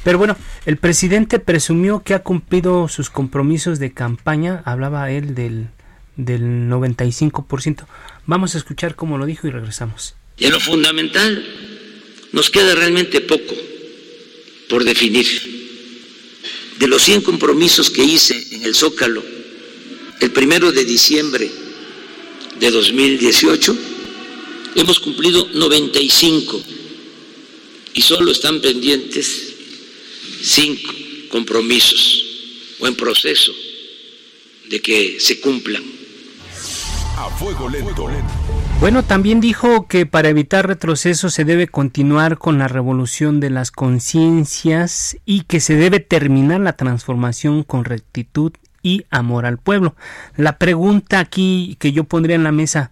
Pero 0.04 0.18
bueno, 0.18 0.36
el 0.66 0.78
presidente 0.78 1.38
presumió 1.38 2.02
que 2.02 2.16
ha 2.16 2.24
cumplido 2.24 2.88
sus 2.88 3.12
compromisos 3.12 3.78
de 3.78 3.94
campaña, 3.94 4.64
hablaba 4.66 5.12
él 5.12 5.36
del, 5.36 5.68
del 6.16 6.42
95%. 6.70 7.86
Vamos 8.26 8.56
a 8.56 8.58
escuchar 8.58 8.96
cómo 8.96 9.20
lo 9.20 9.28
dijo 9.28 9.48
y 9.48 9.52
regresamos. 9.52 10.16
Y 10.36 10.46
en 10.46 10.54
lo 10.54 10.60
fundamental, 10.60 11.46
nos 12.32 12.50
queda 12.50 12.74
realmente 12.74 13.22
poco 13.22 13.54
por 14.70 14.84
definir. 14.84 15.28
De 16.80 16.88
los 16.88 17.04
100 17.04 17.22
compromisos 17.22 17.92
que 17.92 18.04
hice 18.04 18.56
en 18.56 18.64
el 18.64 18.74
Zócalo, 18.74 19.22
el 20.20 20.32
primero 20.32 20.72
de 20.72 20.86
diciembre 20.86 21.69
de 22.60 22.72
2018, 22.72 23.78
hemos 24.76 25.00
cumplido 25.00 25.48
95 25.54 26.62
y 27.94 28.02
solo 28.02 28.32
están 28.32 28.62
pendientes 28.62 29.56
cinco 30.42 30.92
compromisos 31.30 32.26
o 32.80 32.88
en 32.88 32.96
proceso 32.96 33.52
de 34.70 34.82
que 34.82 35.20
se 35.20 35.40
cumplan. 35.40 35.84
A 37.18 37.30
fuego 37.32 37.70
lento. 37.70 38.08
Bueno, 38.80 39.04
también 39.04 39.42
dijo 39.42 39.88
que 39.88 40.06
para 40.06 40.30
evitar 40.30 40.66
retroceso 40.66 41.30
se 41.30 41.44
debe 41.44 41.68
continuar 41.68 42.38
con 42.38 42.58
la 42.58 42.70
revolución 42.70 43.42
de 43.42 43.50
las 43.50 43.72
conciencias 43.72 45.18
y 45.26 45.42
que 45.42 45.60
se 45.60 45.76
debe 45.76 46.00
terminar 46.00 46.62
la 46.62 46.78
transformación 46.78 47.64
con 47.64 47.84
rectitud 47.84 48.54
y 48.82 49.06
amor 49.10 49.46
al 49.46 49.58
pueblo. 49.58 49.96
La 50.36 50.58
pregunta 50.58 51.20
aquí 51.20 51.78
que 51.80 51.92
yo 51.92 52.04
pondría 52.04 52.36
en 52.36 52.44
la 52.44 52.52
mesa, 52.52 52.92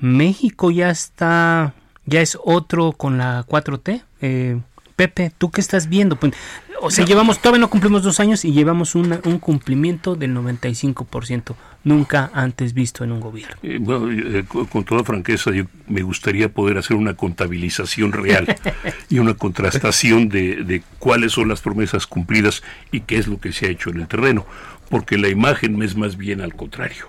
¿México 0.00 0.70
ya 0.70 0.90
está, 0.90 1.74
ya 2.04 2.20
es 2.20 2.38
otro 2.44 2.92
con 2.92 3.18
la 3.18 3.44
4T? 3.46 4.02
Eh, 4.20 4.60
Pepe, 4.96 5.32
¿tú 5.36 5.50
qué 5.50 5.60
estás 5.60 5.88
viendo? 5.88 6.16
Pues, 6.16 6.34
o 6.80 6.90
sea, 6.90 7.04
llevamos, 7.04 7.40
todavía 7.40 7.60
no 7.60 7.70
cumplimos 7.70 8.02
dos 8.02 8.20
años 8.20 8.44
y 8.44 8.52
llevamos 8.52 8.94
un 8.94 9.38
cumplimiento 9.40 10.14
del 10.14 10.34
95%, 10.36 11.54
nunca 11.82 12.30
antes 12.34 12.74
visto 12.74 13.02
en 13.02 13.12
un 13.12 13.20
gobierno. 13.20 13.56
Eh, 13.62 13.78
bueno, 13.80 14.10
eh, 14.12 14.44
con, 14.44 14.84
toda 14.84 15.02
franqueza, 15.02 15.50
yo 15.50 15.64
me 15.88 16.02
gustaría 16.02 16.48
poder 16.48 16.78
hacer 16.78 16.96
una 16.96 17.14
contabilización 17.14 18.12
real 18.12 18.54
y 19.08 19.18
una 19.18 19.34
contrastación 19.34 20.28
de, 20.28 20.62
de 20.62 20.82
cuáles 20.98 21.32
son 21.32 21.48
las 21.48 21.60
promesas 21.60 22.06
cumplidas 22.06 22.62
y 22.92 23.00
qué 23.00 23.16
es 23.16 23.26
lo 23.26 23.40
que 23.40 23.52
se 23.52 23.66
ha 23.66 23.70
hecho 23.70 23.90
en 23.90 24.00
el 24.00 24.06
terreno 24.06 24.46
porque 24.88 25.18
la 25.18 25.28
imagen 25.28 25.82
es 25.82 25.96
más 25.96 26.16
bien 26.16 26.40
al 26.40 26.54
contrario. 26.54 27.06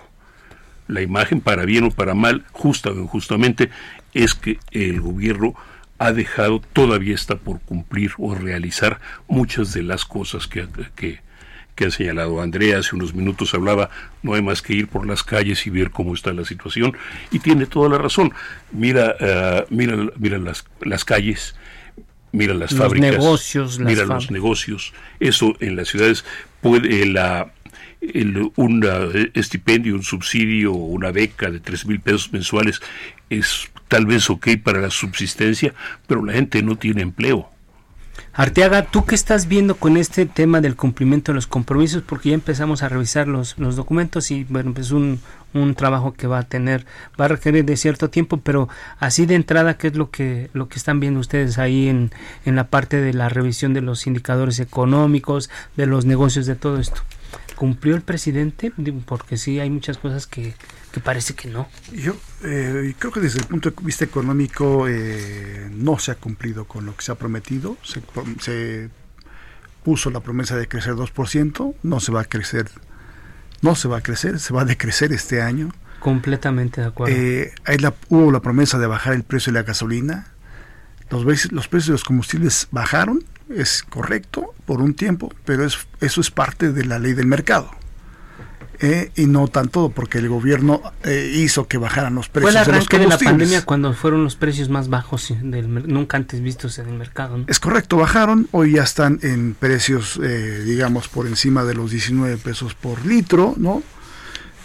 La 0.88 1.02
imagen, 1.02 1.42
para 1.42 1.66
bien 1.66 1.86
o 1.86 1.92
para 1.92 2.14
mal, 2.14 2.46
justa 2.52 2.92
o 2.92 2.96
injustamente, 2.96 3.70
es 4.14 4.36
que 4.36 4.60
el 4.72 5.02
gobierno 5.02 5.56
ha 5.98 6.12
dejado, 6.12 6.62
todavía 6.74 7.16
está 7.16 7.38
por 7.38 7.60
cumplir 7.62 8.12
o 8.18 8.36
realizar 8.36 9.00
muchas 9.28 9.74
de 9.74 9.82
las 9.82 10.06
cosas 10.06 10.48
que, 10.48 10.68
que 11.76 11.86
ha 11.86 11.92
señalado 11.92 12.42
Andrea. 12.42 12.80
Hace 12.80 12.96
unos 12.96 13.14
minutos 13.14 13.54
hablaba, 13.54 13.90
no 14.24 14.34
hay 14.34 14.42
más 14.42 14.62
que 14.62 14.74
ir 14.74 14.88
por 14.88 15.06
las 15.06 15.24
calles 15.24 15.66
y 15.68 15.70
ver 15.70 15.92
cómo 15.92 16.14
está 16.14 16.34
la 16.34 16.46
situación. 16.46 16.96
Y 17.32 17.40
tiene 17.40 17.66
toda 17.66 17.90
la 17.90 17.98
razón. 17.98 18.34
Mira, 18.72 19.16
uh, 19.20 19.74
mira, 19.74 19.98
mira 20.18 20.38
las, 20.38 20.66
las 20.82 21.04
calles, 21.04 21.56
mira 22.32 22.54
las 22.54 22.72
los 22.72 22.80
fábricas, 22.80 23.12
negocios, 23.12 23.80
las 23.80 23.88
mira 23.88 24.06
los 24.06 24.32
negocios. 24.32 24.94
Eso 25.20 25.56
en 25.60 25.76
las 25.76 25.90
ciudades 25.90 26.26
puede 26.62 27.06
la 27.06 27.52
el, 28.14 28.51
un 28.56 28.84
uh, 28.84 29.30
estipendio, 29.34 29.95
un 29.95 30.03
subsidio, 30.03 30.72
una 30.74 31.12
beca 31.12 31.49
de 31.49 31.60
tres 31.60 31.86
mil 31.86 31.99
pesos 31.99 32.32
mensuales 32.32 32.82
es 33.30 33.70
tal 33.88 34.06
vez 34.06 34.30
ok 34.30 34.47
para 34.64 34.80
la 34.82 34.89
subsistencia, 34.89 35.74
pero 36.08 36.24
la 36.24 36.34
gente 36.34 36.62
no 36.62 36.78
tiene 36.78 37.01
empleo. 37.01 37.49
Arteaga, 38.34 38.86
¿tú 38.86 39.06
qué 39.06 39.16
estás 39.16 39.47
viendo 39.47 39.76
con 39.76 39.95
este 39.95 40.26
tema 40.26 40.60
del 40.60 40.76
cumplimiento 40.76 41.32
de 41.32 41.36
los 41.36 41.47
compromisos? 41.47 42.01
Porque 42.01 42.30
ya 42.30 42.36
empezamos 42.36 42.84
a 42.84 42.89
revisar 42.89 43.28
los, 43.28 43.58
los 43.58 43.78
documentos 43.78 44.30
y 44.30 44.43
bueno, 44.45 44.74
pues 44.74 44.91
un, 44.91 45.20
un 45.53 45.74
trabajo 45.74 46.14
que 46.14 46.28
va 46.28 46.39
a 46.39 46.43
tener, 46.43 46.86
va 47.20 47.26
a 47.26 47.30
requerir 47.30 47.64
de 47.64 47.78
cierto 47.78 48.10
tiempo, 48.10 48.38
pero 48.41 48.68
así 48.99 49.26
de 49.26 49.36
entrada, 49.36 49.78
¿qué 49.78 49.88
es 49.88 49.95
lo 49.95 50.12
que, 50.12 50.49
lo 50.51 50.68
que 50.68 50.78
están 50.78 50.99
viendo 50.99 51.22
ustedes 51.22 51.58
ahí 51.58 51.88
en, 51.88 52.12
en 52.43 52.58
la 52.58 52.68
parte 52.68 52.99
de 52.99 53.14
la 53.14 53.30
revisión 53.30 53.74
de 53.74 53.82
los 53.82 54.06
indicadores 54.06 54.60
económicos, 54.60 55.49
de 55.78 55.86
los 55.86 56.06
negocios, 56.06 56.45
de 56.45 56.56
todo 56.56 56.80
esto? 56.80 57.01
¿Cumplió 57.56 57.95
el 57.95 58.01
presidente? 58.01 58.72
Porque 59.06 59.38
sí, 59.38 59.60
hay 59.60 59.70
muchas 59.70 59.97
cosas 59.97 60.28
que, 60.28 60.53
que 60.91 60.99
parece 60.99 61.34
que 61.36 61.49
no. 61.49 61.68
Yo 61.93 62.16
eh, 62.43 62.93
creo 62.99 63.12
que 63.12 63.22
desde 63.22 63.39
el 63.39 63.45
punto 63.45 63.72
de 63.72 63.76
vista 63.82 64.03
económico 64.06 64.88
eh, 64.88 65.70
no 65.72 65.97
se 65.99 66.12
ha 66.12 66.16
cumplido 66.16 66.66
con 66.66 66.86
lo 66.86 66.95
que 66.95 67.03
se 67.03 67.12
ha 67.12 67.16
prometido. 67.16 67.78
Se, 67.84 68.01
se 68.41 68.89
puso 69.84 70.10
la 70.10 70.20
promesa 70.20 70.58
de 70.58 70.68
crecer 70.68 70.95
2%, 70.95 71.76
no 71.84 71.99
se 71.99 72.12
va 72.12 72.22
a 72.22 72.26
crecer, 72.26 72.70
no 73.62 73.76
se 73.76 73.88
va 73.88 73.97
a 73.97 74.01
crecer, 74.01 74.39
se 74.39 74.53
va 74.53 74.62
a 74.62 74.66
decrecer 74.66 75.14
este 75.14 75.41
año. 75.41 75.70
Completamente 75.99 76.82
de 76.82 76.88
acuerdo. 76.88 77.16
Eh, 77.16 77.53
hay 77.66 77.78
la, 77.78 77.93
hubo 78.10 78.32
la 78.32 78.41
promesa 78.41 78.80
de 78.80 78.88
bajar 78.88 79.14
el 79.14 79.24
precio 79.24 79.53
de 79.53 79.60
la 79.60 79.64
gasolina. 79.64 80.28
Los, 81.10 81.24
los 81.51 81.68
precios 81.68 81.88
de 81.88 81.91
los 81.93 82.03
combustibles 82.03 82.68
bajaron, 82.72 83.24
es 83.50 83.84
correcto 83.84 84.54
por 84.66 84.82
un 84.82 84.93
tiempo, 84.93 85.34
pero 85.46 85.66
es, 85.66 85.88
eso 86.02 86.22
es 86.22 86.32
parte 86.32 86.72
de 86.72 86.86
la 86.86 87.00
ley 87.00 87.14
del 87.14 87.28
mercado. 87.28 87.70
Eh, 88.82 89.12
y 89.16 89.26
no 89.26 89.48
tanto 89.48 89.89
porque 89.89 90.18
el 90.18 90.28
gobierno 90.28 90.82
eh, 91.06 91.32
hizo 91.34 91.66
que 91.66 91.78
bajaran 91.78 92.14
los 92.16 92.28
precios 92.28 92.52
Fue 92.52 92.62
el 92.62 92.70
arranque 92.70 92.98
de, 92.98 93.04
de, 93.06 93.10
la 93.10 93.18
pandemia 93.18 93.64
cuando 93.64 93.93
fueron 93.93 94.26
los 94.26 94.36
precios 94.36 94.68
más 94.68 94.89
bajos 94.89 95.34
del, 95.41 95.88
nunca 95.88 96.18
antes 96.18 96.41
vistos 96.41 96.78
en 96.80 96.89
el 96.89 96.96
mercado. 96.96 97.38
¿no? 97.38 97.46
Es 97.48 97.62
correcto, 97.62 97.96
bajaron, 97.96 98.50
hoy 98.52 98.74
ya 98.74 98.84
están 98.84 99.20
en 99.22 99.54
precios, 99.54 100.20
eh, 100.22 100.64
digamos, 100.66 101.08
por 101.08 101.26
encima 101.26 101.64
de 101.64 101.74
los 101.74 101.91
19 101.91 102.36
pesos 102.38 102.74
por 102.76 103.06
litro, 103.06 103.54
¿no? 103.56 103.82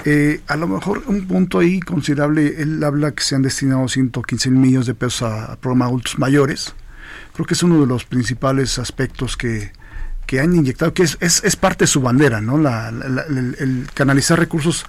Eh, 0.04 0.40
a 0.48 0.56
lo 0.56 0.66
mejor 0.66 1.02
un 1.06 1.26
punto 1.26 1.58
ahí 1.58 1.78
considerable, 1.78 2.62
él 2.62 2.82
habla 2.82 3.12
que 3.12 3.22
se 3.22 3.36
han 3.36 3.42
destinado 3.42 3.86
115 3.86 4.50
mil 4.50 4.60
millones 4.60 4.86
de 4.86 4.94
pesos 4.94 5.22
a, 5.22 5.52
a 5.52 5.56
programa 5.56 5.86
adultos 5.86 6.18
mayores. 6.18 6.74
Creo 7.40 7.46
que 7.46 7.54
es 7.54 7.62
uno 7.62 7.80
de 7.80 7.86
los 7.86 8.04
principales 8.04 8.78
aspectos 8.78 9.38
que, 9.38 9.72
que 10.26 10.40
han 10.40 10.54
inyectado, 10.54 10.92
que 10.92 11.04
es, 11.04 11.16
es, 11.20 11.42
es, 11.42 11.56
parte 11.56 11.84
de 11.84 11.86
su 11.86 12.02
bandera, 12.02 12.42
¿no? 12.42 12.58
La, 12.58 12.90
el, 12.90 13.88
canalizar 13.94 14.38
recursos 14.38 14.84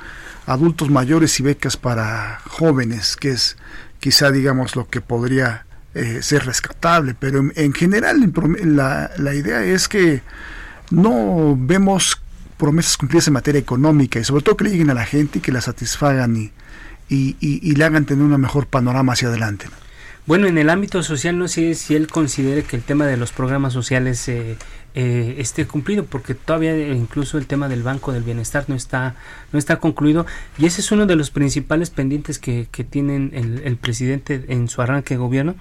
adultos 0.46 0.90
mayores 0.90 1.40
y 1.40 1.44
becas 1.44 1.78
para 1.78 2.42
jóvenes, 2.46 3.16
que 3.16 3.30
es 3.30 3.56
quizá, 4.02 4.32
digamos, 4.32 4.76
lo 4.76 4.90
que 4.90 5.00
podría 5.00 5.66
eh, 5.94 6.20
ser 6.22 6.46
rescatable, 6.46 7.16
pero 7.18 7.40
en, 7.40 7.54
en 7.56 7.72
general 7.72 8.34
la, 8.66 9.12
la 9.18 9.34
idea 9.34 9.64
es 9.64 9.88
que 9.88 10.22
no 10.90 11.56
vemos 11.58 12.22
promesas 12.58 12.98
cumplidas 12.98 13.30
en 13.30 13.34
materia 13.34 13.60
económica 13.60 14.20
y 14.20 14.26
sobre 14.26 14.44
todo 14.44 14.58
que 14.58 14.66
le 14.66 14.72
lleguen 14.72 14.90
a 14.90 14.94
la 14.94 15.06
gente 15.06 15.40
y 15.40 15.42
que 15.42 15.54
la 15.54 15.62
satisfagan 15.62 16.36
y, 16.36 16.52
y, 17.08 17.38
y, 17.40 17.62
y 17.64 17.76
le 17.76 17.86
hagan 17.86 18.04
tener 18.04 18.26
un 18.26 18.42
mejor 18.42 18.68
panorama 18.68 19.14
hacia 19.14 19.30
adelante. 19.30 19.68
¿no? 19.68 19.81
Bueno, 20.28 20.48
en 20.48 20.58
el 20.58 20.70
ámbito 20.70 21.02
social 21.02 21.38
no 21.38 21.48
sé 21.48 21.74
si 21.74 21.96
él 21.96 22.08
considere 22.08 22.64
que 22.64 22.76
el 22.76 22.84
tema 22.84 23.08
de 23.08 23.18
los 23.18 23.32
programas 23.32 23.74
sociales 23.74 24.28
eh, 24.28 24.56
eh, 24.94 25.36
esté 25.40 25.66
cumplido, 25.66 26.06
porque 26.06 26.36
todavía 26.36 26.78
incluso 26.94 27.40
el 27.40 27.48
tema 27.48 27.68
del 27.68 27.82
Banco 27.82 28.12
del 28.12 28.24
Bienestar 28.24 28.66
no 28.68 28.76
está, 28.76 29.16
no 29.52 29.58
está 29.58 29.78
concluido 29.78 30.28
y 30.60 30.68
ese 30.68 30.82
es 30.82 30.92
uno 30.92 31.08
de 31.08 31.16
los 31.16 31.32
principales 31.32 31.90
pendientes 31.90 32.38
que, 32.38 32.68
que 32.72 32.84
tienen 32.84 33.32
el, 33.34 33.78
presidente 33.78 34.46
en 34.50 34.68
su 34.68 34.82
arranque 34.82 35.16
de 35.16 35.20
gobierno. 35.20 35.56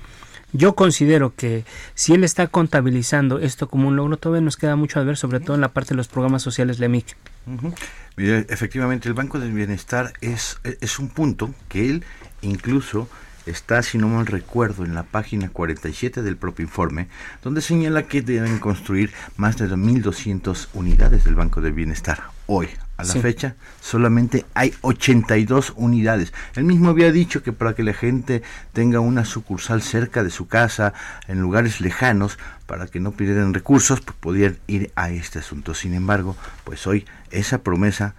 Yo 0.53 0.75
considero 0.75 1.33
que 1.35 1.65
si 1.95 2.13
él 2.13 2.25
está 2.25 2.49
contabilizando 2.49 3.39
esto 3.39 3.69
como 3.69 3.89
un 3.89 3.97
logro, 3.97 4.17
todavía 4.17 4.45
nos 4.45 4.57
queda 4.57 4.75
mucho 4.77 4.99
a 4.99 5.05
ver, 5.05 5.17
sobre 5.17 5.39
todo 5.41 5.55
en 5.55 5.61
la 5.61 5.69
parte 5.69 5.91
de 5.91 5.95
los 5.95 6.09
programas 6.09 6.43
sociales 6.43 6.81
LEMIC. 6.81 7.17
Uh 7.47 7.53
-huh. 7.53 8.47
Efectivamente, 8.49 9.09
el 9.09 9.15
Banco 9.15 9.39
del 9.39 9.53
Bienestar 9.53 10.13
es, 10.21 10.59
es 10.65 10.99
un 10.99 11.09
punto 11.09 11.55
que 11.69 11.89
él 11.89 12.05
incluso 12.43 13.09
está, 13.47 13.83
si 13.83 13.99
no 13.99 14.09
mal 14.09 14.27
recuerdo, 14.27 14.85
en 14.85 14.95
la 14.95 15.03
página 15.03 15.49
47 15.49 16.23
del 16.23 16.37
propio 16.37 16.65
informe, 16.65 17.09
donde 17.43 17.61
señala 17.61 18.05
que 18.05 18.23
deben 18.23 18.59
construir 18.59 19.13
más 19.37 19.57
de 19.57 19.69
2.200 19.69 20.69
unidades 20.75 21.25
del 21.25 21.35
Banco 21.35 21.61
del 21.61 21.73
Bienestar. 21.73 22.23
Hoy, 22.47 22.69
a 22.97 23.05
la 23.05 23.13
sí. 23.13 23.21
fecha, 23.21 23.55
solamente 23.81 24.45
hay 24.55 24.75
82 24.83 25.75
unidades. 25.77 26.33
Él 26.55 26.65
mismo 26.65 26.91
había 26.91 27.13
dicho 27.13 27.43
que 27.43 27.53
para 27.53 27.75
que 27.75 27.83
la 27.83 27.95
gente 27.95 28.43
tenga 28.73 29.01
una 29.01 29.25
sucursal 29.25 29.83
cerca 29.83 30.23
de 30.23 30.31
su 30.31 30.49
casa, 30.49 30.93
en 31.29 31.41
lugares 31.41 31.81
lejanos, 31.81 32.39
para 32.67 32.87
que 32.87 33.01
no 33.01 33.13
pidieran 33.13 33.55
recursos, 33.55 34.01
pues 34.01 34.17
podían 34.19 34.59
ir 34.67 34.93
a 34.97 35.11
este 35.11 35.39
asunto. 35.39 35.75
Sin 35.75 35.95
embargo, 35.95 36.37
pues 36.65 36.87
hoy 36.87 37.07
esa 37.31 37.63
promesa, 37.63 38.15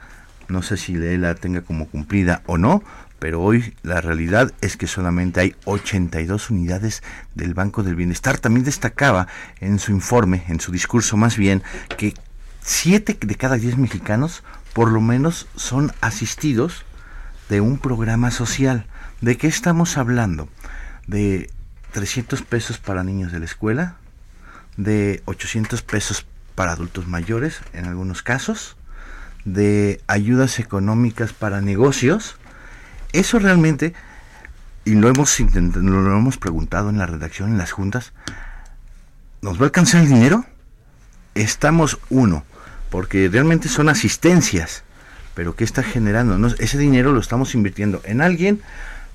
no 0.47 0.61
sé 0.61 0.78
si 0.78 0.95
la 0.95 1.36
tenga 1.36 1.61
como 1.61 1.88
cumplida 1.88 2.41
o 2.45 2.57
no, 2.57 2.84
pero 3.22 3.39
hoy 3.39 3.76
la 3.84 4.01
realidad 4.01 4.51
es 4.61 4.78
que 4.78 4.88
solamente 4.88 5.41
hay 5.41 5.55
82 5.65 6.49
unidades 6.49 7.03
del 7.36 7.53
Banco 7.53 7.84
del 7.84 7.93
Bienestar. 7.93 8.39
También 8.39 8.65
destacaba 8.65 9.28
en 9.59 9.78
su 9.78 9.91
informe, 9.91 10.43
en 10.47 10.59
su 10.59 10.72
discurso 10.72 11.17
más 11.17 11.38
bien, 11.38 11.61
que 11.99 12.15
7 12.63 13.19
de 13.22 13.36
cada 13.36 13.57
10 13.57 13.78
mexicanos 13.78 14.41
por 14.74 14.89
lo 14.89 15.01
menos 15.01 15.47
son 15.55 15.93
asistidos 16.01 16.84
de 17.47 17.61
un 17.61 17.78
programa 17.78 18.32
social. 18.32 18.88
¿De 19.22 19.38
qué 19.38 19.45
estamos 19.45 19.99
hablando? 19.99 20.49
De 21.05 21.51
300 21.91 22.41
pesos 22.41 22.80
para 22.80 23.03
niños 23.03 23.32
de 23.32 23.38
la 23.38 23.45
escuela, 23.45 23.97
de 24.78 25.22
800 25.26 25.84
pesos 25.84 26.26
para 26.55 26.72
adultos 26.72 27.07
mayores 27.07 27.59
en 27.74 27.86
algunos 27.86 28.24
casos, 28.24 28.78
de 29.45 30.01
ayudas 30.07 30.57
económicas 30.57 31.34
para 31.34 31.61
negocios, 31.61 32.39
eso 33.14 33.39
realmente, 33.39 33.93
y 34.86 34.95
lo 34.95 35.09
hemos, 35.09 35.39
lo 35.39 36.18
hemos 36.18 36.38
preguntado 36.38 36.89
en 36.89 36.97
la 36.97 37.05
redacción, 37.05 37.51
en 37.51 37.57
las 37.57 37.72
juntas, 37.72 38.14
¿nos 39.41 39.57
va 39.57 39.64
a 39.64 39.66
alcanzar 39.66 40.01
el 40.01 40.09
dinero? 40.09 40.45
Estamos 41.36 41.99
uno, 42.09 42.43
porque 42.89 43.30
realmente 43.30 43.70
son 43.70 43.89
asistencias, 43.89 44.84
pero 45.34 45.55
¿qué 45.55 45.64
está 45.64 45.84
generando? 45.84 46.47
Ese 46.59 46.78
dinero 46.78 47.14
lo 47.14 47.20
estamos 47.20 47.55
invirtiendo 47.55 48.01
en 48.03 48.22
alguien, 48.22 48.62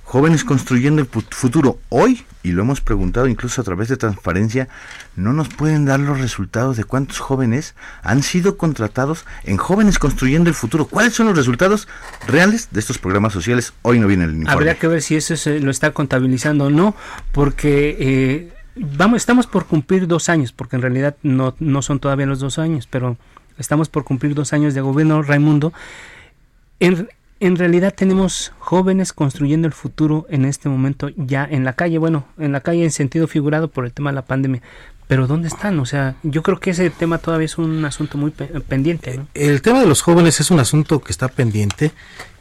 jóvenes 0.07 0.44
construyendo 0.44 1.02
el 1.02 1.09
futuro. 1.09 1.80
Hoy, 1.88 2.24
y 2.44 2.52
lo 2.52 2.62
hemos 2.62 2.80
preguntado 2.80 3.26
incluso 3.26 3.61
a 3.61 3.64
través 3.64 3.88
de 3.88 3.96
transparencia, 3.96 4.68
no 5.16 5.32
nos 5.32 5.48
pueden 5.48 5.84
dar 5.84 5.98
los 5.98 6.20
resultados 6.20 6.76
de 6.76 6.84
cuántos 6.84 7.18
jóvenes 7.18 7.74
han 8.02 8.22
sido 8.22 8.57
contratados 8.57 9.26
en 9.42 9.57
jóvenes 9.57 9.98
construyendo 9.98 10.48
el 10.48 10.54
futuro. 10.54 10.86
¿Cuáles 10.86 11.14
son 11.14 11.26
los 11.26 11.36
resultados 11.36 11.88
reales 12.28 12.68
de 12.70 12.78
estos 12.78 12.98
programas 12.98 13.32
sociales? 13.32 13.72
Hoy 13.82 13.98
no 13.98 14.07
viene 14.07 14.24
el 14.24 14.30
informe. 14.30 14.52
Habría 14.52 14.78
que 14.78 14.86
ver 14.86 15.02
si 15.02 15.16
eso 15.16 15.36
se 15.36 15.59
lo 15.59 15.72
está 15.72 15.90
contabilizando 15.90 16.66
o 16.66 16.70
no, 16.70 16.94
porque 17.32 17.96
eh, 17.98 18.52
vamos, 18.76 19.16
estamos 19.16 19.48
por 19.48 19.66
cumplir 19.66 20.07
dos 20.07 20.28
años, 20.28 20.52
porque 20.52 20.76
en 20.76 20.82
realidad 20.82 21.16
no, 21.24 21.57
no 21.59 21.82
son 21.82 21.98
todavía 21.98 22.26
los 22.26 22.38
dos 22.38 22.61
años, 22.61 22.86
pero 22.88 23.16
estamos 23.59 23.88
por 23.88 24.04
cumplir 24.04 24.36
dos 24.36 24.52
años 24.52 24.72
de 24.72 24.82
gobierno, 24.82 25.20
Raimundo. 25.22 25.72
En, 26.78 27.09
en 27.39 27.57
realidad 27.57 27.95
tenemos 27.95 28.53
jóvenes 28.59 29.12
construyendo 29.12 29.66
el 29.66 29.74
futuro 29.74 30.26
en 30.30 30.45
este 30.45 30.68
momento 30.68 31.11
ya 31.16 31.47
en 31.49 31.64
la 31.64 31.74
calle, 31.74 31.99
bueno, 31.99 32.24
en 32.39 32.53
la 32.53 32.61
calle 32.61 32.84
en 32.84 32.91
sentido 32.91 33.26
figurado 33.26 33.68
por 33.68 33.84
el 33.84 33.93
tema 33.93 34.11
de 34.11 34.14
la 34.14 34.24
pandemia. 34.24 34.62
Pero 35.09 35.28
¿dónde 35.28 35.46
están? 35.46 35.78
O 35.78 35.86
sea, 35.86 36.16
yo 36.24 36.42
creo 36.42 36.59
que 36.59 36.70
ese 36.70 36.90
tema 36.90 37.18
todavía 37.18 37.44
es 37.44 37.59
un 37.59 37.84
asunto 37.84 38.18
muy 38.18 38.32
pe 38.32 38.46
pendiente. 38.61 39.18
¿no? 39.18 39.28
El 39.34 39.62
tema 39.62 39.80
de 39.80 39.86
los 39.86 40.02
jóvenes 40.02 40.40
es 40.40 40.50
un 40.50 40.59
asunto 40.59 41.00
que 41.00 41.12
está 41.12 41.28
pendiente 41.28 41.92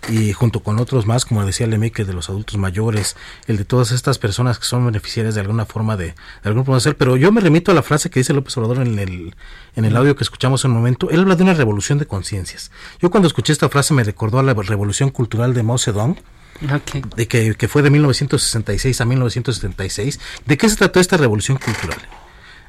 y 0.09 0.33
junto 0.33 0.61
con 0.61 0.79
otros 0.79 1.05
más, 1.05 1.25
como 1.25 1.45
decía 1.45 1.67
Lemeque, 1.67 2.05
de 2.05 2.13
los 2.13 2.29
adultos 2.29 2.57
mayores, 2.57 3.15
el 3.47 3.57
de 3.57 3.65
todas 3.65 3.91
estas 3.91 4.17
personas 4.17 4.57
que 4.57 4.65
son 4.65 4.85
beneficiarias 4.85 5.35
de 5.35 5.41
alguna 5.41 5.65
forma 5.65 5.95
de, 5.95 6.07
de 6.07 6.15
algún 6.43 6.81
ser. 6.81 6.97
Pero 6.97 7.17
yo 7.17 7.31
me 7.31 7.41
remito 7.41 7.71
a 7.71 7.75
la 7.75 7.83
frase 7.83 8.09
que 8.09 8.19
dice 8.19 8.33
López 8.33 8.57
Obrador 8.57 8.85
en 8.85 8.97
el, 8.97 9.35
en 9.75 9.85
el 9.85 9.95
audio 9.95 10.15
que 10.15 10.23
escuchamos 10.23 10.65
en 10.65 10.71
un 10.71 10.77
momento. 10.77 11.09
Él 11.11 11.19
habla 11.21 11.35
de 11.35 11.43
una 11.43 11.53
revolución 11.53 11.99
de 11.99 12.07
conciencias. 12.07 12.71
Yo 12.99 13.11
cuando 13.11 13.27
escuché 13.27 13.53
esta 13.53 13.69
frase 13.69 13.93
me 13.93 14.03
recordó 14.03 14.39
a 14.39 14.43
la 14.43 14.53
revolución 14.53 15.11
cultural 15.11 15.53
de 15.53 15.61
Mao 15.61 15.77
Zedong. 15.77 16.17
Okay. 16.63 17.03
De 17.15 17.27
que, 17.27 17.53
que 17.55 17.67
fue 17.67 17.83
de 17.83 17.89
1966 17.89 19.01
a 19.01 19.05
1976. 19.05 20.19
¿De 20.45 20.57
qué 20.57 20.69
se 20.69 20.77
trató 20.77 20.99
esta 20.99 21.17
revolución 21.17 21.57
cultural? 21.57 21.99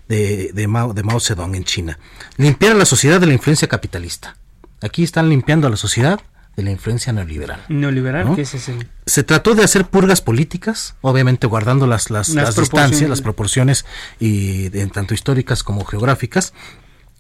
De, 0.09 0.53
de, 0.53 0.67
Mao, 0.69 0.93
de 0.95 1.03
Mao 1.03 1.21
Zedong 1.21 1.55
en 1.55 1.65
China. 1.65 1.99
Limpiar 2.37 2.73
a 2.73 2.77
la 2.77 2.85
sociedad 2.85 3.21
de 3.21 3.27
la 3.27 3.33
influencia 3.35 3.69
capitalista. 3.69 4.37
Aquí 4.83 5.03
están 5.03 5.29
limpiando 5.29 5.67
a 5.67 5.71
la 5.71 5.77
sociedad 5.77 6.21
de 6.57 6.63
la 6.63 6.71
influencia 6.71 7.13
neoliberal. 7.13 7.65
Neoliberal, 7.69 8.27
¿no? 8.27 8.37
¿qué 8.37 8.43
es 8.43 8.55
ese? 8.55 8.79
Se 9.05 9.23
trató 9.23 9.55
de 9.55 9.63
hacer 9.65 9.87
purgas 9.87 10.23
políticas, 10.23 10.95
obviamente 11.03 11.47
guardando 11.47 11.87
las, 11.87 12.11
las, 12.11 12.31
Las 12.31 12.57
distancias, 12.57 13.11
las 13.11 13.21
proporciones, 13.21 13.85
y 14.21 14.69
de- 14.71 14.87
tanto 14.87 15.13
históricas 15.13 15.63
como 15.63 15.85
geográficas. 15.85 16.55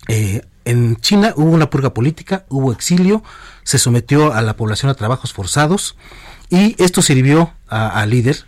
Eh, 0.08 0.42
en 0.64 0.96
China 0.96 1.32
hubo 1.36 1.50
una 1.50 1.68
purga 1.70 1.92
política, 1.92 2.44
hubo 2.48 2.72
exilio, 2.72 3.22
se 3.62 3.78
sometió 3.78 4.32
a 4.32 4.40
la 4.42 4.56
población 4.56 4.90
a 4.90 4.94
trabajos 4.94 5.32
forzados 5.32 5.96
y 6.48 6.80
esto 6.82 7.02
sirvió 7.02 7.52
a- 7.68 8.00
al 8.00 8.10
líder 8.10 8.44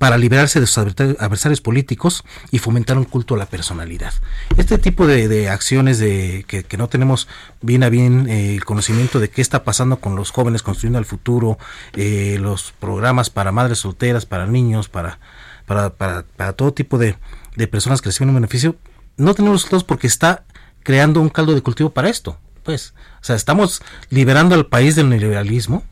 para 0.00 0.16
liberarse 0.16 0.60
de 0.60 0.66
sus 0.66 0.78
adversa- 0.78 1.14
adversarios 1.20 1.60
políticos 1.60 2.24
y 2.50 2.58
fomentar 2.58 2.96
un 2.96 3.04
culto 3.04 3.34
a 3.34 3.38
la 3.38 3.44
personalidad. 3.44 4.14
Este 4.56 4.78
tipo 4.78 5.06
de, 5.06 5.50
acciones 5.50 5.98
de 5.98 6.46
que, 6.48 6.64
que 6.64 6.78
no 6.78 6.88
tenemos 6.88 7.28
bien 7.60 7.82
a 7.82 7.90
bien 7.90 8.26
eh, 8.26 8.54
el 8.54 8.64
conocimiento 8.64 9.20
de 9.20 9.28
qué 9.28 9.42
está 9.42 9.62
pasando 9.62 10.00
con 10.00 10.16
los 10.16 10.30
jóvenes 10.30 10.62
construyendo 10.62 10.98
el 10.98 11.04
futuro, 11.04 11.58
eh, 11.96 12.38
los 12.40 12.72
programas 12.80 13.28
para 13.28 13.52
madres 13.52 13.80
solteras, 13.80 14.24
para 14.24 14.46
niños, 14.46 14.88
para, 14.88 15.18
para, 15.66 15.90
para, 15.90 16.22
para 16.22 16.54
todo 16.54 16.72
tipo 16.72 16.96
de, 16.96 17.18
de 17.56 17.66
personas 17.66 18.00
que 18.00 18.08
reciben 18.08 18.30
un 18.30 18.36
beneficio, 18.36 18.76
no 19.18 19.34
tenemos 19.34 19.58
resultados 19.58 19.84
porque 19.84 20.06
está 20.06 20.44
creando 20.82 21.20
un 21.20 21.28
caldo 21.28 21.54
de 21.54 21.60
cultivo 21.60 21.90
para 21.90 22.08
esto. 22.08 22.38
Pues, 22.62 22.94
o 23.20 23.24
sea, 23.24 23.36
estamos 23.36 23.82
liberando 24.08 24.54
al 24.54 24.64
país 24.64 24.96
del 24.96 25.10
neoliberalismo, 25.10 25.84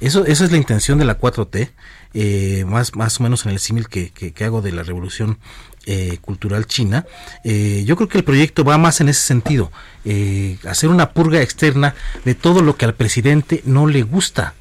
eso, 0.00 0.26
esa 0.26 0.44
es 0.44 0.50
la 0.50 0.58
intención 0.58 0.98
de 0.98 1.04
la 1.06 1.18
4T, 1.18 1.70
eh, 2.14 2.64
más, 2.66 2.94
más 2.94 3.20
o 3.20 3.22
menos 3.22 3.46
en 3.46 3.52
el 3.52 3.58
símil 3.58 3.88
que, 3.88 4.10
que, 4.10 4.44
hago 4.44 4.62
de 4.62 4.72
la 4.72 4.82
revolución 4.82 5.38
eh, 5.86 6.18
cultural 6.20 6.66
china. 6.66 7.06
Eh, 7.44 7.84
yo 7.86 7.96
creo 7.96 8.08
que 8.08 8.18
el 8.18 8.24
proyecto 8.24 8.64
va 8.64 8.78
más 8.78 9.00
en 9.00 9.08
ese 9.08 9.20
sentido, 9.20 9.72
eh, 10.04 10.58
hacer 10.68 10.90
una 10.90 11.10
purga 11.12 11.42
externa 11.42 11.94
de 12.24 12.34
todo 12.34 12.62
lo 12.62 12.76
que 12.76 12.84
al 12.84 12.94
presidente 12.94 13.62
no 13.64 13.86
le 13.86 14.02
gusta. 14.02 14.54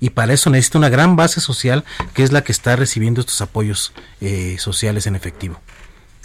Y 0.00 0.10
para 0.10 0.32
eso 0.32 0.50
necesita 0.50 0.78
una 0.78 0.88
gran 0.88 1.16
base 1.16 1.40
social 1.40 1.84
que 2.14 2.22
es 2.22 2.32
la 2.32 2.44
que 2.44 2.52
está 2.52 2.76
recibiendo 2.76 3.20
estos 3.20 3.40
apoyos 3.40 3.92
eh, 4.20 4.56
sociales 4.58 5.06
en 5.06 5.16
efectivo. 5.16 5.60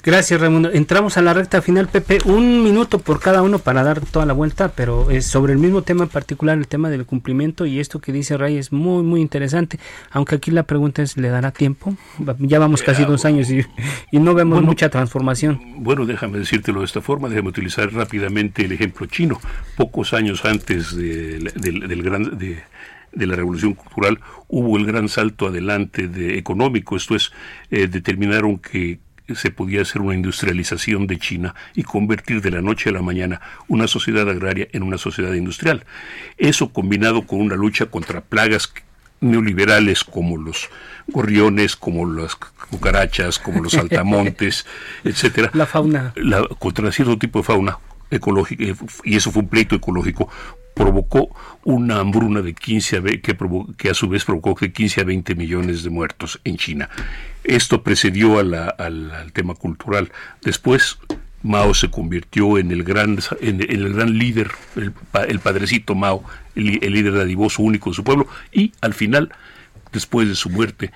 Gracias, 0.06 0.42
Raimundo. 0.42 0.70
Entramos 0.70 1.16
a 1.18 1.22
la 1.22 1.34
recta 1.34 1.62
final, 1.62 1.88
Pepe. 1.88 2.18
Un 2.26 2.62
minuto 2.62 3.00
por 3.00 3.22
cada 3.22 3.42
uno 3.42 3.60
para 3.60 3.84
dar 3.84 4.02
toda 4.02 4.26
la 4.26 4.34
vuelta, 4.34 4.74
pero 4.76 5.10
es 5.10 5.26
sobre 5.26 5.54
el 5.54 5.60
mismo 5.60 5.82
tema 5.84 6.04
en 6.04 6.10
particular, 6.10 6.58
el 6.58 6.68
tema 6.68 6.90
del 6.90 7.06
cumplimiento. 7.06 7.66
Y 7.66 7.80
esto 7.80 8.00
que 8.02 8.12
dice 8.12 8.36
Ray 8.36 8.58
es 8.58 8.74
muy, 8.74 9.02
muy 9.02 9.22
interesante. 9.22 9.80
Aunque 10.12 10.36
aquí 10.36 10.52
la 10.52 10.64
pregunta 10.64 11.02
es: 11.02 11.16
¿le 11.16 11.30
dará 11.30 11.52
tiempo? 11.52 11.96
Ya 12.40 12.60
vamos 12.60 12.84
casi 12.84 13.06
dos 13.06 13.24
años 13.24 13.50
y, 13.50 13.62
y 14.12 14.20
no 14.20 14.34
vemos 14.34 14.58
Bueno. 14.58 14.68
mucha 14.68 14.90
transformación. 14.90 15.62
Bueno, 15.78 16.06
déjame 16.06 16.38
decírtelo 16.38 16.82
de 16.82 16.86
esta 16.86 17.00
forma, 17.02 17.30
déjame 17.30 17.48
utilizar 17.48 17.90
rápidamente 17.94 18.66
el 18.66 18.74
ejemplo 18.74 19.06
chino. 19.06 19.40
Pocos 19.78 20.14
años 20.14 20.44
antes 20.44 20.94
de, 20.98 21.40
del- 21.56 21.88
del 21.88 22.04
gran, 22.04 22.38
de, 22.38 22.62
de 23.14 23.26
la 23.26 23.38
revolución 23.38 23.74
cultural 23.74 24.20
hubo 24.50 24.78
el 24.78 24.86
gran 24.86 25.08
salto 25.08 25.48
adelante 25.48 26.10
de 26.10 26.38
económico, 26.38 26.98
esto 26.98 27.16
es, 27.16 27.32
eh, 27.72 27.88
determinaron 27.88 28.58
que 28.58 29.00
se 29.34 29.52
podía 29.52 29.82
hacer 29.82 30.02
una 30.02 30.16
industrialización 30.16 31.08
de 31.08 31.18
China 31.18 31.56
y 31.76 31.84
convertir 31.84 32.42
de 32.42 32.52
la 32.52 32.62
noche 32.62 32.90
a 32.90 32.94
la 32.94 33.02
mañana 33.02 33.42
una 33.68 33.88
sociedad 33.88 34.30
agraria 34.30 34.68
en 34.72 34.84
una 34.84 34.98
sociedad 34.98 35.34
industrial. 35.34 35.86
Eso 36.38 36.70
combinado 36.70 37.26
con 37.26 37.40
una 37.40 37.56
lucha 37.56 37.86
contra 37.86 38.22
plagas 38.22 38.74
neoliberales 39.22 40.04
como 40.04 40.38
los 40.38 40.70
gorriones, 41.08 41.76
como 41.76 42.06
las 42.06 42.36
cucarachas, 42.36 43.40
como 43.40 43.62
los 43.62 43.72
saltamontes, 43.74 44.66
etcétera. 45.04 45.50
La 45.54 45.66
fauna. 45.66 46.14
La, 46.16 46.46
contra 46.60 46.92
cierto 46.92 47.18
tipo 47.18 47.40
de 47.40 47.44
fauna 47.44 47.78
ecológica, 48.12 48.64
eh, 48.64 48.76
y 49.04 49.16
eso 49.16 49.32
fue 49.32 49.42
un 49.44 49.50
pleito 49.50 49.76
ecológico, 49.76 50.30
provocó 50.76 51.30
una 51.64 52.00
hambruna 52.00 52.42
de 52.42 52.54
15 52.54 52.98
a 52.98 53.02
que, 53.04 53.38
provo- 53.38 53.76
que 53.78 53.90
a 53.90 53.94
su 53.94 54.10
vez 54.10 54.26
provocó 54.26 54.56
de 54.60 54.72
15 54.72 55.02
a 55.02 55.04
20 55.04 55.36
millones 55.36 55.84
de 55.84 55.90
muertos 55.90 56.40
en 56.44 56.58
China. 56.58 56.90
Esto 57.44 57.84
precedió 57.84 58.40
al, 58.40 58.54
al 58.56 59.32
tema 59.34 59.54
cultural. 59.54 60.12
Después 60.42 60.98
Mao 61.44 61.74
se 61.74 61.92
convirtió 61.92 62.58
en 62.58 62.72
el 62.72 62.84
gran, 62.84 63.20
en, 63.42 63.62
el 63.62 63.94
gran 63.94 64.18
líder, 64.18 64.50
el, 64.76 64.94
el 65.28 65.40
padrecito 65.40 65.94
Mao, 65.94 66.24
el, 66.56 66.80
el 66.84 66.94
líder 66.94 67.14
dadivoso 67.16 67.62
único 67.62 67.90
de 67.92 67.96
su 67.96 68.04
pueblo, 68.04 68.28
y 68.52 68.72
al 68.82 68.94
final, 68.94 69.30
después 69.92 70.28
de 70.28 70.36
su 70.36 70.50
muerte, 70.50 70.92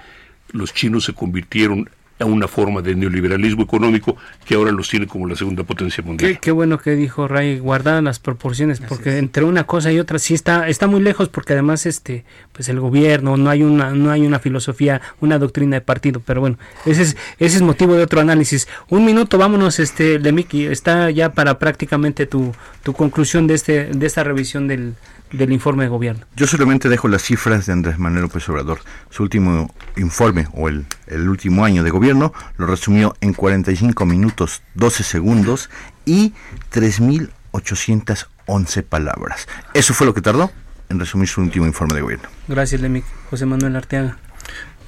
los 0.53 0.73
chinos 0.73 1.03
se 1.03 1.13
convirtieron 1.13 1.89
a 2.19 2.25
una 2.25 2.47
forma 2.47 2.81
de 2.81 2.95
neoliberalismo 2.95 3.63
económico 3.63 4.17
que 4.45 4.55
ahora 4.55 4.71
los 4.71 4.89
tiene 4.89 5.07
como 5.07 5.27
la 5.27 5.35
segunda 5.35 5.63
potencia 5.63 6.03
mundial. 6.03 6.33
Qué, 6.33 6.39
qué 6.39 6.51
bueno 6.51 6.79
que 6.79 6.95
dijo 6.95 7.27
Ray, 7.27 7.59
guardar 7.59 8.01
las 8.03 8.19
proporciones, 8.19 8.79
porque 8.79 9.17
entre 9.17 9.43
una 9.43 9.65
cosa 9.65 9.91
y 9.91 9.99
otra 9.99 10.19
sí 10.19 10.33
está, 10.33 10.67
está 10.67 10.87
muy 10.87 11.01
lejos, 11.01 11.29
porque 11.29 11.53
además 11.53 11.85
este, 11.85 12.25
pues 12.51 12.69
el 12.69 12.79
gobierno, 12.79 13.37
no 13.37 13.49
hay 13.49 13.63
una, 13.63 13.91
no 13.91 14.11
hay 14.11 14.25
una 14.25 14.39
filosofía, 14.39 15.01
una 15.21 15.37
doctrina 15.37 15.77
de 15.77 15.81
partido, 15.81 16.21
pero 16.25 16.41
bueno, 16.41 16.57
ese 16.85 17.03
es, 17.03 17.17
ese 17.39 17.57
es 17.57 17.61
motivo 17.61 17.95
de 17.95 18.03
otro 18.03 18.19
análisis. 18.19 18.67
Un 18.89 19.05
minuto, 19.05 19.37
vámonos, 19.37 19.79
este, 19.79 20.19
Lemiki, 20.19 20.65
está 20.65 21.11
ya 21.11 21.33
para 21.33 21.59
prácticamente 21.59 22.25
tu, 22.25 22.53
tu 22.83 22.93
conclusión 22.93 23.47
de 23.47 23.53
este, 23.53 23.85
de 23.85 24.05
esta 24.05 24.23
revisión 24.23 24.67
del, 24.67 24.95
del 25.31 25.51
informe 25.51 25.83
de 25.83 25.89
gobierno. 25.89 26.25
Yo 26.35 26.47
solamente 26.47 26.89
dejo 26.89 27.07
las 27.07 27.23
cifras 27.23 27.65
de 27.65 27.73
Andrés 27.73 27.97
Manuel 27.99 28.23
López 28.23 28.47
Obrador. 28.49 28.79
Su 29.09 29.23
último 29.23 29.73
informe 29.97 30.47
o 30.53 30.69
el, 30.69 30.85
el 31.07 31.27
último 31.27 31.65
año 31.65 31.83
de 31.83 31.89
gobierno 31.89 32.33
lo 32.57 32.67
resumió 32.67 33.15
en 33.21 33.33
45 33.33 34.05
minutos 34.05 34.61
12 34.75 35.03
segundos 35.03 35.69
y 36.05 36.33
3.811 36.73 38.83
palabras. 38.83 39.47
Eso 39.73 39.93
fue 39.93 40.07
lo 40.07 40.13
que 40.13 40.21
tardó 40.21 40.51
en 40.89 40.99
resumir 40.99 41.27
su 41.27 41.41
último 41.41 41.65
informe 41.65 41.95
de 41.95 42.01
gobierno. 42.01 42.29
Gracias, 42.47 42.79
Lemiki. 42.81 43.07
José 43.29 43.45
Manuel 43.45 43.75
Arteaga. 43.75 44.17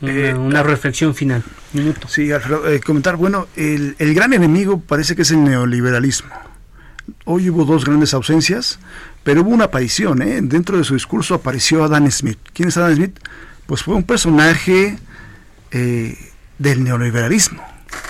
Una, 0.02 0.12
Eh, 0.14 0.34
una 0.34 0.64
reflexión 0.64 1.14
final. 1.14 1.44
Minuto. 1.74 2.08
Sí, 2.08 2.32
Alfredo, 2.32 2.68
eh, 2.70 2.80
comentar, 2.80 3.18
bueno, 3.18 3.48
el, 3.58 3.96
el 4.00 4.14
gran 4.14 4.32
enemigo 4.34 4.80
parece 4.80 5.16
que 5.16 5.24
es 5.24 5.32
el 5.32 5.44
neoliberalismo. 5.44 6.30
Hoy 7.26 7.50
hubo 7.50 7.66
dos 7.66 7.86
grandes 7.86 8.14
ausencias, 8.14 8.80
pero 9.24 9.42
hubo 9.42 9.50
una 9.52 9.66
aparición, 9.66 10.22
¿eh? 10.22 10.40
Dentro 10.42 10.78
de 10.78 10.84
su 10.84 10.94
discurso 10.94 11.36
apareció 11.36 11.84
Adam 11.84 12.10
Smith. 12.12 12.40
¿Quién 12.54 12.70
es 12.70 12.78
Adam 12.78 12.96
Smith? 12.96 13.18
Pues 13.66 13.84
fue 13.84 13.96
un 13.96 14.04
personaje 14.04 14.98
eh, 15.72 16.18
del 16.58 16.84
neoliberalismo, 16.84 17.62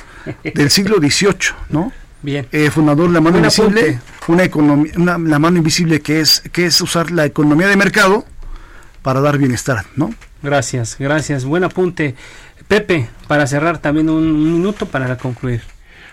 del 0.44 0.70
siglo 0.70 0.98
XVIII, 0.98 1.54
¿no? 1.70 1.92
Bien. 2.22 2.48
Eh, 2.52 2.70
fundador 2.70 3.08
de 3.08 3.14
la 3.14 3.22
mano 3.22 3.38
invisible, 3.38 4.00
una 4.28 4.44
economía, 4.44 4.92
una- 4.98 5.18
la 5.18 5.40
mano 5.40 5.58
invisible 5.58 6.02
que 6.02 6.20
es, 6.20 6.42
que 6.52 6.66
es 6.66 6.82
usar 6.82 7.12
la 7.12 7.26
economía 7.26 7.68
de 7.68 7.78
mercado 7.78 8.26
para 9.02 9.22
dar 9.22 9.38
bienestar, 9.38 9.86
¿no? 9.96 10.14
Gracias, 10.44 10.98
gracias. 11.00 11.46
Buen 11.46 11.64
apunte. 11.64 12.16
Pepe, 12.68 13.10
para 13.28 13.48
cerrar 13.48 13.78
también 13.80 14.10
un 14.10 14.54
minuto 14.54 14.86
para 14.86 15.18
concluir. 15.18 15.62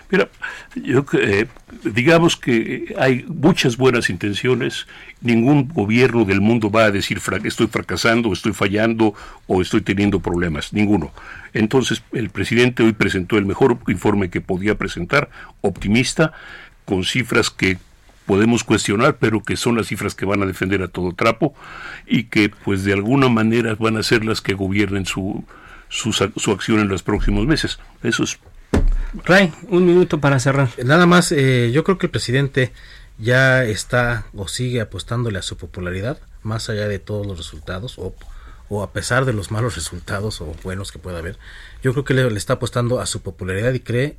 Mira, 0.09 0.29
yo 0.75 1.05
eh, 1.13 1.47
digamos 1.83 2.37
que 2.37 2.95
hay 2.97 3.25
muchas 3.27 3.75
buenas 3.75 4.09
intenciones. 4.09 4.87
Ningún 5.21 5.67
gobierno 5.67 6.23
del 6.23 6.39
mundo 6.39 6.71
va 6.71 6.85
a 6.85 6.91
decir 6.91 7.19
estoy 7.43 7.67
fracasando, 7.67 8.31
estoy 8.31 8.53
fallando 8.53 9.13
o 9.47 9.61
estoy 9.61 9.81
teniendo 9.81 10.19
problemas. 10.21 10.71
Ninguno. 10.71 11.11
Entonces, 11.53 12.03
el 12.13 12.29
presidente 12.29 12.83
hoy 12.83 12.93
presentó 12.93 13.37
el 13.37 13.45
mejor 13.45 13.79
informe 13.87 14.29
que 14.29 14.39
podía 14.39 14.75
presentar, 14.75 15.29
optimista, 15.61 16.31
con 16.85 17.03
cifras 17.03 17.49
que 17.49 17.77
podemos 18.25 18.63
cuestionar, 18.63 19.17
pero 19.17 19.43
que 19.43 19.57
son 19.57 19.75
las 19.75 19.87
cifras 19.87 20.15
que 20.15 20.25
van 20.25 20.41
a 20.41 20.45
defender 20.45 20.81
a 20.83 20.87
todo 20.87 21.13
trapo 21.13 21.53
y 22.05 22.25
que, 22.25 22.49
pues, 22.49 22.83
de 22.85 22.93
alguna 22.93 23.27
manera 23.27 23.75
van 23.75 23.97
a 23.97 24.03
ser 24.03 24.23
las 24.23 24.41
que 24.41 24.53
gobiernen 24.53 25.05
su, 25.05 25.43
su, 25.89 26.13
su 26.13 26.51
acción 26.51 26.79
en 26.79 26.87
los 26.87 27.03
próximos 27.03 27.45
meses. 27.45 27.79
Eso 28.03 28.23
es 28.23 28.39
Ray, 29.25 29.53
un 29.69 29.85
minuto 29.85 30.19
para 30.19 30.39
cerrar. 30.39 30.69
Nada 30.83 31.05
más, 31.05 31.31
eh, 31.31 31.71
yo 31.71 31.83
creo 31.83 31.97
que 31.97 32.07
el 32.07 32.11
presidente 32.11 32.71
ya 33.17 33.63
está 33.63 34.25
o 34.35 34.47
sigue 34.47 34.81
apostándole 34.81 35.39
a 35.39 35.41
su 35.41 35.57
popularidad, 35.57 36.19
más 36.43 36.69
allá 36.69 36.87
de 36.87 36.99
todos 36.99 37.25
los 37.25 37.37
resultados, 37.37 37.97
o, 37.97 38.15
o 38.69 38.83
a 38.83 38.93
pesar 38.93 39.25
de 39.25 39.33
los 39.33 39.51
malos 39.51 39.75
resultados 39.75 40.41
o 40.41 40.55
buenos 40.63 40.91
que 40.91 40.99
pueda 40.99 41.19
haber. 41.19 41.37
Yo 41.81 41.93
creo 41.93 42.03
que 42.03 42.13
le, 42.13 42.29
le 42.29 42.37
está 42.37 42.53
apostando 42.53 42.99
a 42.99 43.05
su 43.05 43.21
popularidad 43.21 43.73
y 43.73 43.79
cree 43.79 44.17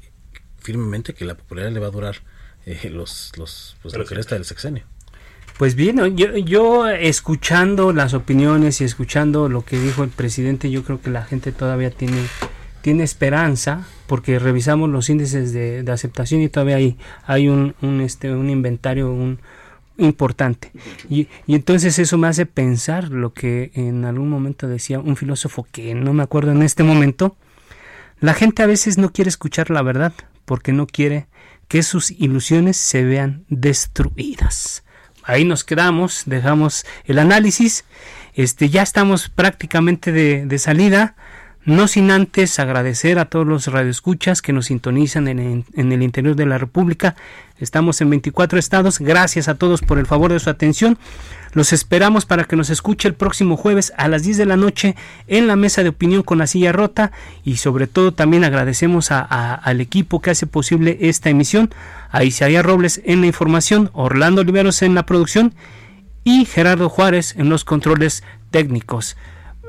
firmemente 0.58 1.14
que 1.14 1.24
la 1.24 1.36
popularidad 1.36 1.72
le 1.72 1.80
va 1.80 1.86
a 1.86 1.90
durar 1.90 2.16
eh, 2.66 2.90
los, 2.90 3.32
los, 3.36 3.76
pues, 3.82 3.96
lo 3.96 4.04
que 4.04 4.14
resta 4.14 4.34
del 4.34 4.44
sexenio. 4.44 4.84
Pues 5.56 5.74
bien, 5.74 6.16
yo, 6.16 6.36
yo 6.36 6.88
escuchando 6.88 7.92
las 7.92 8.14
opiniones 8.14 8.80
y 8.80 8.84
escuchando 8.84 9.48
lo 9.48 9.64
que 9.64 9.78
dijo 9.78 10.04
el 10.04 10.10
presidente, 10.10 10.70
yo 10.70 10.84
creo 10.84 11.00
que 11.00 11.10
la 11.10 11.24
gente 11.24 11.50
todavía 11.50 11.90
tiene, 11.90 12.22
tiene 12.88 13.04
esperanza, 13.04 13.86
porque 14.06 14.38
revisamos 14.38 14.88
los 14.88 15.10
índices 15.10 15.52
de, 15.52 15.82
de 15.82 15.92
aceptación 15.92 16.40
y 16.40 16.48
todavía 16.48 16.76
hay, 16.76 16.96
hay 17.26 17.46
un, 17.46 17.74
un, 17.82 18.00
este, 18.00 18.32
un 18.32 18.48
inventario 18.48 19.12
un, 19.12 19.40
importante. 19.98 20.72
Y, 21.10 21.28
y 21.46 21.54
entonces 21.54 21.98
eso 21.98 22.16
me 22.16 22.28
hace 22.28 22.46
pensar 22.46 23.10
lo 23.10 23.34
que 23.34 23.72
en 23.74 24.06
algún 24.06 24.30
momento 24.30 24.68
decía 24.68 25.00
un 25.00 25.16
filósofo 25.16 25.66
que 25.70 25.94
no 25.94 26.14
me 26.14 26.22
acuerdo 26.22 26.52
en 26.52 26.62
este 26.62 26.82
momento, 26.82 27.36
la 28.20 28.32
gente 28.32 28.62
a 28.62 28.66
veces 28.66 28.96
no 28.96 29.12
quiere 29.12 29.28
escuchar 29.28 29.68
la 29.68 29.82
verdad, 29.82 30.14
porque 30.46 30.72
no 30.72 30.86
quiere 30.86 31.26
que 31.68 31.82
sus 31.82 32.10
ilusiones 32.10 32.78
se 32.78 33.04
vean 33.04 33.44
destruidas. 33.50 34.82
Ahí 35.24 35.44
nos 35.44 35.62
quedamos, 35.62 36.22
dejamos 36.24 36.86
el 37.04 37.18
análisis. 37.18 37.84
Este, 38.32 38.70
ya 38.70 38.80
estamos 38.80 39.28
prácticamente 39.28 40.10
de, 40.10 40.46
de 40.46 40.58
salida. 40.58 41.16
No 41.68 41.86
sin 41.86 42.10
antes 42.10 42.58
agradecer 42.60 43.18
a 43.18 43.26
todos 43.26 43.46
los 43.46 43.66
radioescuchas 43.66 44.40
que 44.40 44.54
nos 44.54 44.66
sintonizan 44.66 45.28
en, 45.28 45.66
el 45.74 46.02
interior 46.02 46.34
de 46.34 46.46
la 46.46 46.56
República. 46.56 47.14
Estamos 47.60 48.00
en 48.00 48.08
24 48.08 48.58
estados. 48.58 49.00
Gracias 49.00 49.48
a 49.48 49.54
todos 49.56 49.82
por 49.82 49.98
el 49.98 50.06
favor 50.06 50.32
de 50.32 50.40
su 50.40 50.48
atención. 50.48 50.96
Los 51.52 51.74
esperamos 51.74 52.24
para 52.24 52.44
que 52.44 52.56
nos 52.56 52.70
escuche 52.70 53.06
el 53.06 53.12
próximo 53.12 53.58
jueves 53.58 53.92
a 53.98 54.08
las 54.08 54.22
10 54.22 54.38
de 54.38 54.46
la 54.46 54.56
noche 54.56 54.96
en 55.26 55.46
la 55.46 55.56
mesa 55.56 55.82
de 55.82 55.90
opinión 55.90 56.22
con 56.22 56.38
la 56.38 56.46
silla 56.46 56.72
rota 56.72 57.12
y 57.44 57.58
sobre 57.58 57.86
todo 57.86 58.12
también 58.12 58.44
agradecemos 58.44 59.10
al 59.10 59.80
equipo 59.82 60.22
que 60.22 60.30
hace 60.30 60.46
posible 60.46 60.96
esta 61.02 61.28
emisión, 61.28 61.68
a 62.10 62.24
Isaías 62.24 62.64
Robles 62.64 63.02
en 63.04 63.20
la 63.20 63.26
información, 63.26 63.90
Orlando 63.92 64.40
Oliveros 64.40 64.80
en 64.80 64.94
la 64.94 65.04
producción 65.04 65.52
y 66.24 66.46
Gerardo 66.46 66.88
Juárez 66.88 67.34
en 67.36 67.50
los 67.50 67.66
controles 67.66 68.24
técnicos. 68.50 69.18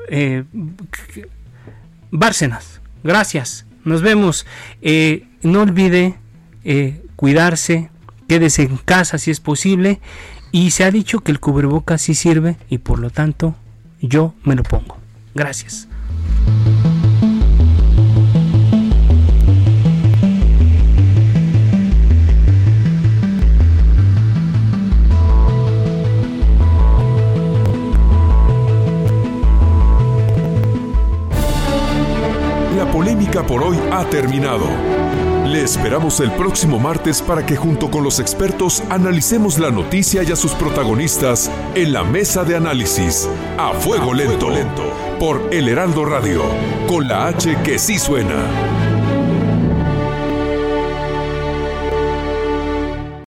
Eh, 0.08 0.44
Bárcenas, 2.10 2.80
gracias, 3.02 3.66
nos 3.84 4.02
vemos. 4.02 4.46
Eh, 4.82 5.26
no 5.42 5.62
olvide 5.62 6.16
eh, 6.64 7.04
cuidarse, 7.16 7.90
quédese 8.28 8.62
en 8.62 8.76
casa 8.76 9.18
si 9.18 9.30
es 9.30 9.40
posible 9.40 10.00
y 10.52 10.72
se 10.72 10.84
ha 10.84 10.90
dicho 10.90 11.20
que 11.20 11.32
el 11.32 11.40
cubrebocas 11.40 12.02
sí 12.02 12.14
sirve 12.14 12.56
y 12.68 12.78
por 12.78 12.98
lo 12.98 13.10
tanto 13.10 13.54
yo 14.00 14.34
me 14.44 14.54
lo 14.54 14.62
pongo. 14.62 14.98
Gracias. 15.34 15.88
La 33.20 33.26
polémica 33.26 33.46
por 33.46 33.62
hoy 33.62 33.78
ha 33.92 34.02
terminado. 34.06 34.66
Le 35.44 35.62
esperamos 35.62 36.20
el 36.20 36.32
próximo 36.32 36.78
martes 36.78 37.20
para 37.20 37.44
que 37.44 37.54
junto 37.54 37.90
con 37.90 38.02
los 38.02 38.18
expertos 38.18 38.82
analicemos 38.88 39.58
la 39.58 39.70
noticia 39.70 40.22
y 40.22 40.32
a 40.32 40.36
sus 40.36 40.52
protagonistas 40.52 41.50
en 41.74 41.92
la 41.92 42.02
mesa 42.02 42.44
de 42.44 42.56
análisis 42.56 43.28
a 43.58 43.74
fuego, 43.74 44.14
lento, 44.14 44.48
lento, 44.48 44.84
por 45.18 45.52
El 45.52 45.68
Heraldo 45.68 46.06
Radio, 46.06 46.44
con 46.88 47.08
la 47.08 47.26
H 47.26 47.58
que 47.62 47.78
sí 47.78 47.98
suena. 47.98 48.89